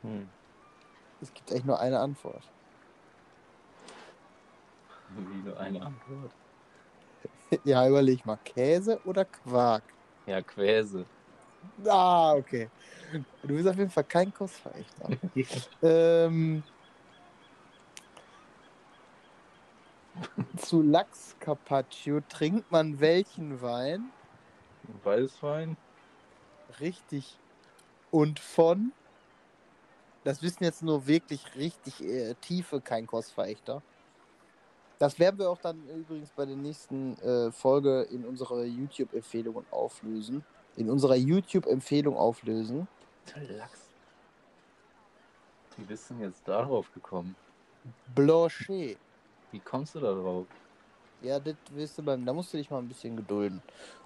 Hm. 0.01 0.29
Es 1.21 1.33
gibt 1.33 1.51
eigentlich 1.51 1.65
nur 1.65 1.79
eine 1.79 1.99
Antwort. 1.99 2.43
Wie 5.09 5.47
nur 5.47 5.59
eine 5.59 5.81
Antwort. 5.81 6.31
ja, 7.63 7.87
überleg 7.87 8.25
mal. 8.25 8.37
Käse 8.43 8.99
oder 9.05 9.25
Quark? 9.25 9.83
Ja, 10.25 10.41
Quäse. 10.41 11.05
Ah, 11.85 12.33
okay. 12.35 12.69
Du 13.41 13.55
bist 13.55 13.67
auf 13.67 13.77
jeden 13.77 13.89
Fall 13.89 14.03
kein 14.03 14.33
Kostverächter. 14.33 15.09
ähm, 15.81 16.63
zu 20.57 20.81
Lachs 20.81 21.35
Carpaccio 21.39 22.21
trinkt 22.29 22.69
man 22.71 22.99
welchen 22.99 23.61
Wein? 23.61 24.11
Weißwein? 25.03 25.77
Richtig. 26.79 27.37
Und 28.11 28.39
von? 28.39 28.91
Das 30.23 30.41
wissen 30.41 30.63
jetzt 30.63 30.83
nur 30.83 31.07
wirklich 31.07 31.55
richtig 31.55 32.01
äh, 32.03 32.35
tiefe 32.41 32.81
kein 32.81 33.07
Kostverächter. 33.07 33.81
Das 34.99 35.17
werden 35.17 35.39
wir 35.39 35.49
auch 35.49 35.59
dann 35.59 35.81
übrigens 35.87 36.29
bei 36.31 36.45
der 36.45 36.57
nächsten 36.57 37.17
äh, 37.19 37.51
Folge 37.53 38.01
in 38.11 38.25
unserer 38.25 38.65
YouTube-Empfehlungen 38.65 39.65
auflösen. 39.71 40.43
In 40.75 40.89
unserer 40.89 41.15
YouTube-Empfehlung 41.15 42.17
auflösen. 42.17 42.85
Lachs. 43.57 43.79
Wie 45.77 45.83
bist 45.83 46.09
du 46.09 46.15
denn 46.15 46.23
jetzt 46.23 46.45
darauf 46.45 46.93
gekommen? 46.93 47.35
Blanchet. 48.13 48.97
Wie 49.51 49.59
kommst 49.59 49.95
du 49.95 50.01
da 50.01 50.11
drauf? 50.13 50.45
Ja, 51.21 51.39
das 51.39 51.55
wirst 51.71 51.97
du 51.97 52.03
beim. 52.03 52.25
Da 52.25 52.33
musst 52.33 52.53
du 52.53 52.57
dich 52.57 52.69
mal 52.69 52.79
ein 52.79 52.87
bisschen 52.87 53.15
gedulden. 53.15 53.61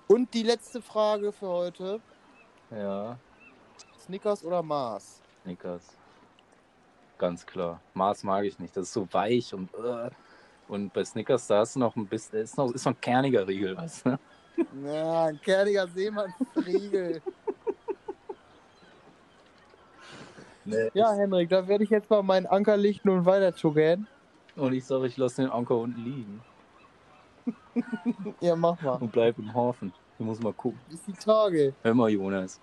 Und 0.07 0.31
die 0.33 0.43
letzte 0.43 0.79
Frage 0.79 1.31
für 1.31 1.47
heute: 1.47 1.99
Ja, 2.69 3.17
Snickers 3.99 4.43
oder 4.43 4.61
Mars? 4.61 5.21
Snickers. 5.41 5.97
Ganz 7.17 7.45
klar. 7.45 7.81
Mars 7.95 8.23
mag 8.23 8.45
ich 8.45 8.59
nicht. 8.59 8.77
Das 8.77 8.83
ist 8.83 8.93
so 8.93 9.07
weich 9.11 9.53
und 9.55 9.73
äh. 9.73 10.11
Und 10.67 10.93
bei 10.93 11.03
Snickers 11.03 11.47
da 11.47 11.61
ist 11.61 11.75
noch 11.75 11.95
ein 11.95 12.05
bisschen, 12.07 12.39
ist 12.39 12.57
noch, 12.57 12.71
ist 12.73 12.85
noch 12.85 12.93
ein 12.93 13.01
kerniger 13.01 13.47
Riegel, 13.47 13.75
weißt 13.77 14.05
du? 14.05 14.19
Ja, 14.85 15.25
ein 15.25 15.41
kerniger 15.41 15.87
Seemannsriegel. 15.87 17.21
Nee. 20.65 20.89
ja, 20.93 21.11
Henrik, 21.13 21.49
da 21.49 21.67
werde 21.67 21.83
ich 21.83 21.89
jetzt 21.89 22.09
mal 22.09 22.23
meinen 22.23 22.45
Anker 22.45 22.77
lichten 22.77 23.09
und 23.09 23.25
weiter 23.25 23.49
joggen. 23.55 24.07
Und 24.55 24.73
ich 24.73 24.85
sage, 24.85 25.07
ich 25.07 25.17
lasse 25.17 25.41
den 25.41 25.51
Anker 25.51 25.75
unten 25.75 26.01
liegen 26.03 26.41
Ja, 28.39 28.55
mach 28.55 28.79
mal. 28.81 28.95
und 28.95 29.11
bleib 29.11 29.37
im 29.39 29.53
Hafen. 29.53 29.91
Ich 30.17 30.25
muss 30.25 30.39
mal 30.39 30.53
gucken. 30.53 30.79
Bis 30.89 31.03
die 31.03 31.13
Tage. 31.13 31.73
Hör 31.81 31.93
mal, 31.93 32.09
Jonas. 32.09 32.61